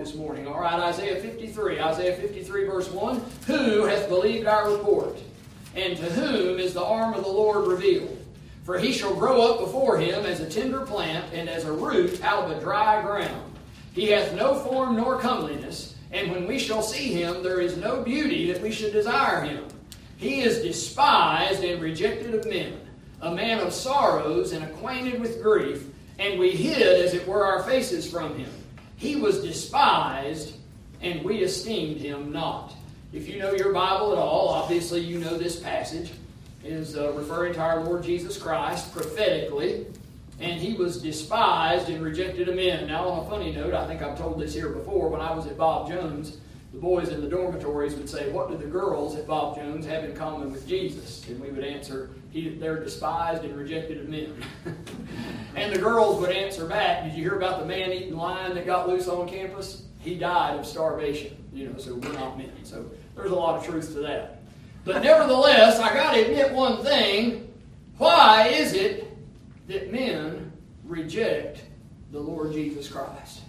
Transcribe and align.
this 0.00 0.14
morning. 0.14 0.46
All 0.46 0.58
right, 0.58 0.80
Isaiah 0.80 1.20
53. 1.20 1.78
Isaiah 1.78 2.16
53, 2.16 2.64
verse 2.64 2.90
1. 2.90 3.22
Who 3.46 3.84
hath 3.84 4.08
believed 4.08 4.46
our 4.46 4.70
report? 4.70 5.18
And 5.76 5.94
to 5.98 6.04
whom 6.04 6.58
is 6.58 6.72
the 6.72 6.82
arm 6.82 7.12
of 7.12 7.22
the 7.22 7.30
Lord 7.30 7.68
revealed? 7.68 8.16
For 8.64 8.78
he 8.78 8.92
shall 8.92 9.14
grow 9.14 9.42
up 9.42 9.60
before 9.60 9.98
him 9.98 10.24
as 10.24 10.40
a 10.40 10.48
tender 10.48 10.80
plant 10.80 11.26
and 11.34 11.50
as 11.50 11.64
a 11.64 11.72
root 11.72 12.24
out 12.24 12.44
of 12.44 12.56
a 12.56 12.60
dry 12.60 13.02
ground. 13.02 13.52
He 13.92 14.06
hath 14.06 14.34
no 14.34 14.54
form 14.54 14.96
nor 14.96 15.20
comeliness, 15.20 15.96
and 16.12 16.30
when 16.30 16.46
we 16.46 16.58
shall 16.58 16.82
see 16.82 17.12
him, 17.12 17.42
there 17.42 17.60
is 17.60 17.76
no 17.76 18.02
beauty 18.02 18.50
that 18.50 18.62
we 18.62 18.72
should 18.72 18.92
desire 18.92 19.42
him. 19.42 19.64
He 20.16 20.40
is 20.40 20.62
despised 20.62 21.62
and 21.62 21.82
rejected 21.82 22.34
of 22.34 22.46
men, 22.46 22.80
a 23.20 23.34
man 23.34 23.58
of 23.58 23.74
sorrows 23.74 24.52
and 24.52 24.64
acquainted 24.64 25.20
with 25.20 25.42
grief, 25.42 25.88
and 26.18 26.38
we 26.38 26.52
hid, 26.52 27.04
as 27.04 27.12
it 27.12 27.26
were, 27.28 27.44
our 27.44 27.64
faces 27.64 28.10
from 28.10 28.38
him. 28.38 28.50
He 29.00 29.16
was 29.16 29.42
despised, 29.42 30.56
and 31.00 31.24
we 31.24 31.38
esteemed 31.38 31.96
him 31.96 32.30
not. 32.32 32.74
If 33.14 33.28
you 33.28 33.38
know 33.38 33.52
your 33.52 33.72
Bible 33.72 34.12
at 34.12 34.18
all, 34.18 34.50
obviously 34.50 35.00
you 35.00 35.18
know 35.18 35.38
this 35.38 35.58
passage 35.58 36.12
is 36.62 36.98
uh, 36.98 37.10
referring 37.12 37.54
to 37.54 37.60
our 37.60 37.82
Lord 37.82 38.02
Jesus 38.02 38.36
Christ 38.36 38.92
prophetically, 38.92 39.86
and 40.38 40.60
he 40.60 40.74
was 40.74 41.00
despised 41.00 41.88
and 41.88 42.02
rejected 42.02 42.50
of 42.50 42.56
men. 42.56 42.88
Now, 42.88 43.08
on 43.08 43.26
a 43.26 43.30
funny 43.30 43.52
note, 43.52 43.72
I 43.72 43.86
think 43.86 44.02
I've 44.02 44.18
told 44.18 44.38
this 44.38 44.52
here 44.52 44.68
before. 44.68 45.08
When 45.08 45.22
I 45.22 45.32
was 45.32 45.46
at 45.46 45.56
Bob 45.56 45.88
Jones, 45.88 46.36
the 46.74 46.78
boys 46.78 47.08
in 47.08 47.22
the 47.22 47.28
dormitories 47.28 47.94
would 47.94 48.08
say, 48.08 48.30
What 48.30 48.50
do 48.50 48.58
the 48.58 48.66
girls 48.66 49.16
at 49.16 49.26
Bob 49.26 49.56
Jones 49.56 49.86
have 49.86 50.04
in 50.04 50.14
common 50.14 50.52
with 50.52 50.68
Jesus? 50.68 51.26
And 51.26 51.40
we 51.40 51.48
would 51.48 51.64
answer, 51.64 52.10
They're 52.32 52.82
despised 52.82 53.44
and 53.44 53.56
rejected 53.56 53.98
of 53.98 54.08
men. 54.08 54.32
and 55.56 55.72
the 55.72 55.78
girls 55.78 56.20
would 56.20 56.30
answer 56.30 56.66
back, 56.66 57.04
Did 57.04 57.14
you 57.14 57.22
hear 57.24 57.36
about 57.36 57.60
the 57.60 57.66
man 57.66 57.92
eating 57.92 58.16
lion 58.16 58.54
that 58.54 58.66
got 58.66 58.88
loose 58.88 59.08
on 59.08 59.28
campus? 59.28 59.84
He 59.98 60.14
died 60.16 60.58
of 60.58 60.66
starvation. 60.66 61.36
You 61.52 61.68
know, 61.68 61.78
so 61.78 61.96
we're 61.96 62.12
not 62.12 62.38
men. 62.38 62.52
So 62.62 62.88
there's 63.16 63.32
a 63.32 63.34
lot 63.34 63.56
of 63.58 63.66
truth 63.66 63.92
to 63.94 64.00
that. 64.00 64.42
But 64.84 65.02
nevertheless, 65.02 65.78
I 65.78 65.92
got 65.92 66.14
to 66.14 66.20
admit 66.20 66.52
one 66.52 66.82
thing. 66.82 67.52
Why 67.98 68.48
is 68.48 68.72
it 68.72 69.08
that 69.68 69.92
men 69.92 70.52
reject 70.84 71.64
the 72.12 72.20
Lord 72.20 72.52
Jesus 72.52 72.88
Christ? 72.88 73.42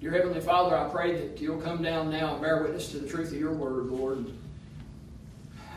Dear 0.00 0.10
Heavenly 0.10 0.40
Father, 0.40 0.76
I 0.76 0.88
pray 0.88 1.14
that 1.14 1.40
you'll 1.40 1.60
come 1.60 1.82
down 1.82 2.10
now 2.10 2.34
and 2.34 2.42
bear 2.42 2.62
witness 2.62 2.90
to 2.90 2.98
the 2.98 3.08
truth 3.08 3.32
of 3.32 3.38
your 3.38 3.54
word, 3.54 3.86
Lord. 3.86 4.26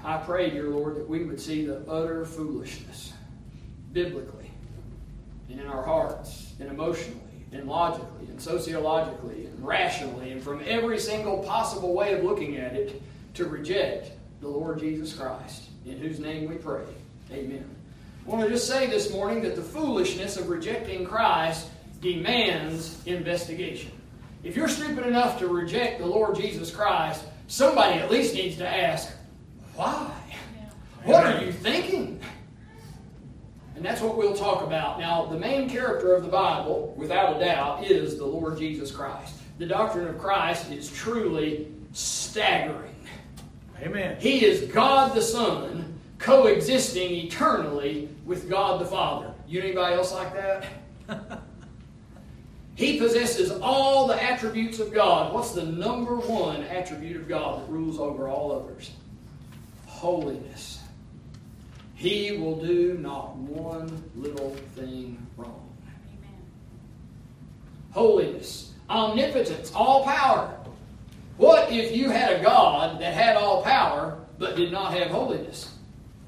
I 0.03 0.17
pray, 0.17 0.49
dear 0.49 0.69
Lord, 0.69 0.95
that 0.95 1.07
we 1.07 1.23
would 1.23 1.39
see 1.39 1.65
the 1.65 1.79
utter 1.89 2.25
foolishness 2.25 3.13
biblically 3.91 4.51
and 5.49 5.59
in 5.59 5.67
our 5.67 5.83
hearts 5.83 6.53
and 6.59 6.69
emotionally 6.69 7.19
and 7.51 7.67
logically 7.67 8.27
and 8.27 8.39
sociologically 8.39 9.45
and 9.45 9.65
rationally 9.65 10.31
and 10.31 10.41
from 10.41 10.61
every 10.65 10.99
single 10.99 11.39
possible 11.43 11.93
way 11.93 12.13
of 12.13 12.23
looking 12.23 12.57
at 12.57 12.73
it 12.73 13.01
to 13.33 13.45
reject 13.45 14.11
the 14.41 14.47
Lord 14.47 14.79
Jesus 14.79 15.13
Christ, 15.13 15.69
in 15.85 15.97
whose 15.97 16.19
name 16.19 16.49
we 16.49 16.55
pray. 16.55 16.83
Amen. 17.31 17.65
I 18.25 18.29
want 18.29 18.43
to 18.43 18.49
just 18.49 18.67
say 18.67 18.87
this 18.87 19.11
morning 19.11 19.41
that 19.41 19.55
the 19.55 19.61
foolishness 19.61 20.37
of 20.37 20.49
rejecting 20.49 21.05
Christ 21.05 21.67
demands 21.99 23.01
investigation. 23.05 23.91
If 24.43 24.55
you're 24.55 24.69
stupid 24.69 25.05
enough 25.05 25.39
to 25.39 25.47
reject 25.47 25.99
the 25.99 26.05
Lord 26.05 26.35
Jesus 26.35 26.71
Christ, 26.71 27.25
somebody 27.47 27.99
at 27.99 28.09
least 28.09 28.35
needs 28.35 28.55
to 28.57 28.67
ask, 28.67 29.11
why? 29.79 30.11
What 31.05 31.25
are 31.25 31.41
you 31.41 31.53
thinking? 31.53 32.19
And 33.77 33.85
that's 33.85 34.01
what 34.01 34.17
we'll 34.17 34.35
talk 34.35 34.61
about. 34.61 34.99
Now, 34.99 35.25
the 35.27 35.39
main 35.39 35.69
character 35.69 36.13
of 36.13 36.23
the 36.23 36.29
Bible, 36.29 36.93
without 36.97 37.37
a 37.37 37.39
doubt, 37.39 37.85
is 37.85 38.17
the 38.17 38.25
Lord 38.25 38.57
Jesus 38.57 38.91
Christ. 38.91 39.35
The 39.57 39.65
doctrine 39.65 40.09
of 40.09 40.17
Christ 40.19 40.69
is 40.69 40.91
truly 40.91 41.71
staggering. 41.93 42.93
Amen. 43.81 44.17
He 44.19 44.43
is 44.43 44.69
God 44.69 45.15
the 45.15 45.21
Son 45.21 45.97
coexisting 46.17 47.11
eternally 47.11 48.09
with 48.25 48.49
God 48.49 48.81
the 48.81 48.85
Father. 48.85 49.33
You 49.47 49.59
know 49.59 49.65
anybody 49.67 49.95
else 49.95 50.13
like 50.13 50.33
that? 50.33 50.65
he 52.75 52.99
possesses 52.99 53.49
all 53.61 54.07
the 54.07 54.21
attributes 54.21 54.79
of 54.79 54.93
God. 54.93 55.33
What's 55.33 55.53
the 55.53 55.63
number 55.63 56.17
one 56.17 56.63
attribute 56.63 57.15
of 57.15 57.29
God 57.29 57.61
that 57.61 57.71
rules 57.71 57.97
over 57.97 58.27
all 58.27 58.51
others? 58.51 58.91
Holiness. 59.99 60.79
He 61.93 62.37
will 62.37 62.55
do 62.55 62.97
not 63.01 63.35
one 63.35 64.01
little 64.15 64.55
thing 64.73 65.27
wrong. 65.35 65.69
Amen. 65.85 66.39
Holiness, 67.91 68.71
omnipotence, 68.89 69.73
all 69.75 70.05
power. 70.05 70.57
What 71.35 71.69
if 71.69 71.93
you 71.93 72.09
had 72.09 72.39
a 72.39 72.41
God 72.41 73.01
that 73.01 73.13
had 73.13 73.35
all 73.35 73.61
power 73.61 74.17
but 74.37 74.55
did 74.55 74.71
not 74.71 74.93
have 74.93 75.11
holiness? 75.11 75.75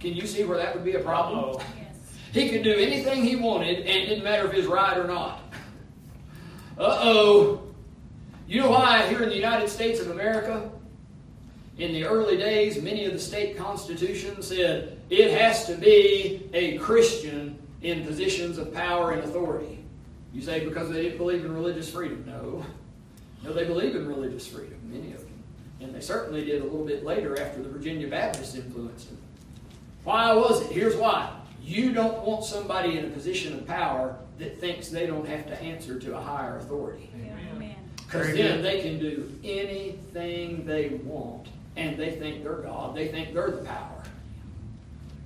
Can 0.02 0.16
you 0.16 0.28
see 0.28 0.44
where 0.44 0.58
that 0.58 0.76
would 0.76 0.84
be 0.84 0.96
a 0.96 1.00
problem? 1.00 1.56
Yes. 1.78 2.18
He 2.34 2.50
could 2.50 2.64
do 2.64 2.74
anything 2.74 3.24
he 3.24 3.38
wanted 3.38 3.80
and 3.80 3.88
it 3.88 4.08
didn't 4.08 4.26
matter 4.26 4.46
if 4.50 4.53
it's 4.53 4.68
right 4.68 4.98
or 4.98 5.08
not. 5.08 5.40
Uh 6.78 7.00
oh. 7.03 7.62
You 8.50 8.59
know 8.59 8.72
why 8.72 9.08
here 9.08 9.24
in 9.24 9.30
the 9.30 9.36
United 9.36 9.70
States 9.70 10.02
of 10.02 10.12
America, 10.12 10.70
in 11.81 11.94
the 11.94 12.06
early 12.06 12.38
days, 12.38 12.80
many 12.81 13.06
of 13.06 13.14
the 13.14 13.19
state 13.19 13.58
constitutions 13.58 14.47
said 14.47 15.00
it 15.09 15.31
has 15.31 15.66
to 15.66 15.75
be 15.75 16.47
a 16.53 16.78
Christian 16.78 17.58
in 17.81 18.06
positions 18.06 18.59
of 18.59 18.72
power 18.72 19.12
and 19.12 19.24
authority. 19.24 19.84
You 20.31 20.44
say 20.44 20.64
because 20.64 20.91
they 20.91 21.02
didn't 21.02 21.18
believe 21.18 21.44
in 21.44 21.53
religious 21.53 21.90
freedom. 21.90 22.24
No. 22.28 22.64
No, 23.44 23.52
they 23.52 23.66
believe 23.66 23.96
in 23.96 24.08
religious 24.08 24.46
freedom, 24.46 24.80
many 24.86 25.14
of 25.14 25.22
them. 25.22 25.44
And 25.81 25.96
they 25.96 26.02
certainly 26.02 26.46
did 26.46 26.62
a 26.62 26.64
little 26.64 26.86
bit 26.86 27.03
later 27.03 27.41
after 27.41 27.64
the 27.64 27.70
Virginia 27.70 28.08
Baptist 28.08 28.56
influenced 28.56 29.09
them. 29.09 29.18
Why 30.03 30.34
was 30.34 30.62
it? 30.62 30.72
Here's 30.72 30.96
why. 30.96 31.36
You 31.64 31.94
don't 31.94 32.22
want 32.22 32.44
somebody 32.44 33.00
in 33.00 33.06
a 33.06 33.09
position 33.09 33.53
of 33.53 33.66
power 33.66 34.16
that 34.38 34.59
thinks 34.59 34.90
they 34.90 35.08
don't 35.08 35.28
have 35.28 35.47
to 35.47 35.59
answer 35.59 36.00
to 36.00 36.16
a 36.16 36.22
higher 36.22 36.58
authority. 36.58 37.09
Because 37.97 38.34
then 38.36 38.62
they 38.62 38.81
can 38.81 39.00
do 39.00 39.31
anything 39.44 40.66
they 40.66 40.90
want, 41.03 41.47
and 41.76 41.98
they 41.98 42.12
think 42.12 42.44
they're 42.44 42.56
God. 42.56 42.96
They 42.96 43.08
think 43.08 43.34
they're 43.34 43.52
the 43.52 43.64
power. 43.64 44.04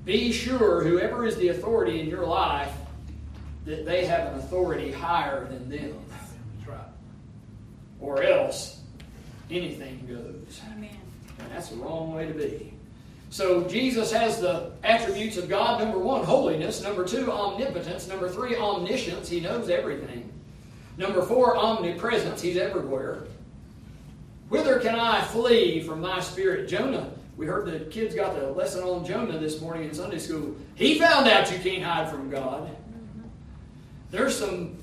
Be 0.03 0.31
sure, 0.31 0.83
whoever 0.83 1.25
is 1.25 1.35
the 1.37 1.49
authority 1.49 1.99
in 1.99 2.07
your 2.07 2.25
life, 2.25 2.71
that 3.65 3.85
they 3.85 4.05
have 4.05 4.33
an 4.33 4.39
authority 4.39 4.91
higher 4.91 5.45
than 5.45 5.69
them 5.69 6.05
or 7.99 8.23
else 8.23 8.81
anything 9.49 10.05
goes. 10.07 10.61
Amen. 10.71 10.89
And 11.39 11.51
that's 11.51 11.69
the 11.69 11.77
wrong 11.77 12.13
way 12.13 12.27
to 12.27 12.33
be. 12.33 12.73
So 13.29 13.63
Jesus 13.67 14.11
has 14.11 14.39
the 14.39 14.71
attributes 14.83 15.37
of 15.37 15.49
God. 15.49 15.81
Number 15.81 15.99
one, 15.99 16.23
holiness. 16.23 16.81
Number 16.81 17.03
two, 17.03 17.31
omnipotence. 17.31 18.07
Number 18.07 18.29
three, 18.29 18.55
omniscience. 18.55 19.27
He 19.27 19.41
knows 19.41 19.69
everything. 19.69 20.31
Number 20.97 21.21
four, 21.21 21.57
omnipresence. 21.57 22.41
He's 22.41 22.57
everywhere. 22.57 23.23
Whither 24.49 24.79
can 24.79 24.95
I 24.95 25.21
flee 25.21 25.81
from 25.81 26.01
thy 26.01 26.19
spirit? 26.19 26.69
Jonah. 26.69 27.11
We 27.37 27.45
heard 27.45 27.65
the 27.65 27.85
kids 27.85 28.15
got 28.15 28.35
the 28.35 28.51
lesson 28.51 28.83
on 28.83 29.03
Jonah 29.03 29.37
this 29.37 29.59
morning 29.59 29.89
in 29.89 29.93
Sunday 29.93 30.19
school. 30.19 30.55
He 30.75 30.97
found 30.97 31.27
out 31.27 31.51
you 31.51 31.59
can't 31.59 31.83
hide 31.83 32.09
from 32.09 32.29
God. 32.29 32.69
There's 34.09 34.37
some 34.37 34.81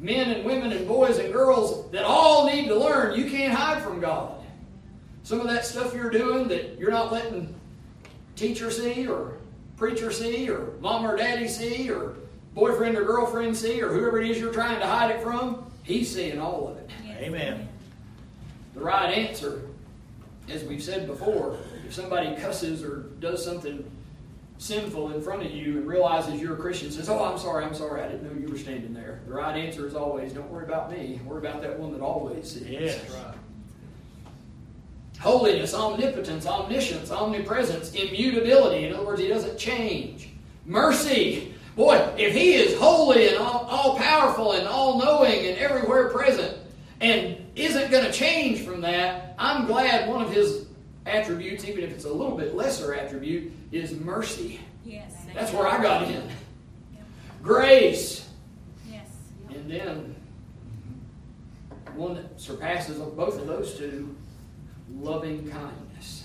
men 0.00 0.30
and 0.30 0.44
women 0.44 0.72
and 0.72 0.88
boys 0.88 1.18
and 1.18 1.32
girls 1.32 1.88
that 1.92 2.04
all 2.04 2.46
need 2.46 2.66
to 2.66 2.74
learn 2.74 3.16
you 3.16 3.30
can't 3.30 3.54
hide 3.54 3.82
from 3.82 4.00
God. 4.00 4.42
Some 5.22 5.40
of 5.40 5.46
that 5.46 5.64
stuff 5.64 5.94
you're 5.94 6.10
doing 6.10 6.48
that 6.48 6.76
you're 6.78 6.90
not 6.90 7.12
letting 7.12 7.54
teacher 8.34 8.70
see 8.70 9.06
or 9.06 9.36
preacher 9.76 10.10
see 10.10 10.50
or 10.50 10.72
mom 10.80 11.06
or 11.06 11.16
daddy 11.16 11.46
see 11.46 11.88
or 11.88 12.16
boyfriend 12.54 12.96
or 12.96 13.04
girlfriend 13.04 13.56
see 13.56 13.80
or 13.80 13.88
whoever 13.88 14.20
it 14.20 14.28
is 14.28 14.40
you're 14.40 14.52
trying 14.52 14.80
to 14.80 14.86
hide 14.86 15.12
it 15.12 15.22
from, 15.22 15.70
he's 15.84 16.12
seeing 16.12 16.40
all 16.40 16.68
of 16.68 16.76
it. 16.78 16.90
Amen. 17.18 17.68
The 18.74 18.80
right 18.80 19.12
answer, 19.12 19.62
as 20.48 20.64
we've 20.64 20.82
said 20.82 21.06
before, 21.06 21.58
if 21.86 21.94
somebody 21.94 22.34
cusses 22.36 22.82
or 22.82 23.08
does 23.20 23.44
something 23.44 23.84
sinful 24.58 25.12
in 25.12 25.20
front 25.20 25.44
of 25.44 25.50
you 25.50 25.78
and 25.78 25.86
realizes 25.86 26.40
you're 26.40 26.54
a 26.54 26.56
Christian 26.58 26.90
says, 26.90 27.08
Oh, 27.08 27.24
I'm 27.24 27.38
sorry, 27.38 27.64
I'm 27.64 27.74
sorry, 27.74 28.00
I 28.00 28.08
didn't 28.08 28.22
know 28.22 28.40
you 28.40 28.50
were 28.50 28.58
standing 28.58 28.94
there. 28.94 29.20
The 29.26 29.32
right 29.32 29.56
answer 29.56 29.86
is 29.86 29.94
always, 29.94 30.32
Don't 30.32 30.50
worry 30.50 30.64
about 30.64 30.90
me. 30.90 31.20
Worry 31.26 31.38
about 31.38 31.62
that 31.62 31.78
one 31.78 31.92
that 31.92 32.00
always 32.00 32.50
sees. 32.50 32.68
Yes. 32.68 33.10
Right. 33.10 33.34
Holiness, 35.18 35.74
omnipotence, 35.74 36.46
omniscience, 36.46 37.10
omnipresence, 37.10 37.92
immutability. 37.94 38.86
In 38.86 38.94
other 38.94 39.04
words, 39.04 39.20
he 39.20 39.28
doesn't 39.28 39.58
change. 39.58 40.30
Mercy. 40.64 41.54
Boy, 41.76 41.96
if 42.18 42.34
he 42.34 42.54
is 42.54 42.78
holy 42.78 43.28
and 43.28 43.38
all, 43.38 43.66
all 43.68 43.96
powerful 43.96 44.52
and 44.52 44.66
all 44.66 44.98
knowing 44.98 45.46
and 45.46 45.58
everywhere 45.58 46.08
present 46.08 46.56
and 47.00 47.31
isn't 47.54 47.90
going 47.90 48.04
to 48.04 48.12
change 48.12 48.62
from 48.62 48.80
that, 48.82 49.34
I'm 49.38 49.66
glad 49.66 50.08
one 50.08 50.22
of 50.22 50.32
his 50.32 50.66
attributes, 51.06 51.64
even 51.64 51.84
if 51.84 51.90
it's 51.90 52.04
a 52.04 52.12
little 52.12 52.36
bit 52.36 52.54
lesser 52.54 52.94
attribute, 52.94 53.52
is 53.72 53.92
mercy. 53.92 54.60
Yes. 54.84 55.14
That's 55.34 55.52
where 55.52 55.66
I 55.66 55.82
got 55.82 56.08
in. 56.08 56.28
Grace. 57.42 58.28
Yes. 58.90 59.08
And 59.50 59.70
then 59.70 60.14
one 61.94 62.14
that 62.14 62.40
surpasses 62.40 62.98
both 62.98 63.38
of 63.38 63.46
those 63.46 63.76
two 63.76 64.14
loving 65.00 65.50
kindness. 65.50 66.24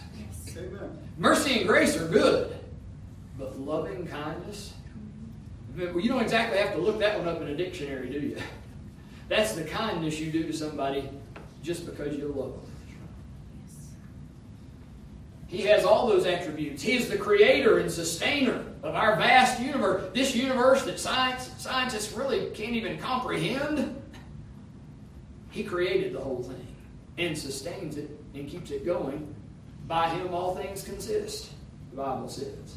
Amen. 0.58 0.98
Mercy 1.18 1.60
and 1.60 1.68
grace 1.68 1.98
are 1.98 2.08
good, 2.08 2.56
but 3.38 3.60
loving 3.60 4.08
kindness? 4.08 4.74
Mm-hmm. 5.76 6.00
You 6.00 6.10
don't 6.10 6.22
exactly 6.22 6.58
have 6.58 6.74
to 6.74 6.80
look 6.80 7.00
that 7.00 7.20
one 7.20 7.28
up 7.28 7.42
in 7.42 7.50
a 7.50 7.56
dictionary, 7.56 8.10
do 8.10 8.20
you? 8.20 8.38
That's 9.28 9.54
the 9.54 9.64
kindness 9.64 10.20
you 10.20 10.32
do 10.32 10.44
to 10.44 10.54
somebody 10.54 11.10
just 11.62 11.86
because 11.86 12.16
you 12.16 12.28
love 12.28 12.54
them. 12.54 12.72
He 15.48 15.62
has 15.62 15.86
all 15.86 16.08
those 16.08 16.26
attributes. 16.26 16.82
He 16.82 16.96
is 16.98 17.10
the 17.10 17.18
creator 17.18 17.80
and 17.80 17.90
sustainer 17.90 18.66
of 18.84 18.96
our 18.96 19.16
vast 19.16 19.62
universe. 19.62 20.12
This 20.14 20.36
universe 20.36 20.84
that 20.84 21.00
science, 21.00 21.52
scientists 21.58 22.12
really 22.14 22.50
can't 22.52 22.74
even 22.74 22.98
comprehend. 22.98 24.02
He 25.50 25.64
created 25.64 26.14
the 26.14 26.20
whole 26.20 26.44
thing 26.44 26.68
and 27.18 27.38
sustains 27.38 27.98
it 27.98 28.10
and 28.34 28.48
keeps 28.48 28.72
it 28.72 28.86
going. 28.86 29.34
By 29.88 30.10
him 30.10 30.34
all 30.34 30.54
things 30.54 30.84
consist, 30.84 31.52
the 31.92 31.98
Bible 31.98 32.28
says. 32.28 32.76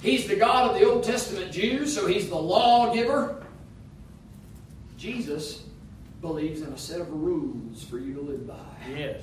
He's 0.00 0.26
the 0.26 0.36
God 0.36 0.70
of 0.70 0.80
the 0.80 0.86
Old 0.86 1.04
Testament 1.04 1.52
Jews, 1.52 1.94
so 1.94 2.06
he's 2.06 2.30
the 2.30 2.36
lawgiver. 2.36 3.44
Jesus 4.96 5.65
believes 6.20 6.62
in 6.62 6.72
a 6.72 6.78
set 6.78 7.00
of 7.00 7.10
rules 7.12 7.84
for 7.84 7.98
you 7.98 8.14
to 8.14 8.20
live 8.20 8.46
by. 8.46 8.54
Yes. 8.94 9.22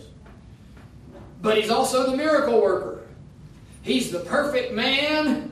But 1.42 1.58
he's 1.58 1.70
also 1.70 2.10
the 2.10 2.16
miracle 2.16 2.62
worker. 2.62 3.08
He's 3.82 4.12
the 4.12 4.20
perfect 4.20 4.74
man, 4.74 5.52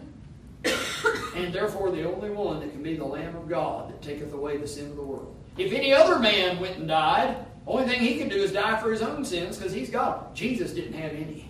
and 1.35 1.53
therefore 1.53 1.91
the 1.91 2.09
only 2.09 2.29
one 2.29 2.61
that 2.61 2.71
can 2.71 2.81
be 2.81 2.95
the 2.95 3.05
Lamb 3.05 3.35
of 3.35 3.49
God 3.49 3.89
that 3.89 4.01
taketh 4.01 4.31
away 4.31 4.57
the 4.57 4.67
sin 4.67 4.89
of 4.89 4.95
the 4.95 5.01
world. 5.01 5.35
If 5.57 5.73
any 5.73 5.93
other 5.93 6.17
man 6.17 6.59
went 6.59 6.77
and 6.77 6.87
died, 6.87 7.45
the 7.65 7.71
only 7.71 7.87
thing 7.89 7.99
he 7.99 8.17
can 8.17 8.29
do 8.29 8.37
is 8.37 8.53
die 8.53 8.79
for 8.81 8.91
his 8.91 9.01
own 9.01 9.25
sins 9.25 9.57
because 9.57 9.73
he's 9.73 9.89
God. 9.89 10.33
Jesus 10.33 10.71
didn't 10.71 10.93
have 10.93 11.11
any. 11.11 11.49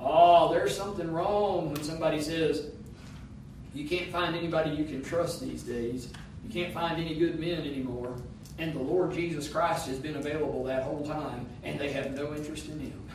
Oh, 0.00 0.52
there's 0.52 0.76
something 0.76 1.10
wrong 1.12 1.72
when 1.72 1.82
somebody 1.84 2.20
says, 2.20 2.70
you 3.72 3.88
can't 3.88 4.10
find 4.10 4.34
anybody 4.34 4.70
you 4.70 4.84
can 4.84 5.02
trust 5.02 5.40
these 5.40 5.62
days. 5.62 6.08
You 6.44 6.52
can't 6.52 6.74
find 6.74 7.00
any 7.00 7.14
good 7.14 7.38
men 7.38 7.60
anymore. 7.60 8.16
And 8.58 8.74
the 8.74 8.82
Lord 8.82 9.12
Jesus 9.12 9.48
Christ 9.48 9.86
has 9.88 9.98
been 9.98 10.16
available 10.16 10.64
that 10.64 10.82
whole 10.82 11.04
time, 11.04 11.46
and 11.62 11.78
they 11.78 11.90
have 11.92 12.14
no 12.14 12.34
interest 12.34 12.68
in 12.68 12.78
him. 12.78 13.08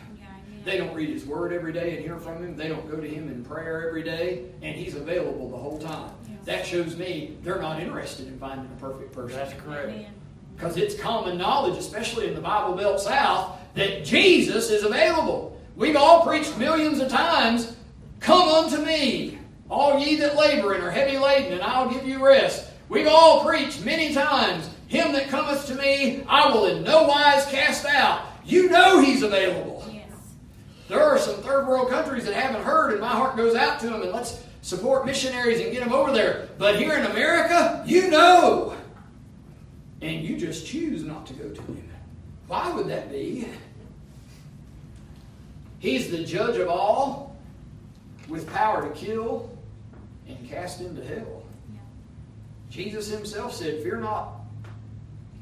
They 0.65 0.77
don't 0.77 0.93
read 0.93 1.09
his 1.09 1.25
word 1.25 1.53
every 1.53 1.71
day 1.71 1.95
and 1.95 2.03
hear 2.03 2.17
from 2.17 2.43
him. 2.43 2.57
They 2.57 2.67
don't 2.67 2.89
go 2.91 2.97
to 2.97 3.07
him 3.07 3.29
in 3.29 3.45
prayer 3.45 3.87
every 3.87 4.03
day, 4.03 4.45
and 4.61 4.75
he's 4.75 4.95
available 4.95 5.49
the 5.49 5.55
whole 5.55 5.77
time. 5.79 6.11
That 6.43 6.65
shows 6.65 6.97
me 6.97 7.37
they're 7.41 7.61
not 7.61 7.79
interested 7.79 8.27
in 8.27 8.37
finding 8.37 8.65
a 8.65 8.79
perfect 8.79 9.13
person. 9.13 9.37
That's 9.37 9.53
correct. 9.61 10.09
Because 10.55 10.75
it's 10.75 10.99
common 10.99 11.37
knowledge, 11.37 11.77
especially 11.77 12.27
in 12.27 12.35
the 12.35 12.41
Bible 12.41 12.75
Belt 12.75 12.99
South, 12.99 13.59
that 13.75 14.03
Jesus 14.03 14.69
is 14.69 14.83
available. 14.83 15.61
We've 15.75 15.95
all 15.95 16.25
preached 16.25 16.57
millions 16.57 16.99
of 16.99 17.09
times, 17.09 17.77
Come 18.19 18.49
unto 18.49 18.83
me, 18.83 19.37
all 19.69 19.99
ye 19.99 20.15
that 20.17 20.35
labor 20.35 20.73
and 20.73 20.83
are 20.83 20.91
heavy 20.91 21.17
laden, 21.17 21.53
and 21.53 21.61
I'll 21.61 21.89
give 21.89 22.07
you 22.07 22.25
rest. 22.25 22.69
We've 22.89 23.07
all 23.07 23.45
preached 23.45 23.85
many 23.85 24.13
times, 24.13 24.69
Him 24.87 25.11
that 25.13 25.27
cometh 25.29 25.67
to 25.67 25.75
me, 25.75 26.23
I 26.27 26.51
will 26.51 26.65
in 26.65 26.83
no 26.83 27.03
wise 27.03 27.45
cast 27.47 27.85
out. 27.85 28.25
You 28.45 28.69
know 28.69 29.01
He's 29.01 29.23
available. 29.23 29.77
There 30.87 31.03
are 31.03 31.17
some 31.17 31.35
third 31.41 31.67
world 31.67 31.89
countries 31.89 32.25
that 32.25 32.33
haven't 32.33 32.63
heard, 32.63 32.91
and 32.91 33.01
my 33.01 33.09
heart 33.09 33.35
goes 33.35 33.55
out 33.55 33.79
to 33.81 33.87
them, 33.87 34.01
and 34.01 34.11
let's 34.11 34.41
support 34.61 35.05
missionaries 35.05 35.59
and 35.59 35.71
get 35.71 35.83
them 35.83 35.91
over 35.91 36.13
there. 36.13 36.49
But 36.57 36.77
here 36.77 36.97
in 36.97 37.05
America, 37.05 37.83
you 37.85 38.09
know. 38.09 38.75
And 40.01 40.23
you 40.23 40.37
just 40.37 40.65
choose 40.65 41.03
not 41.03 41.25
to 41.27 41.33
go 41.33 41.49
to 41.49 41.61
him. 41.61 41.89
Why 42.47 42.71
would 42.71 42.87
that 42.87 43.11
be? 43.11 43.47
He's 45.79 46.09
the 46.09 46.23
judge 46.23 46.57
of 46.57 46.69
all, 46.69 47.35
with 48.29 48.49
power 48.49 48.87
to 48.87 48.93
kill 48.95 49.49
and 50.27 50.49
cast 50.49 50.79
into 50.79 51.03
hell. 51.03 51.43
Jesus 52.69 53.09
himself 53.09 53.53
said, 53.53 53.81
Fear 53.83 53.97
not 53.97 54.36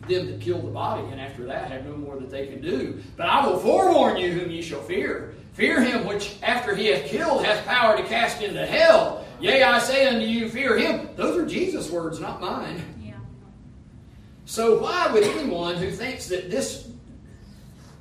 them 0.08 0.28
to 0.28 0.38
kill 0.38 0.62
the 0.62 0.72
body, 0.72 1.08
and 1.12 1.20
after 1.20 1.46
that 1.46 1.72
have 1.72 1.86
no 1.86 1.96
more 1.96 2.18
that 2.18 2.30
they 2.30 2.48
can 2.48 2.62
do. 2.62 3.02
But 3.18 3.28
I 3.28 3.46
will 3.46 3.58
forewarn 3.58 4.18
you 4.18 4.32
whom 4.32 4.52
ye 4.52 4.62
shall 4.62 4.82
fear. 4.82 5.34
Fear 5.54 5.82
him 5.82 6.06
which 6.06 6.36
after 6.44 6.76
he 6.76 6.88
hath 6.88 7.06
killed 7.06 7.46
hath 7.46 7.66
power 7.66 7.96
to 7.96 8.04
cast 8.04 8.42
into 8.42 8.66
hell. 8.66 9.26
Yea, 9.40 9.64
I 9.64 9.80
say 9.80 10.08
unto 10.08 10.26
you, 10.26 10.50
fear 10.50 10.78
him. 10.78 11.10
Those 11.16 11.38
are 11.38 11.46
Jesus' 11.46 11.90
words, 11.90 12.20
not 12.20 12.42
mine. 12.42 12.82
Yeah. 13.02 13.14
So 14.46 14.80
why 14.80 15.12
would 15.12 15.24
anyone 15.24 15.76
who 15.76 15.92
thinks 15.92 16.28
that 16.28 16.52
this 16.52 16.90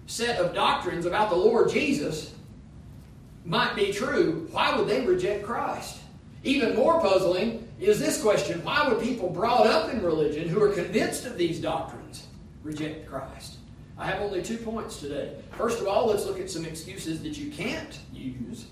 set 0.06 0.38
of 0.38 0.54
doctrines 0.54 1.06
about 1.06 1.30
the 1.30 1.36
Lord 1.36 1.70
Jesus 1.70 2.34
might 3.44 3.74
be 3.74 3.92
true, 3.92 4.48
why 4.50 4.76
would 4.76 4.88
they 4.88 5.04
reject 5.04 5.44
Christ? 5.44 5.98
Even 6.42 6.74
more 6.74 7.00
puzzling 7.00 7.63
is 7.80 7.98
this 7.98 8.22
question 8.22 8.62
why 8.64 8.88
would 8.88 9.02
people 9.02 9.28
brought 9.28 9.66
up 9.66 9.92
in 9.92 10.02
religion 10.02 10.48
who 10.48 10.62
are 10.62 10.70
convinced 10.70 11.26
of 11.26 11.36
these 11.36 11.60
doctrines 11.60 12.26
reject 12.62 13.08
Christ? 13.08 13.56
I 13.96 14.06
have 14.06 14.20
only 14.20 14.42
two 14.42 14.56
points 14.56 14.98
today. 14.98 15.36
First 15.52 15.80
of 15.80 15.86
all, 15.86 16.06
let's 16.06 16.26
look 16.26 16.40
at 16.40 16.50
some 16.50 16.64
excuses 16.64 17.22
that 17.22 17.38
you 17.38 17.50
can't 17.52 17.98
use, 18.12 18.66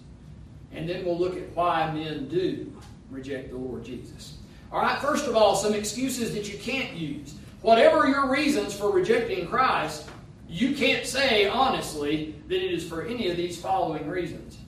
and 0.73 0.89
then 0.89 1.05
we'll 1.05 1.19
look 1.19 1.37
at 1.37 1.55
why 1.55 1.91
men 1.93 2.29
do 2.29 2.73
reject 3.11 3.51
the 3.51 3.57
Lord 3.57 3.85
Jesus. 3.85 4.39
All 4.73 4.81
right, 4.81 5.01
first 5.01 5.27
of 5.27 5.37
all, 5.37 5.55
some 5.55 5.75
excuses 5.75 6.35
that 6.35 6.51
you 6.51 6.59
can't 6.59 6.95
use. 6.95 7.35
Whatever 7.61 8.09
your 8.09 8.29
reasons 8.29 8.75
for 8.75 8.91
rejecting 8.91 9.47
Christ, 9.47 10.09
you 10.49 10.75
can't 10.75 11.07
say 11.07 11.47
honestly 11.47 12.35
that 12.49 12.57
it 12.57 12.73
is 12.73 12.89
for 12.89 13.03
any 13.03 13.31
of 13.31 13.37
these 13.37 13.61
following 13.61 14.09
reasons. 14.09 14.59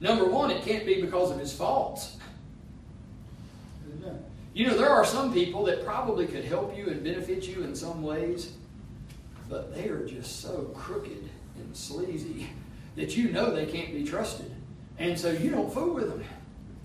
Number 0.00 0.26
one, 0.26 0.50
it 0.50 0.62
can't 0.62 0.86
be 0.86 1.00
because 1.00 1.30
of 1.32 1.40
his 1.40 1.52
faults. 1.52 2.17
You 4.58 4.66
know, 4.66 4.76
there 4.76 4.90
are 4.90 5.04
some 5.04 5.32
people 5.32 5.62
that 5.66 5.84
probably 5.84 6.26
could 6.26 6.44
help 6.44 6.76
you 6.76 6.88
and 6.88 7.04
benefit 7.04 7.46
you 7.46 7.62
in 7.62 7.76
some 7.76 8.02
ways, 8.02 8.54
but 9.48 9.72
they 9.72 9.86
are 9.86 10.04
just 10.04 10.40
so 10.40 10.72
crooked 10.74 11.30
and 11.54 11.76
sleazy 11.76 12.48
that 12.96 13.16
you 13.16 13.30
know 13.30 13.54
they 13.54 13.66
can't 13.66 13.92
be 13.92 14.02
trusted. 14.02 14.50
And 14.98 15.16
so 15.16 15.30
you 15.30 15.50
don't 15.50 15.72
fool 15.72 15.94
with 15.94 16.08
them. 16.08 16.24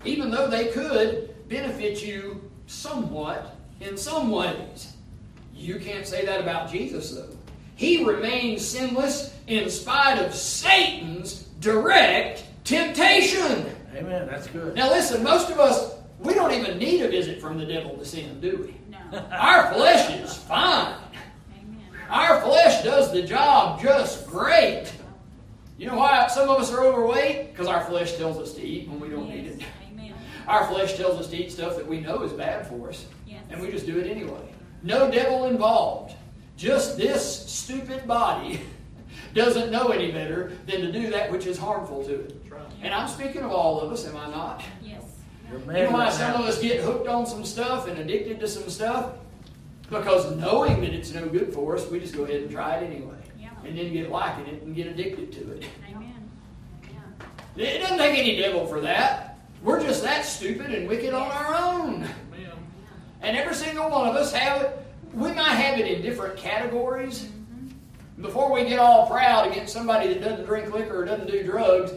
Even 0.04 0.30
though 0.30 0.46
they 0.46 0.68
could 0.68 1.34
benefit 1.48 2.00
you 2.00 2.48
somewhat 2.68 3.56
in 3.80 3.96
some 3.96 4.30
ways. 4.30 4.94
You 5.52 5.80
can't 5.80 6.06
say 6.06 6.24
that 6.26 6.40
about 6.40 6.70
Jesus, 6.70 7.10
though. 7.10 7.36
He 7.74 8.04
remained 8.04 8.62
sinless 8.62 9.34
in 9.48 9.68
spite 9.68 10.20
of 10.20 10.32
Satan's 10.32 11.42
direct 11.58 12.44
temptation. 12.62 13.66
Amen. 13.96 14.28
That's 14.28 14.46
good. 14.46 14.76
Now, 14.76 14.90
listen, 14.90 15.24
most 15.24 15.50
of 15.50 15.58
us, 15.58 15.94
we 16.24 16.34
don't 16.34 16.52
even 16.52 16.78
need 16.78 17.02
a 17.02 17.08
visit 17.08 17.40
from 17.40 17.58
the 17.58 17.66
devil 17.66 17.96
to 17.96 18.04
sin, 18.04 18.40
do 18.40 18.66
we? 18.66 18.76
No. 18.90 19.18
Our 19.30 19.72
flesh 19.74 20.10
is 20.10 20.34
fine. 20.38 20.94
Amen. 21.56 21.82
Our 22.08 22.40
flesh 22.40 22.82
does 22.82 23.12
the 23.12 23.22
job 23.22 23.80
just 23.82 24.26
great. 24.26 24.92
You 25.76 25.86
know 25.88 25.96
why 25.96 26.26
some 26.28 26.48
of 26.48 26.58
us 26.60 26.72
are 26.72 26.84
overweight? 26.84 27.52
Because 27.52 27.66
our 27.66 27.84
flesh 27.84 28.16
tells 28.16 28.38
us 28.38 28.54
to 28.54 28.62
eat 28.62 28.88
when 28.88 29.00
we 29.00 29.08
don't 29.08 29.28
need 29.28 29.46
it. 29.46 29.62
Amen. 29.92 30.14
Our 30.48 30.66
flesh 30.68 30.96
tells 30.96 31.20
us 31.20 31.28
to 31.28 31.36
eat 31.36 31.52
stuff 31.52 31.76
that 31.76 31.86
we 31.86 32.00
know 32.00 32.22
is 32.22 32.32
bad 32.32 32.66
for 32.66 32.88
us, 32.88 33.06
Yes. 33.26 33.42
and 33.50 33.60
we 33.60 33.70
just 33.70 33.84
do 33.86 33.98
it 33.98 34.06
anyway. 34.10 34.50
No 34.82 35.10
devil 35.10 35.46
involved. 35.46 36.14
Just 36.56 36.96
this 36.96 37.50
stupid 37.50 38.06
body 38.06 38.60
doesn't 39.34 39.70
know 39.72 39.88
any 39.88 40.12
better 40.12 40.52
than 40.66 40.80
to 40.82 40.92
do 40.92 41.10
that 41.10 41.30
which 41.30 41.46
is 41.46 41.58
harmful 41.58 42.04
to 42.04 42.14
it. 42.14 42.40
And 42.82 42.92
I'm 42.92 43.08
speaking 43.08 43.42
of 43.42 43.50
all 43.50 43.80
of 43.80 43.90
us, 43.92 44.06
am 44.06 44.16
I 44.16 44.30
not? 44.30 44.62
Yes. 45.54 45.66
You're 45.66 45.76
You 45.76 45.82
mad 45.84 45.90
know 45.90 45.98
why 45.98 46.10
some 46.10 46.40
of 46.40 46.46
us 46.46 46.60
get 46.60 46.80
hooked 46.82 47.08
on 47.08 47.26
some 47.26 47.44
stuff 47.44 47.88
and 47.88 47.98
addicted 47.98 48.40
to 48.40 48.48
some 48.48 48.68
stuff? 48.68 49.12
Because 49.90 50.34
knowing 50.36 50.80
that 50.80 50.92
it's 50.92 51.12
no 51.12 51.28
good 51.28 51.52
for 51.52 51.76
us, 51.76 51.88
we 51.90 52.00
just 52.00 52.16
go 52.16 52.24
ahead 52.24 52.42
and 52.42 52.50
try 52.50 52.76
it 52.76 52.84
anyway. 52.90 53.14
Yeah. 53.38 53.50
And 53.64 53.76
then 53.76 53.92
get 53.92 54.10
liking 54.10 54.46
it 54.46 54.62
and 54.62 54.74
get 54.74 54.86
addicted 54.86 55.32
to 55.32 55.52
it. 55.52 55.64
Amen. 55.90 56.10
Yeah. 57.56 57.68
It 57.68 57.78
doesn't 57.82 57.98
take 57.98 58.18
any 58.18 58.36
devil 58.36 58.66
for 58.66 58.80
that. 58.80 59.38
We're 59.62 59.80
just 59.80 60.02
that 60.02 60.24
stupid 60.24 60.72
and 60.72 60.88
wicked 60.88 61.14
on 61.14 61.30
our 61.30 61.54
own. 61.54 62.08
And 63.22 63.36
every 63.36 63.54
single 63.54 63.88
one 63.88 64.08
of 64.08 64.16
us 64.16 64.32
have 64.34 64.60
it. 64.60 64.86
We 65.14 65.32
might 65.32 65.54
have 65.54 65.78
it 65.78 65.86
in 65.86 66.02
different 66.02 66.36
categories. 66.36 67.24
Mm-hmm. 67.24 68.22
Before 68.22 68.52
we 68.52 68.64
get 68.64 68.78
all 68.78 69.06
proud 69.06 69.50
against 69.50 69.72
somebody 69.72 70.08
that 70.08 70.20
doesn't 70.20 70.44
drink 70.44 70.74
liquor 70.74 71.02
or 71.02 71.04
doesn't 71.06 71.30
do 71.30 71.42
drugs, 71.42 71.92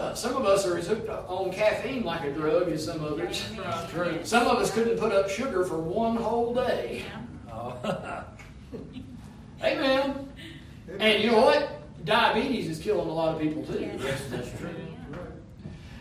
uh, 0.00 0.14
some 0.14 0.34
of 0.34 0.46
us 0.46 0.66
are 0.66 0.78
as 0.78 0.86
hooked 0.86 1.10
on 1.10 1.52
caffeine 1.52 2.02
like 2.04 2.24
a 2.24 2.32
drug 2.32 2.68
as 2.68 2.86
some 2.86 3.04
others. 3.04 3.44
Amen. 3.52 3.88
True. 3.90 4.20
Some 4.24 4.46
of 4.46 4.56
us 4.56 4.72
couldn't 4.72 4.98
put 4.98 5.12
up 5.12 5.28
sugar 5.28 5.62
for 5.64 5.78
one 5.78 6.16
whole 6.16 6.54
day. 6.54 7.04
Yeah. 7.04 7.20
Oh. 7.52 8.24
Amen. 9.62 10.28
And 10.98 11.22
you 11.22 11.32
know 11.32 11.42
what? 11.42 11.82
Diabetes 12.04 12.68
is 12.68 12.78
killing 12.78 13.08
a 13.08 13.12
lot 13.12 13.34
of 13.34 13.42
people 13.42 13.64
too. 13.64 13.90
Yes. 14.00 14.22
That's 14.30 14.48
true. 14.56 14.70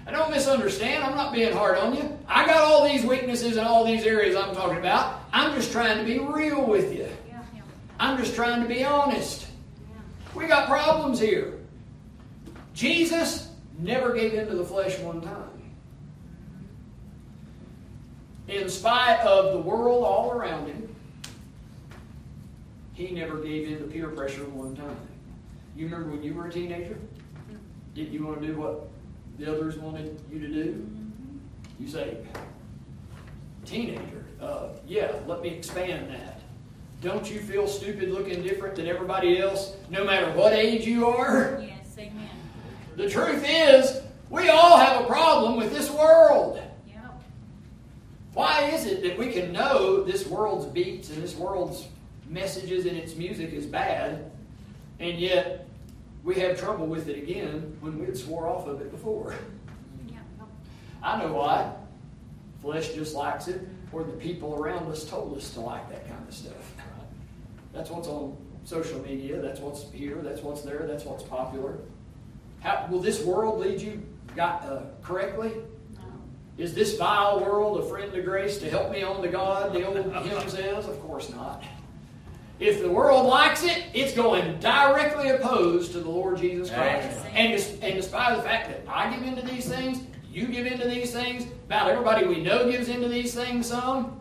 I 0.06 0.12
don't 0.12 0.30
misunderstand. 0.30 1.04
I'm 1.04 1.16
not 1.16 1.34
being 1.34 1.52
hard 1.52 1.80
on 1.80 1.96
you. 1.96 2.18
I 2.28 2.46
got 2.46 2.58
all 2.58 2.88
these 2.88 3.04
weaknesses 3.04 3.58
in 3.58 3.64
all 3.66 3.84
these 3.84 4.06
areas 4.06 4.36
I'm 4.36 4.56
talking 4.56 4.78
about. 4.78 5.22
I'm 5.34 5.54
just 5.56 5.72
trying 5.72 5.98
to 5.98 6.06
be 6.06 6.20
real 6.20 6.64
with 6.64 6.94
you. 6.94 7.10
Yeah. 7.28 7.44
Yeah. 7.54 7.62
I'm 8.00 8.18
just 8.18 8.36
trying 8.36 8.62
to 8.62 8.68
be 8.68 8.84
honest. 8.86 9.48
We 10.36 10.46
got 10.46 10.70
problems 10.70 11.20
here. 11.20 11.56
Jesus 12.74 13.49
never 13.80 14.14
gave 14.14 14.34
in 14.34 14.48
to 14.48 14.56
the 14.56 14.64
flesh 14.64 15.00
one 15.00 15.22
time. 15.22 15.50
In 18.48 18.70
spite 18.70 19.20
of 19.22 19.54
the 19.54 19.60
world 19.60 20.04
all 20.04 20.32
around 20.32 20.68
him, 20.68 20.96
he 22.94 23.12
never 23.12 23.38
gave 23.38 23.70
in 23.70 23.78
to 23.78 23.86
peer 23.86 24.10
pressure 24.10 24.44
one 24.46 24.76
time. 24.76 24.98
You 25.76 25.86
remember 25.86 26.12
when 26.12 26.24
you 26.24 26.34
were 26.34 26.48
a 26.48 26.52
teenager? 26.52 26.98
Didn't 27.96 28.12
you 28.12 28.26
want 28.26 28.42
to 28.42 28.48
do 28.48 28.58
what 28.58 28.90
the 29.38 29.50
others 29.52 29.78
wanted 29.78 30.20
you 30.32 30.40
to 30.40 30.48
do? 30.48 30.90
You 31.80 31.88
say, 31.88 32.18
teenager. 33.66 34.26
Uh, 34.42 34.70
yeah, 34.88 35.12
let 35.28 35.42
me 35.42 35.50
expand 35.50 36.10
that. 36.12 36.42
Don't 37.02 37.30
you 37.32 37.40
feel 37.40 37.68
stupid 37.68 38.10
looking 38.10 38.42
different 38.42 38.76
than 38.76 38.88
everybody 38.88 39.40
else, 39.40 39.76
no 39.90 40.04
matter 40.04 40.32
what 40.34 40.52
age 40.52 40.86
you 40.86 41.08
are? 41.08 41.60
Amen. 41.60 41.79
The 43.00 43.10
truth 43.10 43.46
is, 43.48 44.02
we 44.30 44.50
all 44.50 44.76
have 44.76 45.02
a 45.02 45.06
problem 45.06 45.56
with 45.56 45.72
this 45.72 45.90
world. 45.90 46.62
Yep. 46.86 47.22
Why 48.34 48.72
is 48.72 48.88
it 48.88 49.04
that 49.04 49.18
we 49.18 49.32
can 49.32 49.54
know 49.54 50.04
this 50.04 50.28
world's 50.28 50.66
beats 50.66 51.10
and 51.10 51.24
this 51.24 51.34
world's 51.34 51.88
messages 52.28 52.86
and 52.86 52.98
its 52.98 53.16
music 53.16 53.54
is 53.54 53.66
bad, 53.66 54.30
and 55.00 55.18
yet 55.18 55.66
we 56.26 56.36
have 56.42 56.60
trouble 56.60 56.88
with 56.88 57.08
it 57.08 57.18
again 57.18 57.78
when 57.80 57.98
we 57.98 58.06
had 58.06 58.18
swore 58.18 58.50
off 58.50 58.68
of 58.68 58.82
it 58.82 58.92
before? 58.92 59.34
Yep. 60.10 60.20
I 61.02 61.20
know 61.20 61.32
why. 61.32 61.72
Flesh 62.62 62.90
just 62.90 63.16
likes 63.16 63.48
it, 63.48 63.66
or 63.94 64.04
the 64.04 64.12
people 64.12 64.62
around 64.62 64.92
us 64.92 65.06
told 65.06 65.38
us 65.38 65.54
to 65.54 65.62
like 65.62 65.88
that 65.88 66.06
kind 66.10 66.28
of 66.28 66.34
stuff. 66.34 66.74
That's 67.72 67.90
what's 67.90 68.10
on 68.10 68.36
social 68.66 69.00
media. 69.04 69.40
That's 69.40 69.62
what's 69.62 69.90
here. 69.94 70.18
That's 70.22 70.42
what's 70.42 70.64
there. 70.64 70.86
That's 70.86 71.06
what's 71.06 71.24
popular. 71.24 71.80
How 72.62 72.88
will 72.90 73.00
this 73.00 73.24
world 73.24 73.60
lead 73.60 73.82
you 73.82 74.02
got 74.36 74.64
uh, 74.66 74.82
correctly? 75.02 75.54
No. 75.96 76.02
Is 76.58 76.74
this 76.74 76.98
vile 76.98 77.40
world 77.40 77.80
a 77.80 77.84
friend 77.84 78.14
of 78.14 78.26
grace 78.26 78.58
to 78.60 78.70
help 78.70 78.92
me 78.92 79.04
on 79.04 79.22
to 79.22 79.28
God? 79.30 79.74
The 79.74 79.86
old 79.86 79.98
hymn 80.26 80.50
says, 80.50 80.88
of 80.88 81.00
course 81.02 81.30
not. 81.30 81.64
If 82.60 82.82
the 82.82 82.90
world 82.90 83.26
likes 83.26 83.64
it, 83.64 83.86
it's 83.94 84.14
going 84.14 84.60
directly 84.60 85.30
opposed 85.30 85.94
to 85.94 86.00
the 86.02 86.10
Lord 86.10 86.38
Jesus 86.38 86.70
Christ. 86.70 87.18
And, 87.34 87.54
and 87.82 87.96
despite 87.96 88.36
the 88.36 88.44
fact 88.44 88.68
that 88.68 88.84
I 88.86 89.16
give 89.16 89.24
into 89.24 89.42
these 89.42 89.68
things, 89.70 90.02
you 90.30 90.48
give 90.48 90.66
into 90.66 90.88
these 90.88 91.14
things, 91.14 91.46
about 91.66 91.90
everybody 91.90 92.28
we 92.28 92.42
know 92.42 92.70
gives 92.70 92.90
into 92.90 93.08
these 93.08 93.34
things 93.34 93.68
some, 93.68 94.20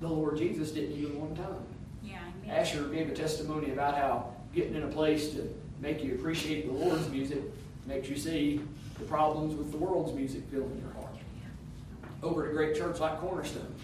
the 0.00 0.08
Lord 0.08 0.36
Jesus 0.38 0.70
didn't 0.70 0.96
even 0.96 1.20
one 1.20 1.34
time. 1.34 1.66
Yeah, 2.02 2.18
amen. 2.44 2.56
Asher 2.56 2.84
gave 2.84 3.10
a 3.10 3.14
testimony 3.14 3.72
about 3.72 3.96
how 3.96 4.32
getting 4.54 4.74
in 4.76 4.84
a 4.84 4.88
place 4.88 5.30
to 5.32 5.52
make 5.80 6.04
you 6.04 6.14
appreciate 6.14 6.66
the 6.66 6.72
Lord's 6.72 7.08
music 7.08 7.42
makes 7.86 8.08
you 8.08 8.16
see 8.16 8.60
the 8.98 9.04
problems 9.04 9.54
with 9.54 9.70
the 9.70 9.76
world's 9.76 10.12
music 10.12 10.42
filling 10.50 10.80
your 10.80 10.92
heart. 10.92 11.16
Over 12.22 12.44
at 12.44 12.50
a 12.50 12.54
great 12.54 12.76
church 12.76 13.00
like 13.00 13.18
Cornerstone. 13.18 13.74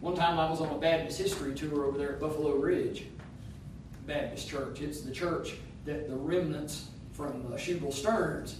One 0.00 0.16
time 0.16 0.38
I 0.38 0.50
was 0.50 0.60
on 0.60 0.68
a 0.70 0.78
Baptist 0.78 1.18
history 1.18 1.54
tour 1.54 1.84
over 1.86 1.96
there 1.96 2.14
at 2.14 2.20
Buffalo 2.20 2.56
Ridge 2.56 3.06
Baptist 4.06 4.48
Church. 4.48 4.80
It's 4.80 5.00
the 5.00 5.12
church 5.12 5.54
that 5.86 6.08
the 6.08 6.16
remnants 6.16 6.88
from 7.12 7.52
uh, 7.52 7.90
Stearns 7.90 8.56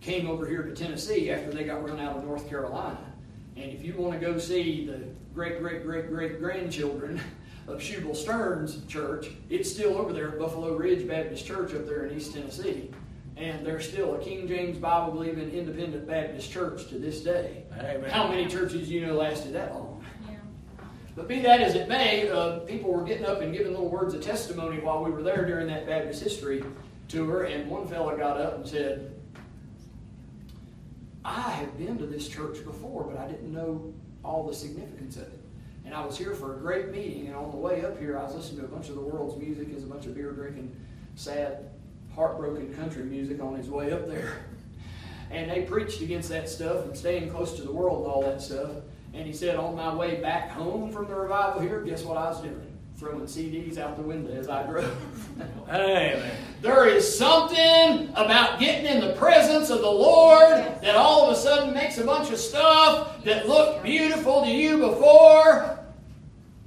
came 0.00 0.28
over 0.28 0.46
here 0.46 0.62
to 0.62 0.74
Tennessee 0.74 1.30
after 1.30 1.50
they 1.50 1.64
got 1.64 1.84
run 1.84 1.98
out 1.98 2.16
of 2.16 2.24
North 2.24 2.48
Carolina. 2.48 2.98
And 3.56 3.72
if 3.72 3.84
you 3.84 3.94
want 3.94 4.18
to 4.18 4.24
go 4.24 4.38
see 4.38 4.86
the 4.86 5.00
great, 5.34 5.60
great, 5.60 5.82
great, 5.84 6.08
great 6.08 6.40
grandchildren 6.40 7.20
of 7.68 7.80
Shubal 7.80 8.16
Stearns 8.16 8.84
Church, 8.86 9.28
it's 9.50 9.70
still 9.70 9.96
over 9.96 10.12
there 10.12 10.28
at 10.30 10.38
Buffalo 10.38 10.74
Ridge 10.74 11.06
Baptist 11.06 11.46
Church 11.46 11.74
up 11.74 11.86
there 11.86 12.06
in 12.06 12.16
East 12.16 12.34
Tennessee. 12.34 12.90
And 13.36 13.64
they're 13.64 13.80
still 13.80 14.16
a 14.16 14.18
King 14.18 14.48
James 14.48 14.78
Bible 14.78 15.12
believing 15.12 15.50
independent 15.50 16.08
Baptist 16.08 16.50
church 16.50 16.88
to 16.88 16.98
this 16.98 17.20
day. 17.20 17.62
Amen. 17.78 18.10
How 18.10 18.26
many 18.26 18.48
churches 18.48 18.90
you 18.90 19.06
know 19.06 19.14
lasted 19.14 19.52
that 19.52 19.72
long? 19.72 20.04
Yeah. 20.28 20.38
But 21.14 21.28
be 21.28 21.40
that 21.42 21.60
as 21.60 21.76
it 21.76 21.88
may, 21.88 22.28
uh, 22.28 22.60
people 22.60 22.92
were 22.92 23.04
getting 23.04 23.26
up 23.26 23.40
and 23.40 23.52
giving 23.52 23.70
little 23.70 23.90
words 23.90 24.12
of 24.12 24.22
testimony 24.22 24.80
while 24.80 25.04
we 25.04 25.12
were 25.12 25.22
there 25.22 25.46
during 25.46 25.68
that 25.68 25.86
Baptist 25.86 26.20
history 26.20 26.64
tour, 27.06 27.44
and 27.44 27.70
one 27.70 27.86
fellow 27.86 28.16
got 28.16 28.40
up 28.40 28.56
and 28.56 28.66
said, 28.66 29.14
I 31.24 31.50
have 31.50 31.78
been 31.78 31.96
to 31.98 32.06
this 32.06 32.28
church 32.28 32.64
before, 32.64 33.04
but 33.04 33.18
I 33.18 33.28
didn't 33.28 33.52
know 33.52 33.92
all 34.24 34.48
the 34.48 34.54
significance 34.54 35.16
of 35.16 35.22
it. 35.22 35.37
And 35.88 35.96
I 35.96 36.04
was 36.04 36.18
here 36.18 36.34
for 36.34 36.54
a 36.54 36.58
great 36.58 36.90
meeting, 36.90 37.28
and 37.28 37.34
on 37.34 37.50
the 37.50 37.56
way 37.56 37.82
up 37.82 37.98
here, 37.98 38.18
I 38.18 38.24
was 38.24 38.34
listening 38.34 38.60
to 38.60 38.66
a 38.66 38.68
bunch 38.68 38.90
of 38.90 38.96
the 38.96 39.00
world's 39.00 39.40
music 39.42 39.74
as 39.74 39.84
a 39.84 39.86
bunch 39.86 40.04
of 40.04 40.14
beer 40.14 40.32
drinking, 40.32 40.76
sad, 41.14 41.70
heartbroken 42.14 42.74
country 42.74 43.04
music 43.04 43.40
on 43.40 43.56
his 43.56 43.70
way 43.70 43.90
up 43.90 44.06
there. 44.06 44.36
And 45.30 45.50
they 45.50 45.60
preached 45.60 46.00
against 46.00 46.30
that 46.30 46.48
stuff 46.48 46.86
and 46.86 46.96
staying 46.96 47.30
close 47.30 47.54
to 47.56 47.62
the 47.62 47.70
world 47.70 48.04
and 48.04 48.10
all 48.10 48.22
that 48.22 48.40
stuff. 48.40 48.70
And 49.12 49.26
he 49.26 49.34
said, 49.34 49.56
on 49.56 49.76
my 49.76 49.94
way 49.94 50.22
back 50.22 50.50
home 50.50 50.90
from 50.90 51.06
the 51.06 51.14
revival 51.14 51.60
here, 51.60 51.82
guess 51.82 52.02
what 52.02 52.16
I 52.16 52.30
was 52.30 52.40
doing? 52.40 52.74
Throwing 52.96 53.26
CDs 53.26 53.76
out 53.76 53.96
the 53.96 54.02
window 54.02 54.32
as 54.32 54.48
I 54.48 54.62
drove. 54.62 55.28
Amen. 55.68 56.30
There 56.62 56.86
is 56.88 57.18
something 57.18 58.08
about 58.14 58.58
getting 58.58 58.86
in 58.86 59.06
the 59.06 59.12
presence 59.16 59.68
of 59.68 59.82
the 59.82 59.90
Lord 59.90 60.56
that 60.80 60.96
all 60.96 61.26
of 61.26 61.36
a 61.36 61.38
sudden 61.38 61.74
makes 61.74 61.98
a 61.98 62.04
bunch 62.04 62.30
of 62.30 62.38
stuff 62.38 63.22
that 63.24 63.46
looked 63.46 63.84
beautiful 63.84 64.44
to 64.44 64.50
you 64.50 64.78
before 64.78 65.77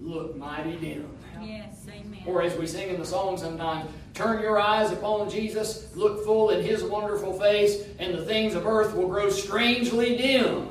look 0.01 0.35
mighty 0.35 0.75
dim. 0.77 1.07
Yes, 1.41 1.85
amen. 1.87 2.23
Or 2.25 2.41
as 2.41 2.55
we 2.57 2.67
sing 2.67 2.89
in 2.89 2.99
the 2.99 3.05
song 3.05 3.37
sometimes, 3.37 3.89
turn 4.13 4.41
your 4.41 4.59
eyes 4.59 4.91
upon 4.91 5.29
Jesus, 5.29 5.95
look 5.95 6.23
full 6.23 6.51
in 6.51 6.63
his 6.63 6.83
wonderful 6.83 7.39
face, 7.39 7.85
and 7.99 8.13
the 8.13 8.25
things 8.25 8.53
of 8.53 8.65
earth 8.65 8.95
will 8.95 9.07
grow 9.07 9.29
strangely 9.29 10.17
dim 10.17 10.69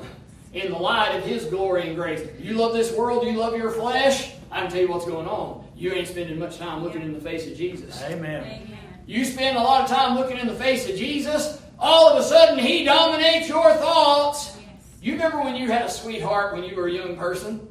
in 0.53 0.71
the 0.71 0.77
light 0.77 1.15
of 1.15 1.23
his 1.23 1.45
glory 1.45 1.87
and 1.87 1.95
grace. 1.95 2.27
You 2.39 2.53
love 2.53 2.73
this 2.73 2.91
world, 2.93 3.25
you 3.25 3.33
love 3.33 3.55
your 3.55 3.71
flesh, 3.71 4.33
I 4.51 4.61
can 4.61 4.71
tell 4.71 4.81
you 4.81 4.89
what's 4.89 5.05
going 5.05 5.27
on. 5.27 5.65
You 5.75 5.93
ain't 5.93 6.07
spending 6.07 6.37
much 6.37 6.57
time 6.57 6.83
looking 6.83 7.01
in 7.01 7.13
the 7.13 7.21
face 7.21 7.47
of 7.47 7.57
Jesus. 7.57 8.01
Amen. 8.03 8.43
Amen. 8.43 8.77
You 9.07 9.25
spend 9.25 9.57
a 9.57 9.61
lot 9.61 9.83
of 9.83 9.89
time 9.89 10.17
looking 10.17 10.37
in 10.37 10.47
the 10.47 10.55
face 10.55 10.87
of 10.89 10.95
Jesus, 10.95 11.61
all 11.79 12.09
of 12.09 12.19
a 12.19 12.23
sudden 12.23 12.59
he 12.59 12.83
dominates 12.83 13.49
your 13.49 13.73
thoughts. 13.73 14.55
Yes. 14.57 14.85
You 15.01 15.13
remember 15.13 15.41
when 15.41 15.55
you 15.55 15.71
had 15.71 15.85
a 15.85 15.89
sweetheart 15.89 16.53
when 16.53 16.63
you 16.63 16.75
were 16.75 16.87
a 16.87 16.91
young 16.91 17.17
person? 17.17 17.67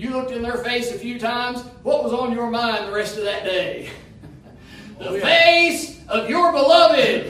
You 0.00 0.08
looked 0.12 0.30
in 0.30 0.40
their 0.40 0.56
face 0.56 0.90
a 0.90 0.98
few 0.98 1.18
times. 1.18 1.60
What 1.82 2.02
was 2.02 2.14
on 2.14 2.32
your 2.32 2.48
mind 2.50 2.88
the 2.88 2.92
rest 2.96 3.18
of 3.18 3.24
that 3.24 3.44
day? 3.44 3.90
the 4.98 5.08
Oh, 5.10 5.14
yeah. 5.14 5.20
face 5.22 6.00
of 6.08 6.30
your 6.30 6.52
beloved. 6.52 7.26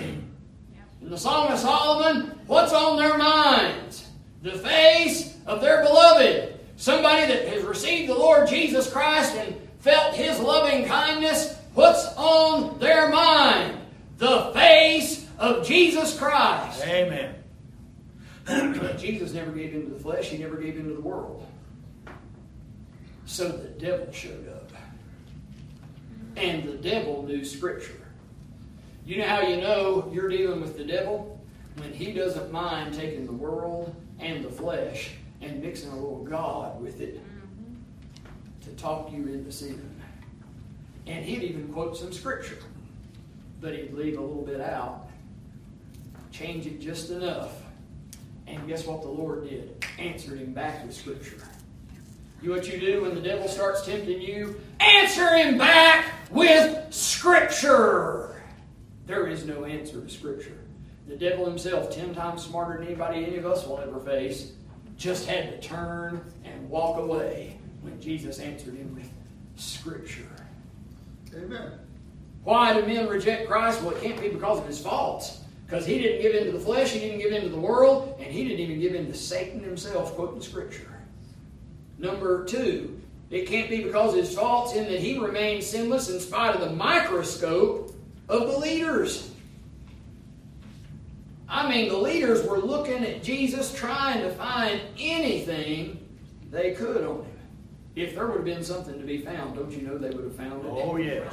In 1.02 1.10
the 1.10 1.18
Song 1.18 1.48
of 1.48 1.58
Solomon, 1.58 2.38
what's 2.46 2.72
on 2.72 2.96
their 2.96 3.18
minds? 3.18 4.06
The 4.44 4.52
face 4.52 5.36
of 5.46 5.60
their 5.60 5.82
beloved. 5.82 6.60
Somebody 6.76 7.26
that 7.26 7.48
has 7.48 7.64
received 7.64 8.08
the 8.08 8.14
Lord 8.14 8.46
Jesus 8.48 8.88
Christ 8.88 9.34
and 9.34 9.56
felt 9.80 10.14
his 10.14 10.38
loving 10.38 10.84
kindness. 10.84 11.58
What's 11.74 12.06
on 12.16 12.78
their 12.78 13.08
mind? 13.10 13.78
The 14.18 14.52
face 14.54 15.26
of 15.40 15.66
Jesus 15.66 16.16
Christ. 16.16 16.86
Amen. 16.86 17.34
Jesus 18.96 19.32
never 19.32 19.50
gave 19.50 19.74
into 19.74 19.92
the 19.92 19.98
flesh, 19.98 20.28
he 20.28 20.38
never 20.38 20.54
gave 20.56 20.76
into 20.76 20.94
the 20.94 21.00
world. 21.00 21.44
So 23.30 23.48
the 23.48 23.68
devil 23.68 24.12
showed 24.12 24.48
up. 24.48 24.72
And 26.36 26.64
the 26.64 26.72
devil 26.72 27.22
knew 27.22 27.44
Scripture. 27.44 28.02
You 29.06 29.18
know 29.18 29.26
how 29.28 29.42
you 29.42 29.58
know 29.58 30.10
you're 30.12 30.28
dealing 30.28 30.60
with 30.60 30.76
the 30.76 30.84
devil? 30.84 31.40
When 31.76 31.92
he 31.92 32.12
doesn't 32.12 32.50
mind 32.50 32.92
taking 32.92 33.26
the 33.26 33.32
world 33.32 33.94
and 34.18 34.44
the 34.44 34.50
flesh 34.50 35.12
and 35.40 35.62
mixing 35.62 35.92
a 35.92 35.94
little 35.94 36.24
God 36.24 36.82
with 36.82 37.00
it 37.00 37.18
mm-hmm. 37.18 37.74
to 38.62 38.70
talk 38.70 39.12
you 39.12 39.28
into 39.28 39.52
sin. 39.52 39.80
And 41.06 41.24
he'd 41.24 41.44
even 41.44 41.72
quote 41.72 41.96
some 41.96 42.12
Scripture, 42.12 42.58
but 43.60 43.74
he'd 43.74 43.94
leave 43.94 44.18
a 44.18 44.20
little 44.20 44.42
bit 44.42 44.60
out, 44.60 45.08
change 46.32 46.66
it 46.66 46.80
just 46.80 47.10
enough 47.10 47.52
and 48.48 48.66
guess 48.66 48.84
what 48.86 49.02
the 49.02 49.08
Lord 49.08 49.48
did? 49.48 49.84
Answered 50.00 50.40
him 50.40 50.52
back 50.52 50.84
with 50.84 50.96
Scripture. 50.96 51.36
You 52.42 52.50
what 52.50 52.66
you 52.72 52.80
do 52.80 53.02
when 53.02 53.14
the 53.14 53.20
devil 53.20 53.48
starts 53.48 53.84
tempting 53.84 54.20
you? 54.20 54.58
Answer 54.80 55.34
him 55.34 55.58
back 55.58 56.06
with 56.30 56.92
Scripture. 56.92 58.42
There 59.06 59.26
is 59.26 59.44
no 59.44 59.64
answer 59.66 60.00
to 60.00 60.08
Scripture. 60.08 60.58
The 61.06 61.16
devil 61.16 61.44
himself, 61.44 61.94
ten 61.94 62.14
times 62.14 62.44
smarter 62.44 62.78
than 62.78 62.86
anybody 62.86 63.24
any 63.24 63.36
of 63.36 63.44
us 63.44 63.66
will 63.66 63.78
ever 63.78 64.00
face, 64.00 64.52
just 64.96 65.26
had 65.26 65.50
to 65.50 65.68
turn 65.68 66.24
and 66.44 66.70
walk 66.70 66.98
away 66.98 67.58
when 67.82 68.00
Jesus 68.00 68.38
answered 68.38 68.74
him 68.74 68.94
with 68.94 69.10
Scripture. 69.56 70.28
Amen. 71.34 71.72
Why 72.44 72.78
do 72.78 72.86
men 72.86 73.06
reject 73.06 73.48
Christ? 73.48 73.82
Well, 73.82 73.94
it 73.94 74.02
can't 74.02 74.20
be 74.20 74.28
because 74.28 74.60
of 74.60 74.66
his 74.66 74.80
faults. 74.80 75.40
Because 75.66 75.84
he 75.84 75.98
didn't 75.98 76.22
give 76.22 76.34
in 76.34 76.46
to 76.46 76.52
the 76.52 76.64
flesh, 76.64 76.90
he 76.90 77.00
didn't 77.00 77.18
give 77.18 77.32
in 77.32 77.42
to 77.42 77.48
the 77.48 77.60
world, 77.60 78.16
and 78.18 78.32
he 78.32 78.44
didn't 78.44 78.60
even 78.60 78.80
give 78.80 78.94
in 78.94 79.06
to 79.06 79.14
Satan 79.14 79.62
himself, 79.62 80.14
quoting 80.14 80.40
Scripture. 80.40 80.89
Number 82.00 82.44
two, 82.46 82.96
It 83.30 83.46
can't 83.46 83.70
be 83.70 83.84
because 83.84 84.14
of 84.14 84.20
his 84.20 84.34
faults 84.34 84.74
in 84.74 84.84
that 84.84 84.98
he 84.98 85.18
remained 85.18 85.62
sinless 85.62 86.10
in 86.10 86.18
spite 86.18 86.54
of 86.56 86.60
the 86.62 86.74
microscope 86.74 87.94
of 88.28 88.48
the 88.50 88.58
leaders. 88.58 89.30
I 91.48 91.68
mean, 91.68 91.88
the 91.88 91.96
leaders 91.96 92.44
were 92.44 92.58
looking 92.58 93.04
at 93.04 93.22
Jesus 93.22 93.72
trying 93.72 94.22
to 94.22 94.30
find 94.30 94.80
anything 94.98 96.04
they 96.50 96.72
could 96.72 97.04
on 97.04 97.18
him. 97.18 97.26
If 97.94 98.14
there 98.14 98.26
would 98.26 98.36
have 98.36 98.44
been 98.44 98.64
something 98.64 98.98
to 98.98 99.04
be 99.04 99.18
found, 99.18 99.56
don't 99.56 99.70
you 99.70 99.82
know 99.82 99.98
they 99.98 100.10
would 100.10 100.24
have 100.24 100.36
found 100.36 100.64
it? 100.64 100.68
Oh, 100.72 100.96
yes. 100.96 101.32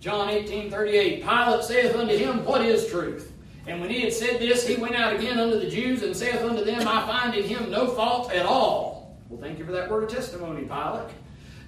John 0.00 0.30
18, 0.30 0.70
38. 0.70 1.22
Pilate 1.22 1.64
saith 1.64 1.94
unto 1.94 2.16
him, 2.16 2.44
What 2.44 2.62
is 2.62 2.88
truth? 2.90 3.32
And 3.66 3.80
when 3.80 3.90
he 3.90 4.00
had 4.00 4.12
said 4.12 4.40
this, 4.40 4.66
he 4.66 4.76
went 4.76 4.94
out 4.94 5.14
again 5.14 5.38
unto 5.38 5.60
the 5.60 5.68
Jews 5.68 6.02
and 6.02 6.16
saith 6.16 6.42
unto 6.42 6.64
them, 6.64 6.88
I 6.88 7.06
find 7.06 7.34
in 7.34 7.44
him 7.44 7.70
no 7.70 7.88
fault 7.88 8.32
at 8.32 8.44
all. 8.44 8.89
Well, 9.30 9.40
thank 9.40 9.60
you 9.60 9.64
for 9.64 9.70
that 9.70 9.88
word 9.88 10.02
of 10.02 10.10
testimony, 10.10 10.62
Pilate. 10.62 11.14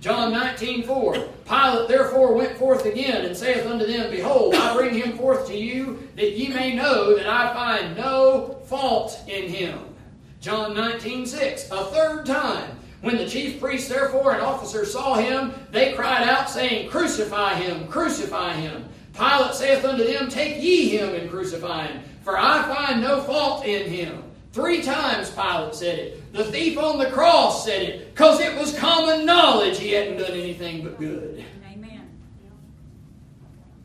John 0.01 0.33
19, 0.33 0.83
4. 0.83 1.15
Pilate 1.49 1.89
therefore 1.89 2.35
went 2.35 2.59
forth 2.59 2.87
again 2.87 3.25
and 3.25 3.37
saith 3.37 3.65
unto 3.65 3.87
them, 3.87 4.11
Behold, 4.11 4.57
I 4.57 4.75
bring 4.75 4.93
him 4.93 5.17
forth 5.17 5.47
to 5.47 5.57
you, 5.57 6.09
that 6.17 6.33
ye 6.33 6.49
may 6.49 6.75
know 6.75 7.17
that 7.17 7.29
I 7.29 7.55
find 7.55 7.97
no 7.97 8.59
fault 8.67 9.21
in 9.29 9.49
him. 9.49 9.79
John 10.41 10.75
19, 10.75 11.25
6. 11.25 11.71
A 11.71 11.85
third 11.85 12.27
time. 12.27 12.69
When 13.01 13.17
the 13.17 13.29
chief 13.29 13.61
priests, 13.61 13.89
therefore, 13.89 14.33
and 14.33 14.43
officers 14.43 14.93
saw 14.93 15.15
him, 15.15 15.55
they 15.71 15.93
cried 15.93 16.29
out, 16.29 16.51
saying, 16.51 16.91
Crucify 16.91 17.55
him, 17.55 17.87
crucify 17.87 18.55
him. 18.55 18.89
Pilate 19.15 19.55
saith 19.55 19.85
unto 19.85 20.03
them, 20.03 20.29
Take 20.29 20.61
ye 20.61 20.89
him 20.99 21.15
and 21.15 21.31
crucify 21.31 21.87
him, 21.87 22.03
for 22.23 22.37
I 22.37 22.63
find 22.63 23.01
no 23.01 23.21
fault 23.23 23.65
in 23.65 23.89
him. 23.89 24.25
Three 24.53 24.83
times 24.83 25.31
Pilate 25.31 25.75
said 25.75 25.99
it. 25.99 26.33
The 26.33 26.45
thief 26.45 26.77
on 26.79 26.99
the 26.99 27.11
cross 27.11 27.65
said 27.65 27.83
it, 27.83 28.15
because 28.15 28.39
it 28.41 28.55
was 28.59 28.77
common 28.79 29.25
knowledge 29.25 29.79
he 29.79 29.93
hadn't 29.93 30.19
done 30.19 30.33
anything 30.33 30.85
but 30.85 30.99
good. 30.99 31.43
Amen. 31.73 32.09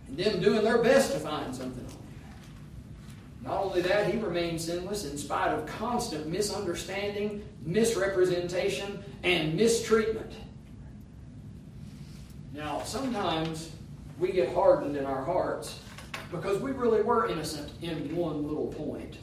And 0.08 0.18
them 0.18 0.42
doing 0.42 0.64
their 0.64 0.80
best 0.80 1.14
to 1.14 1.20
find 1.20 1.56
something 1.56 1.86
on 1.86 1.92
him. 1.92 1.98
Not 3.44 3.64
only 3.64 3.82
that, 3.82 4.12
he 4.12 4.20
remained 4.20 4.60
sinless 4.60 5.06
in 5.06 5.18
spite 5.18 5.54
of 5.54 5.66
constant 5.66 6.28
misunderstanding, 6.28 7.46
misrepresentation, 7.62 9.02
and 9.24 9.56
mistreatment. 9.56 10.34
Now, 12.54 12.82
sometimes 12.84 13.72
we 14.20 14.34
get 14.34 14.54
hardened 14.54 14.98
in 14.98 15.06
our 15.06 15.24
hearts 15.24 15.80
because 16.30 16.60
we 16.60 16.72
really 16.72 17.04
were 17.04 17.30
innocent 17.30 17.72
in 17.82 18.14
one 18.14 18.46
little 18.46 18.68
point, 18.68 19.18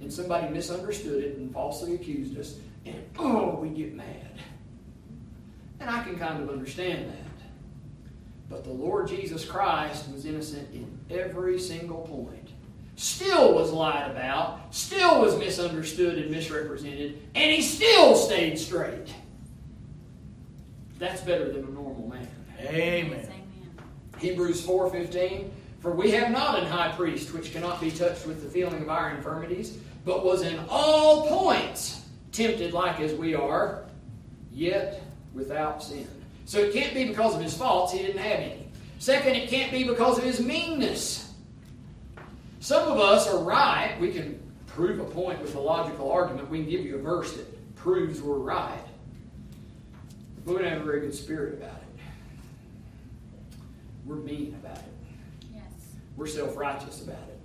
and 0.00 0.12
somebody 0.12 0.48
misunderstood 0.48 1.24
it 1.24 1.36
and 1.38 1.52
falsely 1.52 1.94
accused 1.94 2.38
us, 2.38 2.56
and 2.84 3.02
oh, 3.18 3.56
we 3.56 3.68
get 3.70 3.94
mad. 3.94 4.30
And 5.80 5.90
I 5.90 6.02
can 6.02 6.18
kind 6.18 6.42
of 6.42 6.50
understand 6.50 7.10
that. 7.10 7.26
But 8.48 8.64
the 8.64 8.72
Lord 8.72 9.08
Jesus 9.08 9.44
Christ 9.44 10.10
was 10.12 10.24
innocent 10.24 10.72
in 10.72 10.98
every 11.10 11.58
single 11.58 12.02
point. 12.02 12.48
Still 12.94 13.54
was 13.54 13.72
lied 13.72 14.10
about, 14.10 14.74
still 14.74 15.20
was 15.20 15.36
misunderstood 15.38 16.16
and 16.18 16.30
misrepresented, 16.30 17.20
and 17.34 17.52
he 17.52 17.60
still 17.60 18.16
stayed 18.16 18.58
straight. 18.58 19.12
That's 20.98 21.20
better 21.20 21.52
than 21.52 21.64
a 21.64 21.70
normal 21.70 22.08
man. 22.08 22.28
Amen. 22.60 23.04
Amen. 23.04 23.28
Hebrews 24.18 24.64
4:15 24.64 25.50
For 25.80 25.90
we 25.90 26.10
have 26.12 26.30
not 26.30 26.58
an 26.58 26.66
high 26.66 26.92
priest 26.92 27.34
which 27.34 27.52
cannot 27.52 27.80
be 27.80 27.90
touched 27.90 28.26
with 28.26 28.42
the 28.42 28.48
feeling 28.48 28.80
of 28.80 28.88
our 28.88 29.10
infirmities, 29.10 29.78
but 30.06 30.24
was 30.24 30.42
in 30.42 30.58
all 30.70 31.26
points 31.26 32.06
tempted 32.30 32.72
like 32.72 33.00
as 33.00 33.12
we 33.12 33.34
are, 33.34 33.82
yet 34.52 35.02
without 35.34 35.82
sin. 35.82 36.08
So 36.46 36.60
it 36.60 36.72
can't 36.72 36.94
be 36.94 37.08
because 37.08 37.34
of 37.34 37.42
his 37.42 37.54
faults, 37.54 37.92
he 37.92 37.98
didn't 37.98 38.22
have 38.22 38.40
any. 38.40 38.68
Second, 39.00 39.34
it 39.34 39.50
can't 39.50 39.72
be 39.72 39.82
because 39.82 40.16
of 40.16 40.24
his 40.24 40.40
meanness. 40.40 41.34
Some 42.60 42.88
of 42.88 43.00
us 43.00 43.26
are 43.26 43.42
right. 43.42 43.96
We 44.00 44.12
can 44.12 44.40
prove 44.68 45.00
a 45.00 45.04
point 45.04 45.42
with 45.42 45.56
a 45.56 45.60
logical 45.60 46.10
argument. 46.10 46.48
We 46.50 46.60
can 46.60 46.70
give 46.70 46.86
you 46.86 46.96
a 46.96 47.02
verse 47.02 47.32
that 47.34 47.74
proves 47.74 48.22
we're 48.22 48.38
right. 48.38 48.78
But 50.44 50.54
we 50.54 50.62
don't 50.62 50.70
have 50.70 50.82
a 50.82 50.84
very 50.84 51.00
good 51.00 51.14
spirit 51.14 51.54
about 51.54 51.76
it. 51.76 52.04
We're 54.04 54.16
mean 54.16 54.56
about 54.62 54.78
it. 54.78 54.84
Yes. 55.52 55.64
We're 56.16 56.28
self 56.28 56.56
righteous 56.56 57.02
about 57.02 57.18
it. 57.28 57.35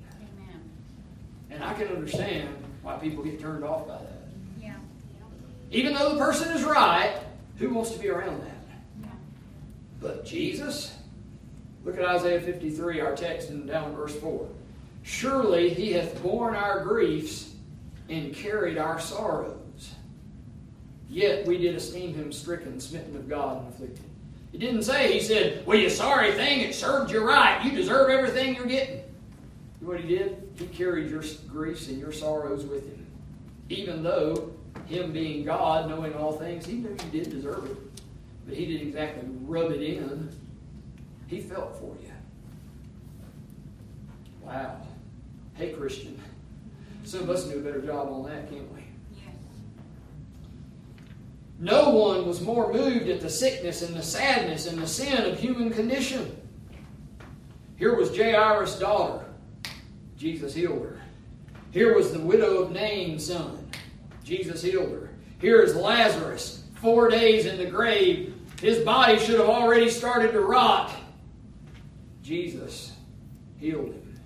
And 1.51 1.63
I 1.63 1.73
can 1.73 1.89
understand 1.89 2.49
why 2.81 2.97
people 2.97 3.23
get 3.23 3.39
turned 3.39 3.63
off 3.63 3.87
by 3.87 3.97
that. 3.97 4.23
Yeah. 4.59 4.75
Even 5.69 5.93
though 5.93 6.13
the 6.13 6.19
person 6.19 6.49
is 6.55 6.63
right, 6.63 7.15
who 7.57 7.69
wants 7.73 7.91
to 7.91 7.99
be 7.99 8.09
around 8.09 8.41
that? 8.41 8.55
Yeah. 9.01 9.07
But 9.99 10.25
Jesus, 10.25 10.95
look 11.83 11.97
at 11.97 12.05
Isaiah 12.05 12.41
53, 12.41 13.01
our 13.01 13.15
text, 13.15 13.49
and 13.49 13.67
down 13.67 13.89
in 13.89 13.95
verse 13.95 14.15
4. 14.15 14.47
Surely 15.03 15.69
he 15.69 15.91
hath 15.93 16.21
borne 16.23 16.55
our 16.55 16.83
griefs 16.83 17.53
and 18.09 18.33
carried 18.33 18.77
our 18.77 18.99
sorrows. 18.99 19.57
Yet 21.09 21.45
we 21.45 21.57
did 21.57 21.75
esteem 21.75 22.13
him 22.13 22.31
stricken, 22.31 22.79
smitten 22.79 23.15
of 23.17 23.27
God, 23.27 23.59
and 23.59 23.73
afflicted. 23.73 24.05
He 24.51 24.57
didn't 24.57 24.83
say, 24.83 25.13
he 25.13 25.19
said, 25.19 25.65
Well, 25.65 25.77
you 25.77 25.89
sorry 25.89 26.31
thing, 26.33 26.61
it 26.61 26.75
served 26.75 27.11
you 27.11 27.25
right. 27.25 27.63
You 27.63 27.71
deserve 27.71 28.09
everything 28.09 28.55
you're 28.55 28.65
getting. 28.65 29.01
You 29.81 29.87
know 29.87 29.93
what 29.93 30.01
he 30.01 30.15
did? 30.15 30.47
He 30.59 30.67
carried 30.67 31.09
your 31.09 31.23
griefs 31.49 31.87
and 31.87 31.97
your 31.97 32.11
sorrows 32.11 32.65
with 32.65 32.85
him. 32.85 33.07
Even 33.69 34.03
though, 34.03 34.51
him 34.85 35.11
being 35.11 35.43
God, 35.43 35.89
knowing 35.89 36.13
all 36.13 36.33
things, 36.33 36.67
he 36.67 36.73
knew 36.73 36.89
you 36.89 37.23
did 37.23 37.31
deserve 37.31 37.65
it. 37.65 37.77
But 38.45 38.55
he 38.55 38.67
didn't 38.67 38.89
exactly 38.89 39.27
rub 39.41 39.71
it 39.71 39.81
in. 39.81 40.29
He 41.25 41.41
felt 41.41 41.75
for 41.79 41.95
you. 42.03 42.11
Wow. 44.43 44.77
Hey, 45.55 45.71
Christian. 45.71 46.19
Some 47.03 47.21
of 47.21 47.29
us 47.31 47.45
do 47.45 47.57
a 47.57 47.61
better 47.61 47.81
job 47.81 48.09
on 48.09 48.25
that, 48.25 48.51
can't 48.51 48.71
we? 48.73 48.83
Yes. 49.15 49.33
No 51.57 51.89
one 51.89 52.27
was 52.27 52.39
more 52.41 52.71
moved 52.71 53.07
at 53.07 53.21
the 53.21 53.29
sickness 53.29 53.81
and 53.81 53.95
the 53.95 54.03
sadness 54.03 54.67
and 54.67 54.77
the 54.77 54.87
sin 54.87 55.25
of 55.25 55.39
human 55.39 55.71
condition. 55.71 56.37
Here 57.77 57.95
was 57.95 58.15
Jairus' 58.15 58.77
daughter. 58.77 59.20
Jesus 60.21 60.53
healed 60.53 60.83
her. 60.83 61.01
Here 61.71 61.95
was 61.95 62.13
the 62.13 62.19
widow 62.19 62.59
of 62.61 62.71
Nain's 62.71 63.25
son. 63.25 63.67
Jesus 64.23 64.61
healed 64.61 64.91
her. 64.91 65.09
Here 65.39 65.63
is 65.63 65.75
Lazarus, 65.75 66.63
four 66.75 67.09
days 67.09 67.47
in 67.47 67.57
the 67.57 67.65
grave. 67.65 68.35
His 68.61 68.85
body 68.85 69.17
should 69.17 69.39
have 69.39 69.49
already 69.49 69.89
started 69.89 70.31
to 70.33 70.41
rot. 70.41 70.91
Jesus 72.21 72.91
healed 73.57 73.87
him. 73.87 74.19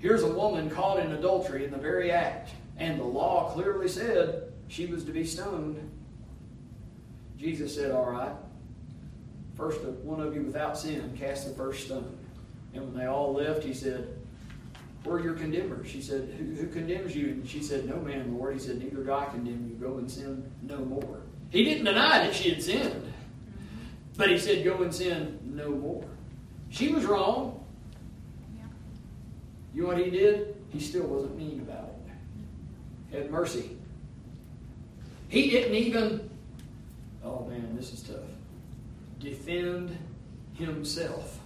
Here's 0.00 0.22
a 0.22 0.28
woman 0.28 0.68
caught 0.68 0.98
in 0.98 1.10
adultery 1.12 1.64
in 1.64 1.70
the 1.70 1.78
very 1.78 2.10
act, 2.10 2.50
and 2.76 3.00
the 3.00 3.04
law 3.04 3.50
clearly 3.54 3.88
said 3.88 4.52
she 4.68 4.84
was 4.84 5.02
to 5.04 5.12
be 5.12 5.24
stoned. 5.24 5.90
Jesus 7.38 7.74
said, 7.74 7.90
All 7.90 8.10
right, 8.10 8.36
first 9.56 9.80
one 9.80 10.20
of 10.20 10.34
you 10.34 10.42
without 10.42 10.76
sin 10.76 11.16
cast 11.18 11.48
the 11.48 11.54
first 11.54 11.86
stone. 11.86 12.18
And 12.74 12.84
when 12.84 12.94
they 12.94 13.06
all 13.06 13.32
left, 13.32 13.64
he 13.64 13.72
said, 13.72 14.08
Where 15.06 15.18
are 15.18 15.22
your 15.22 15.34
condemners? 15.34 15.88
She 15.88 16.02
said, 16.02 16.34
who, 16.36 16.44
who 16.54 16.66
condemns 16.66 17.14
you? 17.14 17.28
And 17.28 17.48
she 17.48 17.62
said, 17.62 17.88
No 17.88 17.96
man, 18.00 18.36
Lord. 18.36 18.54
He 18.54 18.60
said, 18.60 18.78
Neither 18.78 19.04
do 19.04 19.12
I 19.12 19.26
condemn 19.26 19.68
you. 19.68 19.76
Go 19.76 19.98
and 19.98 20.10
sin 20.10 20.50
no 20.62 20.78
more. 20.78 21.20
He 21.50 21.62
didn't 21.62 21.84
deny 21.84 22.26
that 22.26 22.34
she 22.34 22.50
had 22.50 22.62
sinned, 22.62 23.12
but 24.16 24.28
he 24.28 24.36
said, 24.36 24.64
Go 24.64 24.82
and 24.82 24.92
sin 24.92 25.38
no 25.44 25.70
more. 25.70 26.04
She 26.70 26.88
was 26.88 27.04
wrong. 27.04 27.64
Yeah. 28.56 28.64
You 29.74 29.82
know 29.82 29.88
what 29.88 29.98
he 29.98 30.10
did? 30.10 30.56
He 30.70 30.80
still 30.80 31.04
wasn't 31.04 31.36
mean 31.36 31.60
about 31.60 31.94
it. 33.12 33.16
Had 33.16 33.30
mercy. 33.30 33.76
He 35.28 35.50
didn't 35.50 35.74
even, 35.74 36.28
oh 37.24 37.46
man, 37.46 37.76
this 37.76 37.92
is 37.92 38.02
tough, 38.02 38.16
defend 39.20 39.96
himself. 40.54 41.38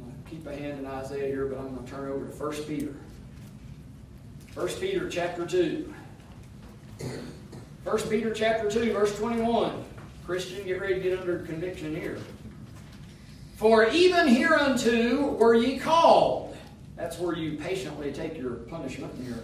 I'm 0.00 0.10
going 0.10 0.22
to 0.24 0.30
keep 0.30 0.46
a 0.46 0.56
hand 0.56 0.78
in 0.78 0.86
Isaiah 0.86 1.26
here, 1.26 1.46
but 1.46 1.58
I'm 1.58 1.74
going 1.74 1.84
to 1.84 1.90
turn 1.90 2.10
over 2.10 2.26
to 2.26 2.32
1 2.32 2.52
Peter. 2.64 2.94
1 4.54 4.68
Peter 4.80 5.08
chapter 5.08 5.46
2. 5.46 5.94
1 7.84 7.98
Peter 8.08 8.32
chapter 8.32 8.70
2, 8.70 8.92
verse 8.92 9.16
21. 9.18 9.84
Christian, 10.26 10.64
get 10.64 10.80
ready 10.80 10.94
to 10.94 11.00
get 11.00 11.18
under 11.18 11.40
conviction 11.40 11.94
here. 11.94 12.18
For 13.56 13.88
even 13.88 14.28
hereunto 14.28 15.34
were 15.34 15.54
ye 15.54 15.78
called. 15.78 16.56
That's 16.96 17.18
where 17.18 17.36
you 17.36 17.58
patiently 17.58 18.12
take 18.12 18.38
your 18.38 18.54
punishment 18.54 19.12
and 19.14 19.26
your 19.26 19.38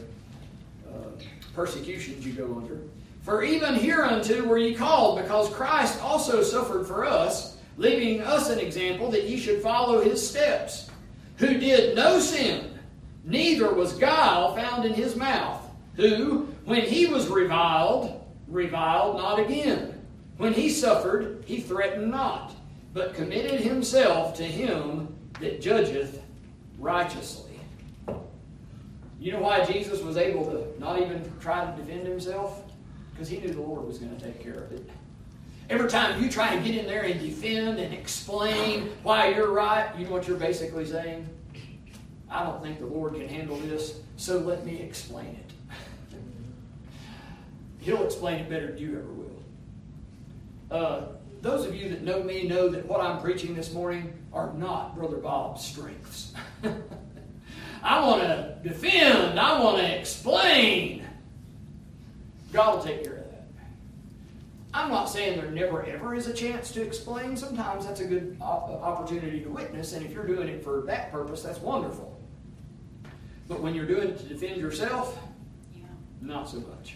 uh, 0.88 1.08
persecutions 1.54 2.26
you 2.26 2.32
go 2.32 2.56
under. 2.56 2.80
For 3.22 3.42
even 3.42 3.74
hereunto 3.74 4.44
were 4.44 4.58
ye 4.58 4.74
called, 4.74 5.20
because 5.20 5.50
Christ 5.50 6.00
also 6.02 6.42
suffered 6.42 6.86
for 6.86 7.04
us, 7.04 7.55
leaving 7.76 8.20
us 8.22 8.50
an 8.50 8.58
example 8.58 9.10
that 9.10 9.28
ye 9.28 9.38
should 9.38 9.62
follow 9.62 10.02
his 10.02 10.26
steps, 10.26 10.90
who 11.36 11.58
did 11.58 11.94
no 11.94 12.18
sin, 12.18 12.78
neither 13.24 13.72
was 13.72 13.92
guile 13.94 14.54
found 14.54 14.84
in 14.84 14.94
his 14.94 15.16
mouth, 15.16 15.62
who, 15.96 16.48
when 16.64 16.82
he 16.82 17.06
was 17.06 17.28
reviled, 17.28 18.24
reviled 18.48 19.16
not 19.16 19.38
again. 19.38 19.92
When 20.38 20.52
he 20.52 20.70
suffered, 20.70 21.44
he 21.46 21.60
threatened 21.60 22.10
not, 22.10 22.54
but 22.92 23.14
committed 23.14 23.60
himself 23.60 24.36
to 24.36 24.44
him 24.44 25.14
that 25.40 25.60
judgeth 25.60 26.22
righteously. 26.78 27.58
You 29.18 29.32
know 29.32 29.40
why 29.40 29.64
Jesus 29.64 30.02
was 30.02 30.16
able 30.16 30.44
to 30.50 30.78
not 30.78 31.00
even 31.00 31.30
try 31.40 31.64
to 31.64 31.76
defend 31.76 32.06
himself? 32.06 32.62
Because 33.10 33.28
he 33.28 33.38
knew 33.38 33.52
the 33.52 33.60
Lord 33.60 33.86
was 33.86 33.98
going 33.98 34.14
to 34.14 34.24
take 34.24 34.40
care 34.40 34.54
of 34.54 34.72
it. 34.72 34.88
Every 35.68 35.88
time 35.88 36.22
you 36.22 36.30
try 36.30 36.54
to 36.54 36.62
get 36.62 36.76
in 36.76 36.86
there 36.86 37.02
and 37.02 37.20
defend 37.20 37.78
and 37.78 37.92
explain 37.92 38.90
why 39.02 39.28
you're 39.28 39.50
right, 39.50 39.90
you 39.98 40.04
know 40.04 40.12
what 40.12 40.28
you're 40.28 40.36
basically 40.36 40.86
saying? 40.86 41.28
I 42.30 42.44
don't 42.44 42.62
think 42.62 42.78
the 42.78 42.86
Lord 42.86 43.14
can 43.14 43.28
handle 43.28 43.56
this, 43.56 43.98
so 44.16 44.38
let 44.38 44.64
me 44.64 44.80
explain 44.80 45.26
it. 45.26 46.16
He'll 47.80 48.04
explain 48.04 48.40
it 48.40 48.50
better 48.50 48.68
than 48.68 48.78
you 48.78 48.98
ever 48.98 49.12
will. 49.12 49.26
Uh, 50.70 51.02
those 51.40 51.66
of 51.66 51.74
you 51.74 51.88
that 51.90 52.02
know 52.02 52.22
me 52.22 52.46
know 52.46 52.68
that 52.68 52.86
what 52.86 53.00
I'm 53.00 53.20
preaching 53.20 53.54
this 53.54 53.72
morning 53.72 54.12
are 54.32 54.52
not 54.54 54.96
Brother 54.96 55.18
Bob's 55.18 55.64
strengths. 55.64 56.32
I 57.82 58.04
want 58.04 58.22
to 58.22 58.58
defend, 58.62 59.38
I 59.38 59.62
want 59.62 59.78
to 59.78 59.98
explain. 59.98 61.06
God 62.52 62.76
will 62.76 62.84
take 62.84 63.04
care. 63.04 63.15
I'm 64.86 64.92
not 64.92 65.10
saying 65.10 65.40
there 65.40 65.50
never 65.50 65.84
ever 65.84 66.14
is 66.14 66.28
a 66.28 66.32
chance 66.32 66.70
to 66.70 66.80
explain. 66.80 67.36
Sometimes 67.36 67.84
that's 67.84 67.98
a 67.98 68.04
good 68.04 68.36
opportunity 68.40 69.40
to 69.40 69.48
witness, 69.48 69.94
and 69.94 70.06
if 70.06 70.12
you're 70.12 70.28
doing 70.28 70.46
it 70.46 70.62
for 70.62 70.82
that 70.82 71.10
purpose, 71.10 71.42
that's 71.42 71.58
wonderful. 71.58 72.16
But 73.48 73.58
when 73.60 73.74
you're 73.74 73.86
doing 73.86 74.10
it 74.10 74.18
to 74.18 74.24
defend 74.26 74.60
yourself, 74.60 75.18
Yeah. 75.74 75.86
not 76.20 76.48
so 76.48 76.58
much. 76.58 76.94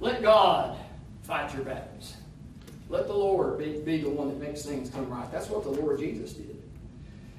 Let 0.00 0.22
God 0.22 0.76
fight 1.22 1.54
your 1.54 1.62
battles. 1.62 2.16
Let 2.88 3.06
the 3.06 3.14
Lord 3.14 3.58
be, 3.58 3.78
be 3.82 3.98
the 3.98 4.10
one 4.10 4.26
that 4.26 4.40
makes 4.40 4.62
things 4.62 4.90
come 4.90 5.08
right. 5.08 5.30
That's 5.30 5.48
what 5.48 5.62
the 5.62 5.70
Lord 5.70 6.00
Jesus 6.00 6.32
did. 6.32 6.60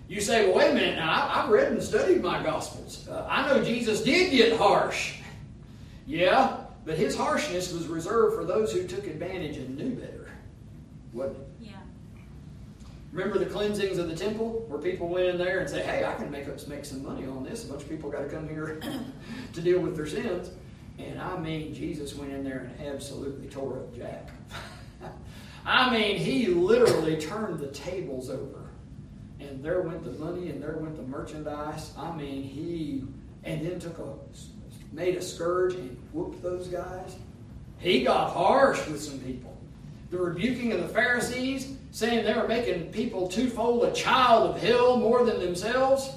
You 0.07 0.21
say, 0.21 0.45
well, 0.45 0.55
wait 0.55 0.71
a 0.71 0.73
minute. 0.73 0.95
Now, 0.95 1.11
I, 1.11 1.41
have 1.41 1.49
read 1.49 1.69
and 1.69 1.83
studied 1.83 2.23
my 2.23 2.41
Gospels. 2.41 3.09
Uh, 3.09 3.27
I 3.29 3.45
know 3.45 3.61
Jesus 3.61 4.03
did 4.03 4.31
get 4.31 4.57
harsh. 4.57 5.17
Yeah, 6.07 6.64
but 6.85 6.97
his 6.97 7.15
harshness 7.15 7.73
was 7.73 7.87
reserved 7.87 8.35
for 8.35 8.45
those 8.45 8.71
who 8.71 8.87
took 8.87 9.07
advantage 9.07 9.57
and 9.57 9.75
knew 9.75 9.95
better. 9.95 10.29
Wasn't 11.13 11.37
it? 11.37 11.47
Yeah. 11.59 11.71
Remember 13.11 13.39
the 13.39 13.45
cleansings 13.45 13.97
of 13.97 14.07
the 14.07 14.15
temple 14.15 14.65
where 14.67 14.79
people 14.79 15.07
went 15.07 15.25
in 15.25 15.37
there 15.37 15.59
and 15.59 15.69
say, 15.69 15.81
hey, 15.81 16.05
I 16.05 16.13
can 16.15 16.29
make, 16.29 16.45
make 16.67 16.85
some 16.85 17.03
money 17.03 17.25
on 17.25 17.43
this. 17.43 17.63
A 17.63 17.67
bunch 17.71 17.83
of 17.83 17.89
people 17.89 18.11
got 18.11 18.21
to 18.21 18.29
come 18.29 18.47
here 18.47 18.79
to 19.53 19.61
deal 19.61 19.79
with 19.79 19.95
their 19.95 20.05
sins. 20.05 20.51
And 20.99 21.19
I 21.19 21.37
mean, 21.39 21.73
Jesus 21.73 22.13
went 22.15 22.31
in 22.31 22.43
there 22.43 22.69
and 22.77 22.87
absolutely 22.87 23.47
tore 23.47 23.79
up 23.79 23.95
Jack. 23.95 24.29
I 25.65 25.91
mean, 25.91 26.17
he 26.17 26.47
literally 26.47 27.17
turned 27.17 27.59
the 27.59 27.67
tables 27.67 28.29
over. 28.29 28.69
And 29.39 29.63
there 29.63 29.81
went 29.81 30.03
the 30.03 30.11
money 30.23 30.49
and 30.49 30.61
there 30.61 30.77
went 30.77 30.95
the 30.95 31.03
merchandise. 31.03 31.93
I 31.97 32.15
mean, 32.15 32.43
he, 32.43 33.03
and 33.43 33.65
then 33.65 33.79
took 33.79 33.97
a, 33.99 34.13
made 34.91 35.15
a 35.15 35.21
scourge 35.21 35.75
and 35.75 35.97
whooped 36.13 36.41
those 36.41 36.67
guys. 36.67 37.15
He 37.79 38.03
got 38.03 38.31
harsh 38.31 38.87
with 38.87 39.01
some 39.01 39.19
people. 39.19 39.55
The 40.11 40.17
rebuking 40.17 40.71
of 40.71 40.81
the 40.81 40.87
Pharisees, 40.87 41.75
saying 41.91 42.25
they 42.25 42.33
were 42.33 42.47
making 42.47 42.91
people 42.91 43.27
twofold 43.27 43.83
a 43.83 43.91
child 43.91 44.55
of 44.55 44.61
hell 44.61 44.97
more 44.97 45.23
than 45.23 45.39
themselves. 45.39 46.11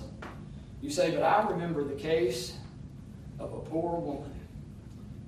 You 0.82 0.90
say, 0.90 1.10
but 1.10 1.22
I 1.22 1.48
remember 1.48 1.82
the 1.84 1.94
case 1.94 2.56
of 3.38 3.52
a 3.52 3.58
poor 3.58 3.98
woman 3.98 4.32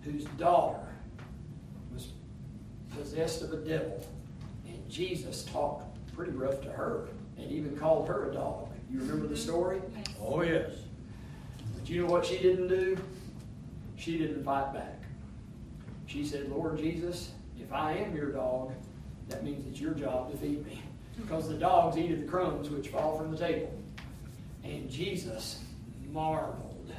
whose 0.03 0.25
daughter 0.39 0.87
was 1.93 2.09
possessed 2.97 3.43
of 3.43 3.53
a 3.53 3.57
devil. 3.57 4.05
And 4.67 4.89
Jesus 4.89 5.45
talked 5.45 5.85
pretty 6.15 6.33
rough 6.33 6.61
to 6.63 6.71
her 6.71 7.09
and 7.39 7.51
even 7.51 7.77
called 7.77 8.09
her 8.09 8.31
a 8.31 8.35
dog. 8.35 8.69
You 8.91 9.01
remember 9.01 9.27
the 9.27 9.37
story? 9.37 9.81
Oh, 10.21 10.43
yes. 10.43 10.71
But 11.75 11.89
you 11.89 12.03
know 12.03 12.13
what 12.13 12.27
she 12.27 12.39
didn't 12.39 12.69
do? 12.69 12.97
She 14.01 14.17
didn't 14.17 14.43
fight 14.45 14.73
back. 14.73 15.03
She 16.07 16.25
said, 16.25 16.49
Lord 16.49 16.79
Jesus, 16.79 17.33
if 17.61 17.71
I 17.71 17.93
am 17.93 18.17
your 18.17 18.33
dog, 18.33 18.73
that 19.29 19.45
means 19.45 19.67
it's 19.67 19.79
your 19.79 19.93
job 19.93 20.33
to 20.33 20.39
feed 20.39 20.65
me. 20.67 20.81
Because 21.21 21.49
the 21.49 21.55
dogs 21.55 21.99
eat 21.99 22.11
of 22.13 22.21
the 22.21 22.27
crumbs 22.27 22.71
which 22.71 22.89
fall 22.89 23.19
from 23.19 23.31
the 23.31 23.37
table. 23.37 23.71
And 24.65 24.91
Jesus 24.91 25.63
marveled 26.11 26.91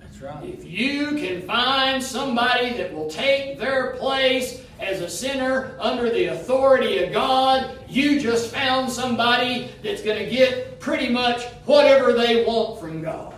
That's 0.00 0.20
right. 0.22 0.44
if 0.44 0.64
you 0.64 1.08
can 1.12 1.42
find 1.42 2.02
somebody 2.02 2.72
that 2.78 2.92
will 2.92 3.10
take 3.10 3.58
their 3.58 3.94
place 3.96 4.62
as 4.80 5.02
a 5.02 5.10
sinner 5.10 5.76
under 5.78 6.08
the 6.08 6.26
authority 6.26 7.04
of 7.04 7.12
God, 7.12 7.78
you 7.86 8.18
just 8.18 8.50
found 8.50 8.90
somebody 8.90 9.70
that's 9.82 10.02
going 10.02 10.24
to 10.24 10.30
get 10.30 10.80
pretty 10.80 11.10
much 11.10 11.44
whatever 11.66 12.14
they 12.14 12.46
want 12.46 12.80
from 12.80 13.02
God. 13.02 13.34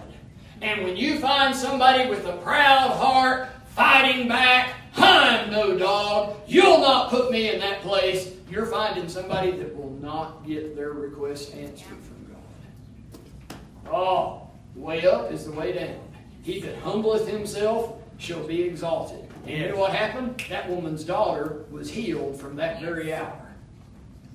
And 0.60 0.82
when 0.84 0.96
you 0.96 1.18
find 1.18 1.54
somebody 1.54 2.08
with 2.08 2.26
a 2.26 2.36
proud 2.38 2.90
heart 2.90 3.48
fighting 3.74 4.28
back, 4.28 4.74
I'm 4.96 5.50
no 5.50 5.78
dog, 5.78 6.36
you'll 6.46 6.80
not 6.80 7.10
put 7.10 7.30
me 7.30 7.50
in 7.50 7.60
that 7.60 7.80
place, 7.82 8.32
you're 8.50 8.66
finding 8.66 9.08
somebody 9.08 9.52
that 9.52 9.76
will 9.76 9.92
not 10.00 10.44
get 10.46 10.74
their 10.74 10.92
request 10.92 11.54
answered 11.54 11.86
from 11.86 12.34
God. 12.34 13.58
Oh, 13.92 14.48
the 14.74 14.80
way 14.80 15.06
up 15.06 15.30
is 15.30 15.44
the 15.44 15.52
way 15.52 15.72
down. 15.72 16.00
He 16.42 16.60
that 16.60 16.76
humbleth 16.78 17.28
himself 17.28 17.94
shall 18.18 18.42
be 18.42 18.62
exalted. 18.62 19.28
And 19.46 19.56
you 19.56 19.68
know 19.68 19.76
what 19.76 19.94
happened? 19.94 20.42
That 20.48 20.68
woman's 20.68 21.04
daughter 21.04 21.64
was 21.70 21.90
healed 21.90 22.40
from 22.40 22.56
that 22.56 22.80
very 22.80 23.14
hour. 23.14 23.46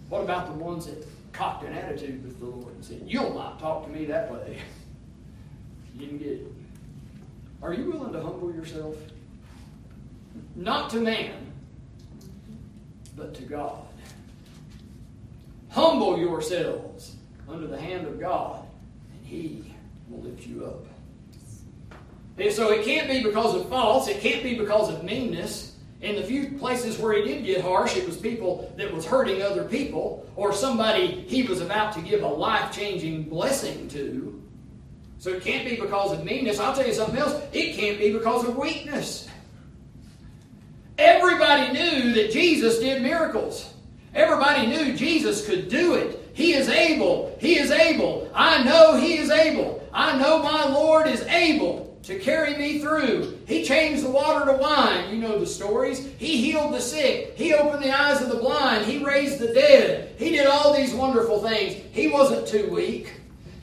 What 0.09 0.23
about 0.23 0.47
the 0.47 0.63
ones 0.63 0.85
that 0.85 1.05
cocked 1.33 1.63
an 1.63 1.73
attitude 1.73 2.23
with 2.23 2.39
the 2.39 2.45
Lord 2.45 2.73
and 2.73 2.85
said, 2.85 3.01
You'll 3.05 3.33
not 3.33 3.59
talk 3.59 3.85
to 3.85 3.91
me 3.91 4.05
that 4.05 4.31
way? 4.31 4.59
You 5.93 6.05
didn't 6.05 6.17
get 6.19 6.27
it. 6.27 6.47
Are 7.61 7.73
you 7.73 7.91
willing 7.91 8.13
to 8.13 8.21
humble 8.21 8.53
yourself? 8.53 8.95
Not 10.55 10.89
to 10.91 10.99
man, 10.99 11.51
but 13.15 13.33
to 13.35 13.43
God. 13.43 13.85
Humble 15.69 16.17
yourselves 16.17 17.15
under 17.47 17.67
the 17.67 17.79
hand 17.79 18.07
of 18.07 18.19
God, 18.19 18.65
and 19.13 19.25
He 19.25 19.73
will 20.09 20.21
lift 20.21 20.45
you 20.45 20.65
up. 20.65 20.85
And 22.37 22.51
so 22.51 22.71
it 22.71 22.83
can't 22.83 23.07
be 23.07 23.21
because 23.23 23.55
of 23.55 23.69
faults, 23.69 24.07
it 24.07 24.19
can't 24.19 24.43
be 24.43 24.55
because 24.57 24.89
of 24.89 25.03
meanness. 25.03 25.75
In 26.01 26.15
the 26.17 26.23
few 26.23 26.57
places 26.57 26.97
where 26.99 27.13
he 27.13 27.23
did 27.23 27.45
get 27.45 27.61
harsh, 27.61 27.95
it 27.95 28.05
was 28.05 28.17
people 28.17 28.73
that 28.75 28.93
was 28.93 29.05
hurting 29.05 29.41
other 29.41 29.63
people, 29.63 30.27
or 30.35 30.51
somebody 30.51 31.23
he 31.27 31.43
was 31.43 31.61
about 31.61 31.93
to 31.93 32.01
give 32.01 32.23
a 32.23 32.27
life-changing 32.27 33.23
blessing 33.23 33.87
to. 33.89 34.43
So 35.19 35.29
it 35.31 35.43
can't 35.43 35.67
be 35.67 35.77
because 35.77 36.11
of 36.11 36.25
meanness. 36.25 36.59
I'll 36.59 36.75
tell 36.75 36.85
you 36.85 36.93
something 36.93 37.17
else. 37.17 37.41
It 37.53 37.75
can't 37.75 37.97
be 37.97 38.11
because 38.11 38.47
of 38.47 38.57
weakness. 38.57 39.29
Everybody 40.97 41.73
knew 41.73 42.13
that 42.13 42.31
Jesus 42.31 42.79
did 42.79 43.01
miracles. 43.01 43.73
Everybody 44.13 44.67
knew 44.67 44.95
Jesus 44.95 45.45
could 45.45 45.69
do 45.69 45.95
it. 45.95 46.19
He 46.33 46.53
is 46.53 46.69
able. 46.69 47.35
He 47.39 47.57
is 47.57 47.71
able. 47.71 48.29
I 48.33 48.63
know 48.63 48.97
He 48.97 49.17
is 49.17 49.29
able. 49.29 49.87
I 49.93 50.17
know 50.17 50.41
my 50.41 50.65
Lord 50.65 51.07
is 51.07 51.21
able 51.23 51.97
to 52.03 52.19
carry 52.19 52.57
me 52.57 52.79
through. 52.79 53.39
He 53.47 53.63
changed 53.63 54.03
the 54.03 54.11
water 54.11 54.45
to 54.51 54.57
wine. 54.57 55.13
You 55.13 55.21
know 55.21 55.39
the 55.39 55.47
stories. 55.47 56.05
He 56.17 56.37
healed 56.37 56.73
the 56.73 56.81
sick. 56.81 57.33
He 57.37 57.53
opened 57.53 57.83
the 57.83 57.97
eyes 57.97 58.21
of 58.21 58.29
the 58.29 58.37
blind. 58.37 58.85
He 58.85 59.03
raised 59.03 59.39
the 59.39 59.53
dead. 59.53 60.15
He 60.17 60.31
did 60.31 60.45
all 60.45 60.73
these 60.73 60.93
wonderful 60.93 61.41
things. 61.41 61.81
He 61.91 62.07
wasn't 62.09 62.47
too 62.47 62.69
weak. 62.71 63.13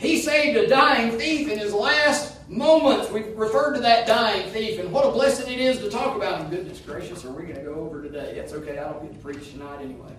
He 0.00 0.18
saved 0.18 0.56
a 0.56 0.66
dying 0.66 1.18
thief 1.18 1.50
in 1.50 1.58
his 1.58 1.74
last 1.74 2.48
moments. 2.48 3.10
We've 3.10 3.36
referred 3.36 3.74
to 3.74 3.80
that 3.80 4.06
dying 4.06 4.50
thief, 4.50 4.80
and 4.80 4.90
what 4.90 5.04
a 5.04 5.10
blessing 5.10 5.52
it 5.52 5.60
is 5.60 5.78
to 5.80 5.90
talk 5.90 6.16
about 6.16 6.40
him. 6.40 6.48
Goodness 6.48 6.80
gracious, 6.80 7.22
are 7.26 7.30
we 7.30 7.42
going 7.42 7.56
to 7.56 7.62
go 7.62 7.74
over 7.74 8.02
today? 8.02 8.32
That's 8.34 8.54
okay. 8.54 8.78
I 8.78 8.90
don't 8.90 9.02
get 9.02 9.12
to 9.12 9.18
preach 9.18 9.52
tonight 9.52 9.82
anyway. 9.82 10.10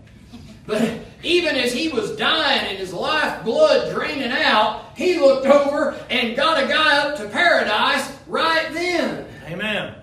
But 0.67 0.99
even 1.23 1.55
as 1.55 1.73
he 1.73 1.89
was 1.89 2.15
dying 2.15 2.67
and 2.69 2.77
his 2.77 2.93
life 2.93 3.43
blood 3.43 3.91
draining 3.91 4.31
out, 4.31 4.95
he 4.95 5.19
looked 5.19 5.47
over 5.47 5.99
and 6.11 6.35
got 6.35 6.63
a 6.63 6.67
guy 6.67 6.97
up 6.99 7.17
to 7.17 7.27
paradise 7.29 8.15
right 8.27 8.71
then. 8.71 9.25
Amen. 9.47 9.95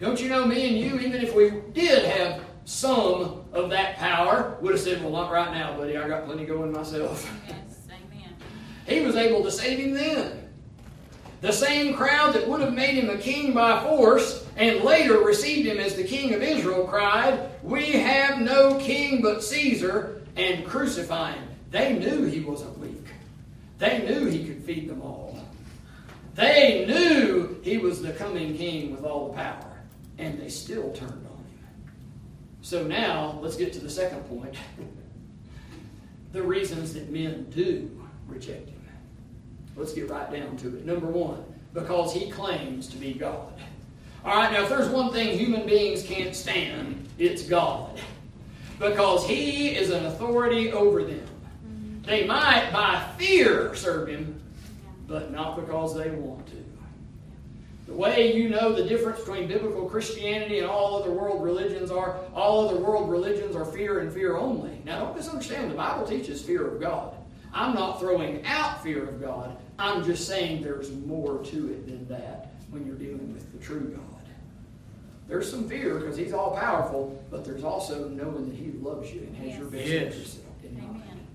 Don't 0.00 0.18
you 0.18 0.30
know 0.30 0.46
me 0.46 0.66
and 0.66 0.78
you, 0.78 0.98
even 0.98 1.20
if 1.20 1.34
we 1.34 1.52
did 1.74 2.06
have 2.06 2.42
some 2.64 3.44
of 3.52 3.68
that 3.68 3.96
power, 3.96 4.56
would 4.62 4.72
have 4.72 4.80
said, 4.80 5.02
Well, 5.02 5.12
not 5.12 5.30
right 5.30 5.52
now, 5.52 5.76
buddy. 5.76 5.98
I 5.98 6.08
got 6.08 6.24
plenty 6.24 6.46
going 6.46 6.72
myself. 6.72 7.30
He 8.90 9.00
was 9.00 9.14
able 9.14 9.44
to 9.44 9.52
save 9.52 9.78
him 9.78 9.94
then. 9.94 10.48
The 11.42 11.52
same 11.52 11.94
crowd 11.94 12.34
that 12.34 12.46
would 12.48 12.60
have 12.60 12.74
made 12.74 12.96
him 12.96 13.08
a 13.08 13.16
king 13.16 13.54
by 13.54 13.82
force 13.84 14.44
and 14.56 14.80
later 14.80 15.18
received 15.20 15.68
him 15.68 15.78
as 15.78 15.94
the 15.94 16.04
king 16.04 16.34
of 16.34 16.42
Israel 16.42 16.86
cried, 16.86 17.48
We 17.62 17.92
have 17.92 18.40
no 18.40 18.78
king 18.78 19.22
but 19.22 19.44
Caesar, 19.44 20.22
and 20.36 20.66
crucify 20.66 21.32
him. 21.32 21.48
They 21.70 21.98
knew 21.98 22.24
he 22.24 22.40
wasn't 22.40 22.78
weak. 22.78 23.06
They 23.78 24.02
knew 24.02 24.26
he 24.26 24.44
could 24.44 24.64
feed 24.64 24.88
them 24.88 25.02
all. 25.02 25.38
They 26.34 26.84
knew 26.86 27.60
he 27.62 27.78
was 27.78 28.02
the 28.02 28.12
coming 28.12 28.56
king 28.56 28.90
with 28.90 29.04
all 29.04 29.28
the 29.28 29.34
power, 29.34 29.82
and 30.18 30.40
they 30.40 30.48
still 30.48 30.92
turned 30.92 31.12
on 31.26 31.44
him. 31.44 31.92
So 32.60 32.86
now, 32.86 33.38
let's 33.40 33.56
get 33.56 33.72
to 33.74 33.80
the 33.80 33.90
second 33.90 34.22
point. 34.28 34.56
the 36.32 36.42
reasons 36.42 36.92
that 36.94 37.10
men 37.10 37.46
do 37.50 37.90
reject 38.26 38.68
him. 38.68 38.79
Let's 39.76 39.92
get 39.92 40.10
right 40.10 40.30
down 40.32 40.56
to 40.58 40.68
it. 40.68 40.84
Number 40.84 41.06
one, 41.06 41.44
because 41.72 42.12
he 42.12 42.30
claims 42.30 42.88
to 42.88 42.96
be 42.96 43.14
God. 43.14 43.52
All 44.24 44.36
right, 44.36 44.52
now 44.52 44.62
if 44.62 44.68
there's 44.68 44.88
one 44.88 45.12
thing 45.12 45.38
human 45.38 45.66
beings 45.66 46.02
can't 46.02 46.34
stand, 46.34 47.08
it's 47.18 47.42
God. 47.42 47.98
Because 48.78 49.26
he 49.26 49.68
is 49.70 49.90
an 49.90 50.06
authority 50.06 50.72
over 50.72 51.02
them. 51.04 51.26
They 52.02 52.26
might, 52.26 52.70
by 52.72 53.06
fear, 53.18 53.74
serve 53.74 54.08
him, 54.08 54.40
but 55.06 55.30
not 55.30 55.56
because 55.56 55.94
they 55.94 56.10
want 56.10 56.46
to. 56.48 56.56
The 57.86 57.94
way 57.94 58.34
you 58.34 58.48
know 58.48 58.72
the 58.72 58.84
difference 58.84 59.20
between 59.20 59.48
biblical 59.48 59.88
Christianity 59.88 60.60
and 60.60 60.68
all 60.68 61.02
other 61.02 61.10
world 61.10 61.42
religions 61.42 61.90
are 61.90 62.20
all 62.34 62.68
other 62.68 62.78
world 62.78 63.10
religions 63.10 63.56
are 63.56 63.64
fear 63.64 63.98
and 63.98 64.12
fear 64.12 64.36
only. 64.36 64.80
Now, 64.84 65.04
don't 65.04 65.16
misunderstand, 65.16 65.72
the 65.72 65.74
Bible 65.74 66.06
teaches 66.06 66.40
fear 66.40 66.66
of 66.68 66.80
God. 66.80 67.14
I'm 67.52 67.74
not 67.74 67.98
throwing 68.00 68.44
out 68.46 68.82
fear 68.82 69.04
of 69.08 69.20
God, 69.20 69.56
I'm 69.78 70.04
just 70.04 70.26
saying 70.26 70.62
there's 70.62 70.90
more 70.92 71.42
to 71.44 71.68
it 71.72 71.86
than 71.86 72.06
that 72.08 72.52
when 72.70 72.86
you're 72.86 72.96
dealing 72.96 73.32
with 73.32 73.50
the 73.52 73.58
true 73.58 73.88
God. 73.88 74.04
There's 75.26 75.50
some 75.50 75.68
fear 75.68 75.94
because 75.96 76.16
He's 76.16 76.32
all 76.32 76.56
powerful, 76.56 77.22
but 77.30 77.44
there's 77.44 77.64
also 77.64 78.08
knowing 78.08 78.48
that 78.48 78.56
He 78.56 78.72
loves 78.80 79.12
you 79.12 79.20
and 79.20 79.36
has 79.36 79.56
your 79.56 79.66
best 79.68 79.86
Yes. 79.86 80.14
interest 80.14 80.38
in 80.64 80.74
mind. 80.74 81.02
Amen. 81.06 81.26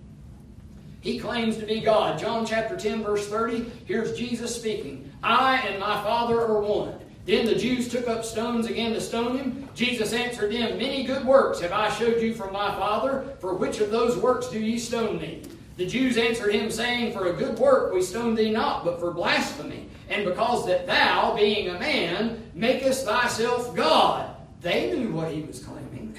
He 1.01 1.19
claims 1.19 1.57
to 1.57 1.65
be 1.65 1.79
God. 1.81 2.19
John 2.19 2.45
chapter 2.45 2.75
10, 2.75 3.03
verse 3.03 3.27
30. 3.27 3.71
Here's 3.85 4.17
Jesus 4.17 4.55
speaking 4.55 5.11
I 5.23 5.57
and 5.67 5.79
my 5.79 6.01
Father 6.03 6.39
are 6.41 6.61
one. 6.61 6.93
Then 7.25 7.45
the 7.47 7.55
Jews 7.55 7.87
took 7.89 8.07
up 8.07 8.23
stones 8.23 8.67
again 8.67 8.93
to 8.93 9.01
stone 9.01 9.37
him. 9.37 9.69
Jesus 9.73 10.13
answered 10.13 10.51
them, 10.51 10.77
Many 10.77 11.03
good 11.03 11.25
works 11.25 11.59
have 11.61 11.71
I 11.71 11.89
showed 11.89 12.21
you 12.21 12.35
from 12.35 12.53
my 12.53 12.69
Father. 12.75 13.25
For 13.39 13.55
which 13.55 13.79
of 13.79 13.89
those 13.89 14.15
works 14.17 14.47
do 14.47 14.59
ye 14.59 14.77
stone 14.77 15.17
me? 15.19 15.41
The 15.77 15.85
Jews 15.85 16.17
answered 16.17 16.53
him, 16.53 16.71
saying, 16.71 17.13
For 17.13 17.27
a 17.27 17.33
good 17.33 17.59
work 17.59 17.93
we 17.93 18.01
stone 18.01 18.35
thee 18.35 18.51
not, 18.51 18.85
but 18.85 18.99
for 18.99 19.11
blasphemy. 19.11 19.89
And 20.09 20.25
because 20.25 20.65
that 20.67 20.87
thou, 20.87 21.35
being 21.35 21.69
a 21.69 21.79
man, 21.79 22.49
makest 22.53 23.05
thyself 23.05 23.75
God. 23.75 24.35
They 24.61 24.91
knew 24.91 25.11
what 25.11 25.31
he 25.31 25.41
was 25.41 25.63
claiming. 25.63 26.17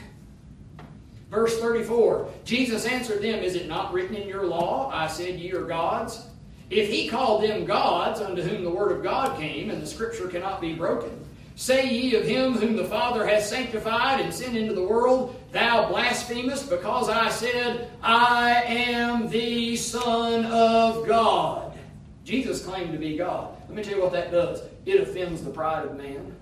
Verse 1.31 1.59
34 1.59 2.29
Jesus 2.45 2.87
answered 2.87 3.23
them, 3.23 3.41
Is 3.41 3.55
it 3.55 3.69
not 3.69 3.93
written 3.93 4.15
in 4.15 4.29
your 4.29 4.47
law, 4.47 4.91
I 4.93 5.07
said 5.07 5.39
ye 5.39 5.53
are 5.53 5.65
gods? 5.65 6.27
If 6.69 6.89
he 6.89 7.09
called 7.09 7.45
them 7.45 7.65
gods, 7.65 8.21
unto 8.21 8.43
whom 8.43 8.65
the 8.65 8.71
word 8.71 8.93
of 8.93 9.03
God 9.03 9.39
came, 9.39 9.71
and 9.71 9.81
the 9.81 9.87
scripture 9.87 10.29
cannot 10.29 10.61
be 10.61 10.75
broken, 10.75 11.25
say 11.55 11.89
ye 11.89 12.15
of 12.17 12.25
him 12.25 12.55
whom 12.55 12.77
the 12.77 12.85
Father 12.85 13.27
hath 13.27 13.45
sanctified 13.45 14.21
and 14.21 14.35
sent 14.35 14.57
into 14.57 14.75
the 14.75 14.83
world, 14.83 15.41
Thou 15.57 15.89
blasphemest, 15.89 16.69
because 16.69 17.09
I 17.09 17.31
said, 17.31 17.91
I 18.03 18.63
am 18.65 19.31
the 19.31 19.75
Son 19.77 20.45
of 20.45 21.07
God. 21.07 21.79
Jesus 22.25 22.63
claimed 22.63 22.93
to 22.93 22.99
be 22.99 23.17
God. 23.17 23.57
Let 23.67 23.75
me 23.75 23.83
tell 23.83 23.95
you 23.95 24.03
what 24.03 24.13
that 24.13 24.31
does 24.31 24.61
it 24.85 25.01
offends 25.01 25.43
the 25.43 25.49
pride 25.49 25.87
of 25.87 25.97
man. 25.97 26.37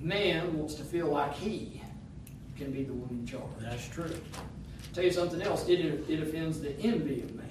Man 0.00 0.56
wants 0.56 0.74
to 0.74 0.84
feel 0.84 1.08
like 1.08 1.34
he 1.34 1.82
can 2.56 2.70
be 2.70 2.84
the 2.84 2.94
one 2.94 3.10
in 3.10 3.26
charge. 3.26 3.42
That's 3.58 3.88
true. 3.88 4.14
Tell 4.92 5.02
you 5.02 5.10
something 5.10 5.42
else, 5.42 5.68
it, 5.68 5.80
it 6.08 6.22
offends 6.22 6.60
the 6.60 6.78
envy 6.78 7.22
of 7.22 7.34
man. 7.34 7.48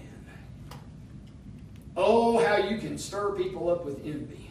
Oh, 1.97 2.38
how 2.45 2.56
you 2.56 2.77
can 2.77 2.97
stir 2.97 3.32
people 3.32 3.69
up 3.69 3.84
with 3.84 4.06
envy. 4.06 4.49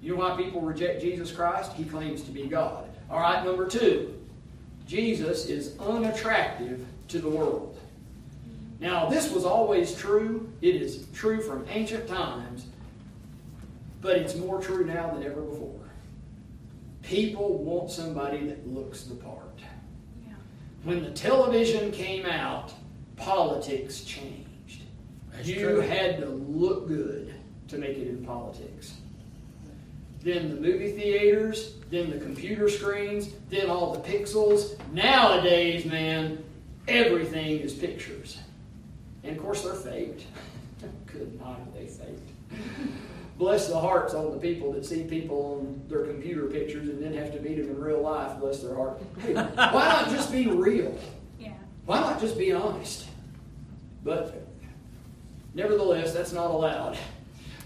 You 0.00 0.16
know 0.16 0.20
why 0.20 0.34
people 0.34 0.62
reject 0.62 1.02
Jesus 1.02 1.30
Christ? 1.30 1.74
He 1.74 1.84
claims 1.84 2.22
to 2.22 2.30
be 2.30 2.46
God. 2.46 2.87
All 3.10 3.20
right, 3.20 3.44
number 3.44 3.66
two, 3.66 4.14
Jesus 4.86 5.46
is 5.46 5.78
unattractive 5.78 6.84
to 7.08 7.18
the 7.20 7.28
world. 7.28 7.78
Now, 8.80 9.08
this 9.08 9.32
was 9.32 9.44
always 9.44 9.94
true. 9.94 10.52
It 10.60 10.76
is 10.76 11.06
true 11.14 11.40
from 11.40 11.64
ancient 11.68 12.06
times, 12.06 12.66
but 14.00 14.16
it's 14.16 14.36
more 14.36 14.60
true 14.60 14.84
now 14.84 15.10
than 15.10 15.24
ever 15.24 15.40
before. 15.40 15.80
People 17.02 17.58
want 17.58 17.90
somebody 17.90 18.46
that 18.46 18.68
looks 18.68 19.04
the 19.04 19.14
part. 19.14 19.58
Yeah. 20.26 20.34
When 20.84 21.02
the 21.02 21.10
television 21.10 21.90
came 21.90 22.26
out, 22.26 22.72
politics 23.16 24.02
changed. 24.02 24.82
That's 25.32 25.48
you 25.48 25.60
true. 25.60 25.80
had 25.80 26.20
to 26.20 26.26
look 26.26 26.86
good 26.86 27.34
to 27.68 27.78
make 27.78 27.96
it 27.96 28.06
in 28.06 28.24
politics. 28.24 28.94
Then 30.28 30.50
the 30.50 30.60
movie 30.60 30.92
theaters, 30.92 31.76
then 31.90 32.10
the 32.10 32.18
computer 32.18 32.68
screens, 32.68 33.30
then 33.48 33.70
all 33.70 33.94
the 33.94 34.00
pixels. 34.00 34.76
Nowadays, 34.92 35.86
man, 35.86 36.44
everything 36.86 37.60
is 37.60 37.72
pictures. 37.72 38.36
And 39.24 39.34
of 39.34 39.42
course, 39.42 39.62
they're 39.62 39.72
faked. 39.72 40.24
Good 41.06 41.40
night, 41.40 41.56
are 41.56 41.72
they 41.74 41.86
faked. 41.86 42.28
Bless 43.38 43.68
the 43.68 43.80
hearts 43.80 44.12
on 44.12 44.30
the 44.32 44.36
people 44.36 44.70
that 44.74 44.84
see 44.84 45.04
people 45.04 45.62
on 45.62 45.82
their 45.88 46.04
computer 46.04 46.46
pictures 46.48 46.90
and 46.90 47.02
then 47.02 47.14
have 47.14 47.32
to 47.32 47.40
meet 47.40 47.56
them 47.56 47.70
in 47.70 47.80
real 47.80 48.02
life. 48.02 48.38
Bless 48.38 48.58
their 48.60 48.74
heart. 48.74 49.00
Hey, 49.20 49.32
why 49.32 49.88
not 49.88 50.10
just 50.10 50.30
be 50.30 50.46
real? 50.46 50.94
Yeah. 51.40 51.54
Why 51.86 52.00
not 52.00 52.20
just 52.20 52.36
be 52.36 52.52
honest? 52.52 53.06
But 54.04 54.46
nevertheless, 55.54 56.12
that's 56.12 56.34
not 56.34 56.50
allowed. 56.50 56.98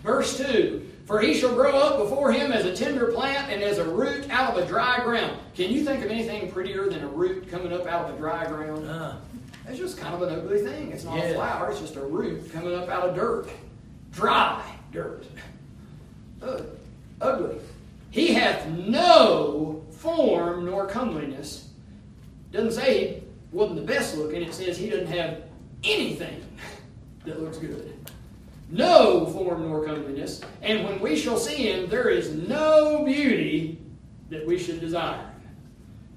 Verse 0.04 0.38
2 0.38 0.91
For 1.06 1.20
he 1.20 1.34
shall 1.34 1.54
grow 1.54 1.72
up 1.76 1.98
before 1.98 2.32
him 2.32 2.52
as 2.52 2.64
a 2.64 2.74
tender 2.74 3.06
plant 3.12 3.52
and 3.52 3.60
as 3.62 3.78
a 3.78 3.84
root 3.88 4.30
out 4.30 4.56
of 4.56 4.62
a 4.62 4.66
dry 4.66 5.00
ground. 5.04 5.36
Can 5.54 5.70
you 5.70 5.84
think 5.84 6.04
of 6.04 6.10
anything 6.10 6.50
prettier 6.50 6.88
than 6.88 7.02
a 7.02 7.08
root 7.08 7.48
coming 7.50 7.72
up 7.72 7.86
out 7.86 8.08
of 8.08 8.14
a 8.14 8.18
dry 8.18 8.46
ground? 8.46 8.88
Uh, 8.88 9.16
It's 9.68 9.78
just 9.78 9.98
kind 9.98 10.14
of 10.14 10.22
an 10.22 10.32
ugly 10.38 10.62
thing. 10.62 10.92
It's 10.92 11.04
not 11.04 11.18
a 11.18 11.34
flower, 11.34 11.70
it's 11.70 11.80
just 11.80 11.96
a 11.96 12.00
root 12.04 12.52
coming 12.52 12.74
up 12.74 12.88
out 12.88 13.08
of 13.08 13.14
dirt. 13.16 13.48
Dry 14.12 14.62
dirt. 14.92 15.24
Ugh. 16.42 16.64
Ugly. 17.20 17.56
He 18.10 18.32
hath 18.34 18.66
no 18.68 19.84
form 19.90 20.64
nor 20.66 20.86
comeliness. 20.86 21.68
Doesn't 22.52 22.72
say 22.72 23.06
he 23.14 23.22
wasn't 23.52 23.80
the 23.80 23.86
best 23.86 24.16
looking, 24.16 24.42
it 24.42 24.52
says 24.54 24.76
he 24.76 24.88
doesn't 24.90 25.06
have 25.06 25.42
anything 25.84 26.44
that 27.24 27.40
looks 27.42 27.58
good. 27.58 27.91
No 28.72 29.26
form 29.26 29.68
nor 29.68 29.84
comeliness. 29.84 30.40
And 30.62 30.84
when 30.84 30.98
we 31.00 31.14
shall 31.14 31.36
see 31.36 31.70
him, 31.70 31.90
there 31.90 32.08
is 32.08 32.30
no 32.30 33.04
beauty 33.04 33.78
that 34.30 34.46
we 34.46 34.58
should 34.58 34.80
desire. 34.80 35.30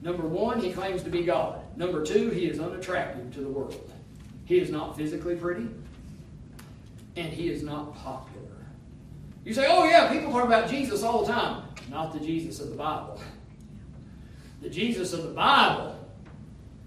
Number 0.02 0.26
one, 0.26 0.62
he 0.62 0.72
claims 0.72 1.04
to 1.04 1.10
be 1.10 1.24
God. 1.24 1.60
Number 1.76 2.06
two, 2.06 2.30
he 2.30 2.46
is 2.46 2.62
unattractive 2.62 3.34
to 3.34 3.42
the 3.42 3.50
world. 3.50 3.92
He 4.46 4.58
is 4.58 4.70
not 4.70 4.96
physically 4.96 5.36
pretty, 5.36 5.68
and 7.18 7.28
he 7.28 7.50
is 7.50 7.62
not 7.62 7.94
popular. 7.94 8.66
You 9.44 9.54
say, 9.54 9.66
oh, 9.68 9.84
yeah, 9.84 10.10
people 10.14 10.32
talk 10.32 10.46
about 10.46 10.70
Jesus 10.70 11.04
all 11.04 11.26
the 11.26 11.34
time. 11.34 11.64
Not 11.90 12.14
the 12.14 12.20
Jesus 12.22 12.62
of 12.62 12.70
the 12.70 12.76
Bible. 12.78 13.20
The 14.62 14.70
Jesus 14.70 15.12
of 15.12 15.24
the 15.24 15.34
Bible 15.34 16.00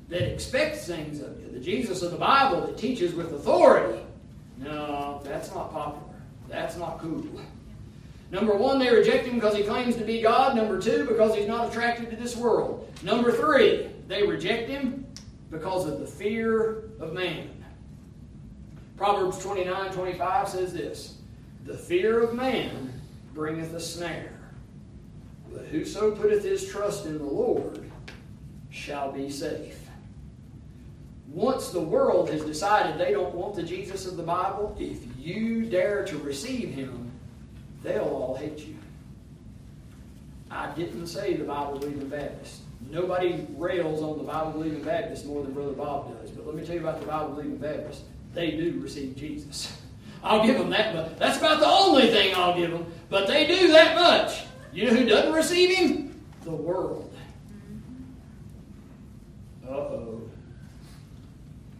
that 0.08 0.22
expects 0.32 0.86
things 0.86 1.20
of 1.20 1.38
you. 1.42 1.50
The 1.50 1.60
Jesus 1.60 2.02
of 2.02 2.10
the 2.10 2.16
Bible 2.16 2.62
that 2.62 2.78
teaches 2.78 3.12
with 3.12 3.34
authority. 3.34 4.02
No, 4.58 5.20
that's 5.24 5.54
not 5.54 5.72
popular. 5.72 6.14
That's 6.48 6.76
not 6.76 6.98
cool. 6.98 7.24
Number 8.30 8.54
one, 8.54 8.78
they 8.78 8.90
reject 8.90 9.26
him 9.26 9.36
because 9.36 9.56
he 9.56 9.62
claims 9.62 9.96
to 9.96 10.04
be 10.04 10.20
God. 10.20 10.56
Number 10.56 10.80
two, 10.80 11.06
because 11.06 11.34
he's 11.34 11.46
not 11.46 11.70
attracted 11.70 12.10
to 12.10 12.16
this 12.16 12.36
world. 12.36 12.92
Number 13.02 13.32
three, 13.32 13.88
they 14.06 14.22
reject 14.22 14.68
him 14.68 15.06
because 15.50 15.86
of 15.86 16.00
the 16.00 16.06
fear 16.06 16.90
of 17.00 17.12
man. 17.12 17.48
Proverbs 18.96 19.38
29 19.38 19.92
25 19.92 20.48
says 20.48 20.72
this 20.72 21.18
The 21.64 21.76
fear 21.76 22.22
of 22.22 22.34
man 22.34 22.92
bringeth 23.32 23.72
a 23.74 23.80
snare, 23.80 24.40
but 25.52 25.64
whoso 25.66 26.10
putteth 26.10 26.42
his 26.42 26.68
trust 26.68 27.06
in 27.06 27.16
the 27.18 27.24
Lord 27.24 27.90
shall 28.70 29.12
be 29.12 29.30
safe. 29.30 29.87
Once 31.32 31.68
the 31.70 31.80
world 31.80 32.30
has 32.30 32.42
decided 32.42 32.98
they 32.98 33.12
don't 33.12 33.34
want 33.34 33.54
the 33.54 33.62
Jesus 33.62 34.06
of 34.06 34.16
the 34.16 34.22
Bible, 34.22 34.74
if 34.80 34.98
you 35.18 35.66
dare 35.66 36.04
to 36.04 36.16
receive 36.18 36.70
him, 36.70 37.10
they'll 37.82 38.04
all 38.04 38.34
hate 38.34 38.58
you. 38.60 38.74
I 40.50 40.70
didn't 40.72 41.06
say 41.06 41.34
the 41.34 41.44
Bible 41.44 41.78
believing 41.78 42.08
Baptist. 42.08 42.62
Nobody 42.90 43.46
rails 43.56 44.02
on 44.02 44.16
the 44.18 44.24
Bible 44.24 44.52
believing 44.52 44.82
Baptist 44.82 45.26
more 45.26 45.42
than 45.42 45.52
Brother 45.52 45.72
Bob 45.72 46.18
does. 46.20 46.30
But 46.30 46.46
let 46.46 46.54
me 46.54 46.64
tell 46.64 46.74
you 46.74 46.80
about 46.80 47.00
the 47.00 47.06
Bible 47.06 47.34
believing 47.34 47.58
Baptist. 47.58 48.02
They 48.32 48.52
do 48.52 48.80
receive 48.80 49.14
Jesus. 49.16 49.76
I'll 50.22 50.44
give 50.44 50.58
them 50.58 50.70
that 50.70 50.94
much. 50.94 51.18
That's 51.18 51.38
about 51.38 51.60
the 51.60 51.68
only 51.68 52.08
thing 52.08 52.34
I'll 52.34 52.56
give 52.56 52.70
them. 52.70 52.86
But 53.10 53.28
they 53.28 53.46
do 53.46 53.68
that 53.68 53.94
much. 53.94 54.44
You 54.72 54.86
know 54.86 54.96
who 54.96 55.06
doesn't 55.06 55.32
receive 55.32 55.76
him? 55.76 56.20
The 56.44 56.50
world. 56.50 57.12
Uh 59.66 59.70
oh. 59.70 60.27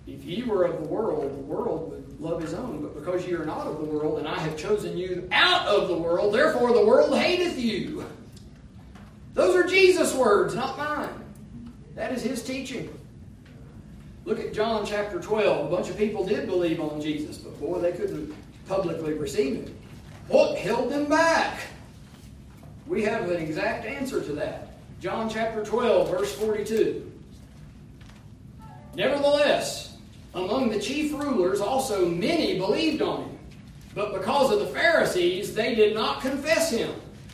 If 0.08 0.24
ye 0.24 0.42
were 0.42 0.64
of 0.64 0.80
the 0.82 0.88
world, 0.88 1.30
the 1.30 1.42
world 1.42 1.90
would 1.90 2.20
love 2.20 2.40
his 2.40 2.54
own. 2.54 2.80
But 2.80 2.94
because 2.94 3.26
ye 3.26 3.34
are 3.34 3.44
not 3.44 3.66
of 3.66 3.78
the 3.78 3.84
world, 3.84 4.18
and 4.18 4.26
I 4.26 4.38
have 4.38 4.56
chosen 4.56 4.96
you 4.96 5.28
out 5.30 5.66
of 5.66 5.88
the 5.88 5.98
world, 5.98 6.34
therefore 6.34 6.72
the 6.72 6.84
world 6.84 7.16
hateth 7.16 7.58
you. 7.58 8.04
Those 9.34 9.54
are 9.54 9.68
Jesus' 9.68 10.14
words, 10.14 10.54
not 10.54 10.78
mine. 10.78 11.10
That 11.94 12.12
is 12.12 12.22
his 12.22 12.42
teaching. 12.42 12.88
Look 14.24 14.40
at 14.40 14.54
John 14.54 14.86
chapter 14.86 15.20
12. 15.20 15.66
A 15.66 15.76
bunch 15.76 15.90
of 15.90 15.98
people 15.98 16.24
did 16.24 16.46
believe 16.46 16.80
on 16.80 17.00
Jesus, 17.00 17.36
but 17.38 17.58
boy, 17.60 17.78
they 17.78 17.92
couldn't 17.92 18.34
publicly 18.66 19.12
receive 19.12 19.56
him. 19.64 19.76
What 20.28 20.58
held 20.58 20.90
them 20.90 21.06
back? 21.06 21.60
We 22.86 23.02
have 23.04 23.30
an 23.30 23.36
exact 23.36 23.84
answer 23.84 24.22
to 24.22 24.32
that. 24.34 24.68
John 25.00 25.28
chapter 25.28 25.64
12, 25.64 26.10
verse 26.10 26.34
42. 26.34 27.10
Nevertheless, 28.94 29.87
among 30.34 30.70
the 30.70 30.80
chief 30.80 31.12
rulers 31.12 31.60
also 31.60 32.08
many 32.08 32.58
believed 32.58 33.02
on 33.02 33.24
him. 33.24 33.38
But 33.94 34.12
because 34.12 34.52
of 34.52 34.60
the 34.60 34.66
Pharisees, 34.66 35.54
they 35.54 35.74
did 35.74 35.94
not 35.94 36.20
confess 36.20 36.70
him, 36.70 36.92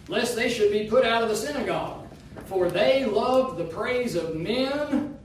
lest 0.08 0.36
they 0.36 0.48
should 0.48 0.72
be 0.72 0.88
put 0.88 1.04
out 1.04 1.22
of 1.22 1.28
the 1.28 1.36
synagogue. 1.36 2.06
For 2.46 2.70
they 2.70 3.04
loved 3.04 3.58
the 3.58 3.64
praise 3.64 4.14
of 4.14 4.34
men 4.34 5.18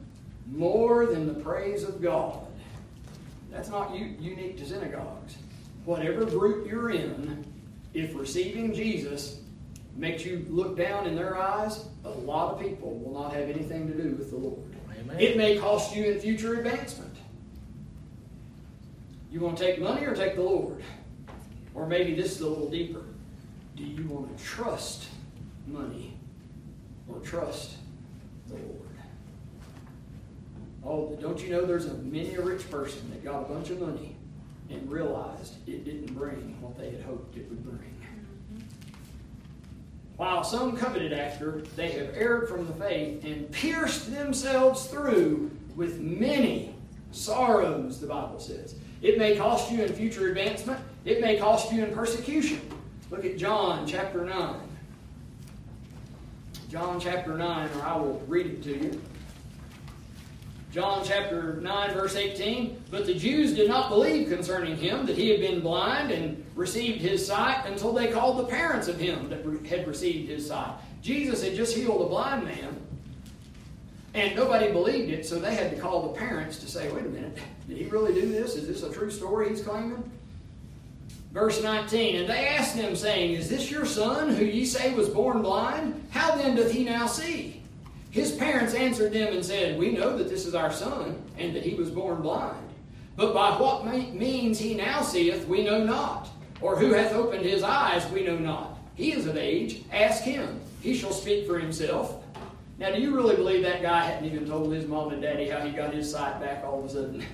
more 0.52 1.06
than 1.06 1.28
the 1.28 1.40
praise 1.42 1.84
of 1.84 2.02
God. 2.02 2.46
That's 3.52 3.70
not 3.70 3.96
unique 3.96 4.58
to 4.58 4.66
synagogues. 4.66 5.38
Whatever 5.86 6.26
group 6.26 6.68
you're 6.70 6.92
in, 6.92 7.46
if 7.94 8.16
receiving 8.16 8.74
Jesus 8.74 9.42
makes 9.96 10.26
you 10.26 10.46
look 10.50 10.78
down 10.78 11.08
in 11.08 11.16
their 11.16 11.38
eyes, 11.38 11.86
a 12.06 12.10
lot 12.10 12.54
of 12.54 12.62
people 12.62 12.98
will 13.00 13.14
not 13.22 13.34
have 13.34 13.50
anything 13.50 13.88
to 13.88 13.94
do 13.94 14.16
with 14.16 14.30
the 14.32 14.38
Lord. 14.38 14.62
Amen. 15.00 15.20
It 15.20 15.38
may 15.38 15.58
cost 15.58 15.96
you 15.96 16.06
in 16.06 16.20
future 16.20 16.60
advancement. 16.60 17.09
You 19.32 19.42
want 19.42 19.58
to 19.58 19.64
take 19.64 19.80
money 19.80 20.06
or 20.06 20.16
take 20.16 20.36
the 20.36 20.42
Lord? 20.42 20.82
Or 21.76 21.86
maybe 21.86 22.16
this 22.16 22.36
is 22.36 22.42
a 22.42 22.48
little 22.50 22.70
deeper. 22.70 23.04
Do 23.76 23.84
you 23.84 24.08
want 24.08 24.36
to 24.36 24.44
trust 24.44 25.08
money 25.68 26.18
or 27.08 27.20
trust 27.20 27.76
the 28.48 28.56
Lord? 28.56 28.80
Oh, 30.84 31.16
don't 31.22 31.40
you 31.42 31.50
know 31.50 31.66
there's 31.66 31.86
a 31.86 31.94
many 31.96 32.36
a 32.36 32.42
rich 32.42 32.70
person 32.72 33.10
that 33.12 33.24
got 33.24 33.42
a 33.42 33.54
bunch 33.54 33.70
of 33.70 33.80
money 33.80 34.16
and 34.70 34.92
realized 34.92 35.56
it 35.68 35.86
didn't 35.86 36.14
bring 36.16 36.60
what 36.62 36.78
they 36.78 36.90
had 36.90 37.02
hoped 37.02 37.38
it 37.38 37.48
would 37.50 37.64
bring. 37.64 37.96
While 40.18 40.44
some 40.44 40.76
coveted 40.76 41.14
after, 41.14 41.62
they 41.78 41.92
have 41.92 42.10
erred 42.14 42.50
from 42.50 42.68
the 42.68 42.74
faith 42.74 43.24
and 43.24 43.50
pierced 43.52 44.12
themselves 44.12 44.88
through 44.88 45.50
with 45.76 46.02
many 46.02 46.76
sorrows, 47.12 48.02
the 48.02 48.08
Bible 48.08 48.40
says. 48.40 48.76
It 49.02 49.18
may 49.18 49.36
cost 49.36 49.72
you 49.72 49.84
in 49.84 49.94
future 49.94 50.30
advancement, 50.30 50.80
it 51.06 51.22
may 51.22 51.38
cost 51.38 51.72
you 51.72 51.84
in 51.84 51.94
persecution. 51.94 52.62
Look 53.10 53.26
at 53.26 53.38
John 53.38 53.88
chapter 53.88 54.26
9. 54.26 54.56
John 56.70 57.00
chapter 57.00 57.36
9, 57.36 57.70
or 57.78 57.82
I 57.82 57.96
will 57.96 58.24
read 58.28 58.46
it 58.46 58.64
to 58.64 58.78
you. 58.78 59.02
John 60.72 61.04
chapter 61.04 61.56
9, 61.56 61.94
verse 61.94 62.16
18. 62.16 62.84
But 62.92 63.08
the 63.08 63.16
Jews 63.16 63.56
did 63.56 63.68
not 63.68 63.90
believe 63.90 64.30
concerning 64.30 64.78
him 64.78 65.08
that 65.08 65.18
he 65.18 65.30
had 65.30 65.40
been 65.40 65.62
blind 65.62 66.12
and 66.12 66.46
received 66.54 67.02
his 67.02 67.26
sight 67.26 67.66
until 67.66 67.92
they 67.92 68.08
called 68.08 68.38
the 68.38 68.44
parents 68.44 68.88
of 68.88 69.00
him 69.00 69.30
that 69.30 69.44
had 69.66 69.88
received 69.88 70.30
his 70.30 70.48
sight. 70.48 70.76
Jesus 71.02 71.44
had 71.44 71.56
just 71.56 71.76
healed 71.76 72.02
a 72.04 72.10
blind 72.10 72.44
man, 72.44 72.80
and 74.14 74.36
nobody 74.36 74.72
believed 74.72 75.12
it, 75.12 75.26
so 75.26 75.40
they 75.40 75.54
had 75.54 75.72
to 75.72 75.78
call 75.78 76.08
the 76.08 76.18
parents 76.18 76.58
to 76.60 76.68
say, 76.68 76.92
wait 76.92 77.06
a 77.06 77.10
minute, 77.10 77.38
did 77.68 77.78
he 77.78 77.86
really 77.86 78.14
do 78.14 78.28
this? 78.32 78.56
Is 78.56 78.68
this 78.68 78.84
a 78.84 78.92
true 78.92 79.12
story 79.12 79.50
he's 79.50 79.62
claiming? 79.62 80.10
Verse 81.32 81.62
19, 81.62 82.16
And 82.16 82.30
they 82.30 82.48
asked 82.48 82.76
him, 82.76 82.96
saying, 82.96 83.34
Is 83.34 83.50
this 83.50 83.70
your 83.70 83.86
son, 83.86 84.30
who 84.34 84.44
ye 84.44 84.66
say 84.66 84.94
was 84.96 85.10
born 85.10 85.44
blind? 85.44 86.08
How 86.10 86.36
then 86.36 86.56
doth 86.56 86.72
he 86.72 86.84
now 86.84 87.06
see? 87.06 87.62
His 88.10 88.32
parents 88.32 88.74
answered 88.74 89.14
them 89.14 89.34
and 89.34 89.46
said, 89.46 89.78
We 89.78 89.92
know 89.92 90.18
that 90.18 90.28
this 90.28 90.48
is 90.48 90.56
our 90.56 90.72
son, 90.72 91.22
and 91.38 91.56
that 91.56 91.64
he 91.64 91.76
was 91.76 91.92
born 91.92 92.24
blind. 92.24 92.58
But 93.16 93.36
by 93.36 93.52
what 93.52 93.86
means 93.86 94.58
he 94.58 94.74
now 94.74 95.04
seeth, 95.04 95.48
we 95.48 95.64
know 95.64 95.84
not. 95.84 96.30
Or 96.62 96.76
who 96.76 96.94
hath 96.94 97.14
opened 97.14 97.46
his 97.46 97.62
eyes, 97.62 98.10
we 98.12 98.24
know 98.24 98.38
not. 98.38 98.80
He 98.96 99.12
is 99.12 99.28
of 99.28 99.38
age. 99.38 99.84
Ask 99.92 100.24
him. 100.24 100.60
He 100.82 100.96
shall 100.96 101.12
speak 101.12 101.46
for 101.46 101.60
himself. 101.60 102.19
Now, 102.80 102.92
do 102.92 103.02
you 103.02 103.14
really 103.14 103.36
believe 103.36 103.62
that 103.64 103.82
guy 103.82 104.06
hadn't 104.06 104.26
even 104.26 104.48
told 104.48 104.74
his 104.74 104.88
mom 104.88 105.12
and 105.12 105.22
daddy 105.22 105.50
how 105.50 105.60
he 105.60 105.72
got 105.72 105.94
his 105.94 106.10
sight 106.10 106.40
back 106.40 106.64
all 106.64 106.80
of 106.80 106.86
a 106.86 106.90
sudden? 106.90 107.24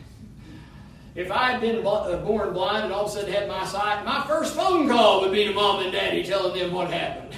If 1.14 1.32
I 1.32 1.52
had 1.52 1.62
been 1.62 1.78
uh, 1.78 2.18
born 2.26 2.52
blind 2.52 2.84
and 2.84 2.92
all 2.92 3.06
of 3.06 3.12
a 3.12 3.14
sudden 3.14 3.32
had 3.32 3.48
my 3.48 3.66
sight, 3.66 4.04
my 4.04 4.28
first 4.28 4.54
phone 4.54 4.90
call 4.90 5.22
would 5.22 5.32
be 5.32 5.46
to 5.46 5.54
mom 5.54 5.82
and 5.82 5.94
daddy 5.94 6.26
telling 6.26 6.60
them 6.60 6.74
what 6.74 6.92
happened. 6.92 7.34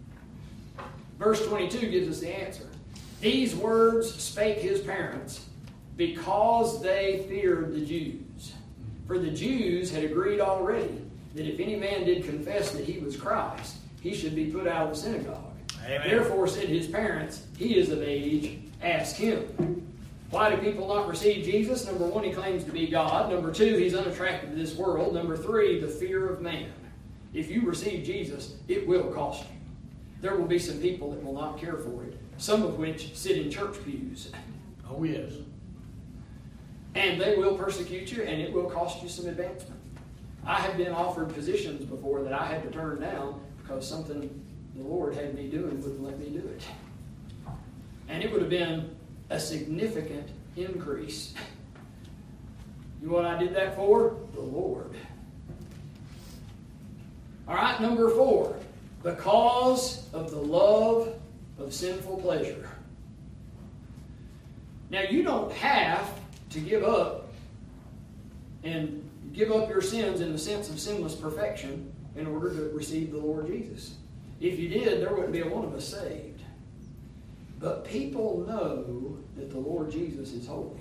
Verse 1.18 1.46
22 1.46 1.90
gives 1.90 2.08
us 2.08 2.20
the 2.20 2.34
answer. 2.34 2.66
These 3.20 3.54
words 3.54 4.14
spake 4.14 4.60
his 4.60 4.80
parents 4.80 5.46
because 5.98 6.80
they 6.80 7.26
feared 7.28 7.74
the 7.74 7.84
Jews. 7.84 8.54
For 9.06 9.18
the 9.18 9.30
Jews 9.30 9.90
had 9.90 10.04
agreed 10.04 10.40
already 10.40 10.98
that 11.34 11.46
if 11.46 11.60
any 11.60 11.76
man 11.76 12.06
did 12.06 12.24
confess 12.24 12.70
that 12.70 12.86
he 12.86 12.98
was 12.98 13.14
Christ, 13.14 13.76
he 14.00 14.14
should 14.14 14.34
be 14.34 14.46
put 14.46 14.66
out 14.66 14.86
of 14.86 14.94
the 14.94 14.96
synagogue. 14.96 15.51
Amen. 15.84 16.08
Therefore 16.08 16.46
said 16.46 16.68
his 16.68 16.86
parents, 16.86 17.46
He 17.56 17.76
is 17.76 17.90
of 17.90 18.02
age, 18.02 18.58
ask 18.82 19.16
him. 19.16 19.86
Why 20.30 20.54
do 20.54 20.56
people 20.62 20.88
not 20.88 21.08
receive 21.08 21.44
Jesus? 21.44 21.84
Number 21.86 22.06
one, 22.06 22.24
he 22.24 22.32
claims 22.32 22.64
to 22.64 22.72
be 22.72 22.86
God. 22.86 23.30
Number 23.30 23.52
two, 23.52 23.76
he's 23.76 23.94
unattractive 23.94 24.50
to 24.50 24.56
this 24.56 24.74
world. 24.74 25.12
Number 25.12 25.36
three, 25.36 25.78
the 25.78 25.88
fear 25.88 26.28
of 26.28 26.40
man. 26.40 26.72
If 27.34 27.50
you 27.50 27.62
receive 27.62 28.04
Jesus, 28.04 28.54
it 28.66 28.86
will 28.86 29.12
cost 29.12 29.44
you. 29.44 29.56
There 30.22 30.36
will 30.36 30.46
be 30.46 30.58
some 30.58 30.78
people 30.78 31.10
that 31.10 31.22
will 31.22 31.34
not 31.34 31.58
care 31.58 31.76
for 31.76 32.04
it, 32.04 32.18
some 32.38 32.62
of 32.62 32.78
which 32.78 33.14
sit 33.14 33.36
in 33.36 33.50
church 33.50 33.76
pews. 33.84 34.30
Oh, 34.88 35.02
yes. 35.04 35.32
And 36.94 37.20
they 37.20 37.36
will 37.36 37.56
persecute 37.56 38.12
you, 38.12 38.22
and 38.22 38.40
it 38.40 38.52
will 38.52 38.70
cost 38.70 39.02
you 39.02 39.08
some 39.08 39.26
advancement. 39.26 39.80
I 40.46 40.60
have 40.60 40.76
been 40.76 40.92
offered 40.92 41.34
positions 41.34 41.84
before 41.84 42.22
that 42.22 42.32
I 42.32 42.46
had 42.46 42.62
to 42.62 42.70
turn 42.70 43.00
down 43.00 43.40
because 43.60 43.86
something 43.86 44.41
the 44.76 44.82
Lord 44.82 45.14
had 45.14 45.34
me 45.34 45.48
doing 45.48 45.82
wouldn't 45.82 46.02
let 46.02 46.18
me 46.18 46.30
do 46.30 46.38
it. 46.38 46.62
And 48.08 48.22
it 48.22 48.30
would 48.32 48.40
have 48.40 48.50
been 48.50 48.94
a 49.30 49.38
significant 49.38 50.28
increase. 50.56 51.34
You 53.00 53.08
know 53.08 53.14
what 53.14 53.24
I 53.24 53.38
did 53.38 53.54
that 53.54 53.74
for? 53.74 54.16
The 54.34 54.40
Lord. 54.40 54.94
All 57.48 57.54
right, 57.54 57.80
number 57.80 58.08
four. 58.10 58.56
Because 59.02 60.06
of 60.12 60.30
the 60.30 60.38
love 60.38 61.14
of 61.58 61.74
sinful 61.74 62.18
pleasure. 62.18 62.68
Now, 64.90 65.02
you 65.02 65.22
don't 65.22 65.50
have 65.52 66.08
to 66.50 66.60
give 66.60 66.84
up 66.84 67.32
and 68.62 69.08
give 69.32 69.50
up 69.50 69.68
your 69.68 69.80
sins 69.80 70.20
in 70.20 70.32
the 70.32 70.38
sense 70.38 70.68
of 70.68 70.78
sinless 70.78 71.14
perfection 71.14 71.90
in 72.14 72.26
order 72.26 72.50
to 72.50 72.76
receive 72.76 73.10
the 73.10 73.18
Lord 73.18 73.46
Jesus. 73.46 73.96
If 74.42 74.58
you 74.58 74.68
did, 74.68 75.00
there 75.00 75.14
wouldn't 75.14 75.32
be 75.32 75.40
a 75.40 75.48
one 75.48 75.64
of 75.64 75.72
us 75.72 75.88
saved. 75.88 76.42
But 77.60 77.84
people 77.84 78.44
know 78.46 79.16
that 79.36 79.50
the 79.50 79.58
Lord 79.58 79.92
Jesus 79.92 80.32
is 80.32 80.48
holy. 80.48 80.80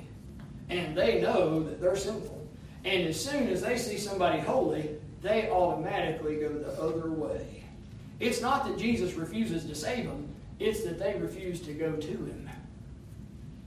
And 0.69 0.97
they 0.97 1.21
know 1.21 1.61
that 1.61 1.79
they're 1.79 1.95
sinful. 1.95 2.47
And 2.83 3.07
as 3.07 3.23
soon 3.23 3.49
as 3.49 3.61
they 3.61 3.77
see 3.77 3.97
somebody 3.97 4.39
holy, 4.39 4.89
they 5.21 5.51
automatically 5.51 6.37
go 6.37 6.49
the 6.49 6.71
other 6.81 7.11
way. 7.11 7.63
It's 8.19 8.41
not 8.41 8.65
that 8.65 8.79
Jesus 8.79 9.13
refuses 9.13 9.65
to 9.65 9.75
save 9.75 10.05
them, 10.05 10.27
it's 10.59 10.83
that 10.83 10.97
they 10.97 11.15
refuse 11.19 11.61
to 11.61 11.73
go 11.73 11.95
to 11.95 12.07
him. 12.07 12.49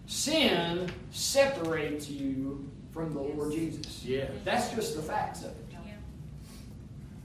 Sin 0.06 0.90
separates 1.12 2.08
you 2.08 2.68
from 2.92 3.12
the 3.12 3.20
Lord 3.20 3.52
Jesus. 3.52 4.04
Yeah. 4.04 4.26
That's 4.44 4.72
just 4.74 4.96
the 4.96 5.02
facts 5.02 5.42
of 5.42 5.50
it. 5.50 5.63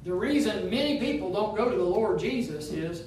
The 0.04 0.14
reason 0.14 0.70
many 0.70 1.00
people 1.00 1.32
don't 1.32 1.56
go 1.56 1.70
to 1.70 1.76
the 1.76 1.84
Lord 1.84 2.20
Jesus 2.20 2.72
is 2.72 3.04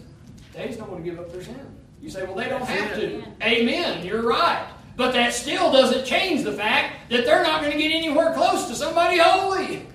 they 0.53 0.67
just 0.67 0.79
don't 0.79 0.91
want 0.91 1.05
to 1.05 1.11
give 1.11 1.19
up 1.19 1.33
their 1.33 1.43
sin. 1.43 1.67
You 2.01 2.11
say, 2.11 2.25
well, 2.25 2.35
they 2.35 2.49
don't 2.49 2.65
have 2.65 2.95
to. 2.97 3.25
Amen. 3.43 4.05
You're 4.05 4.23
right. 4.23 4.69
But 4.97 5.13
that 5.13 5.33
still 5.33 5.73
doesn't 5.73 6.05
change 6.05 6.45
the 6.45 6.53
fact 6.53 7.11
that 7.11 7.25
they're 7.25 7.43
not 7.43 7.61
going 7.61 7.73
to 7.73 7.79
get 7.79 7.93
anywhere 7.93 8.35
close 8.35 8.69
to 8.69 8.75
somebody 8.75 9.19
holy. 9.19 9.87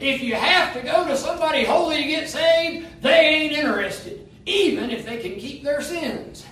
If 0.00 0.22
you 0.22 0.34
have 0.34 0.72
to 0.74 0.80
go 0.80 1.06
to 1.06 1.16
somebody 1.16 1.64
holy 1.64 1.98
to 1.98 2.08
get 2.08 2.28
saved, 2.28 3.02
they 3.02 3.10
ain't 3.10 3.52
interested, 3.52 4.26
even 4.46 4.90
if 4.90 5.04
they 5.04 5.18
can 5.18 5.38
keep 5.38 5.62
their 5.62 5.82
sins. 5.82 6.46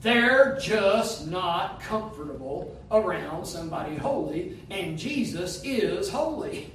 They're 0.00 0.58
just 0.60 1.28
not 1.28 1.80
comfortable 1.80 2.76
around 2.90 3.46
somebody 3.46 3.96
holy, 3.96 4.58
and 4.68 4.98
Jesus 4.98 5.62
is 5.64 6.10
holy. 6.10 6.72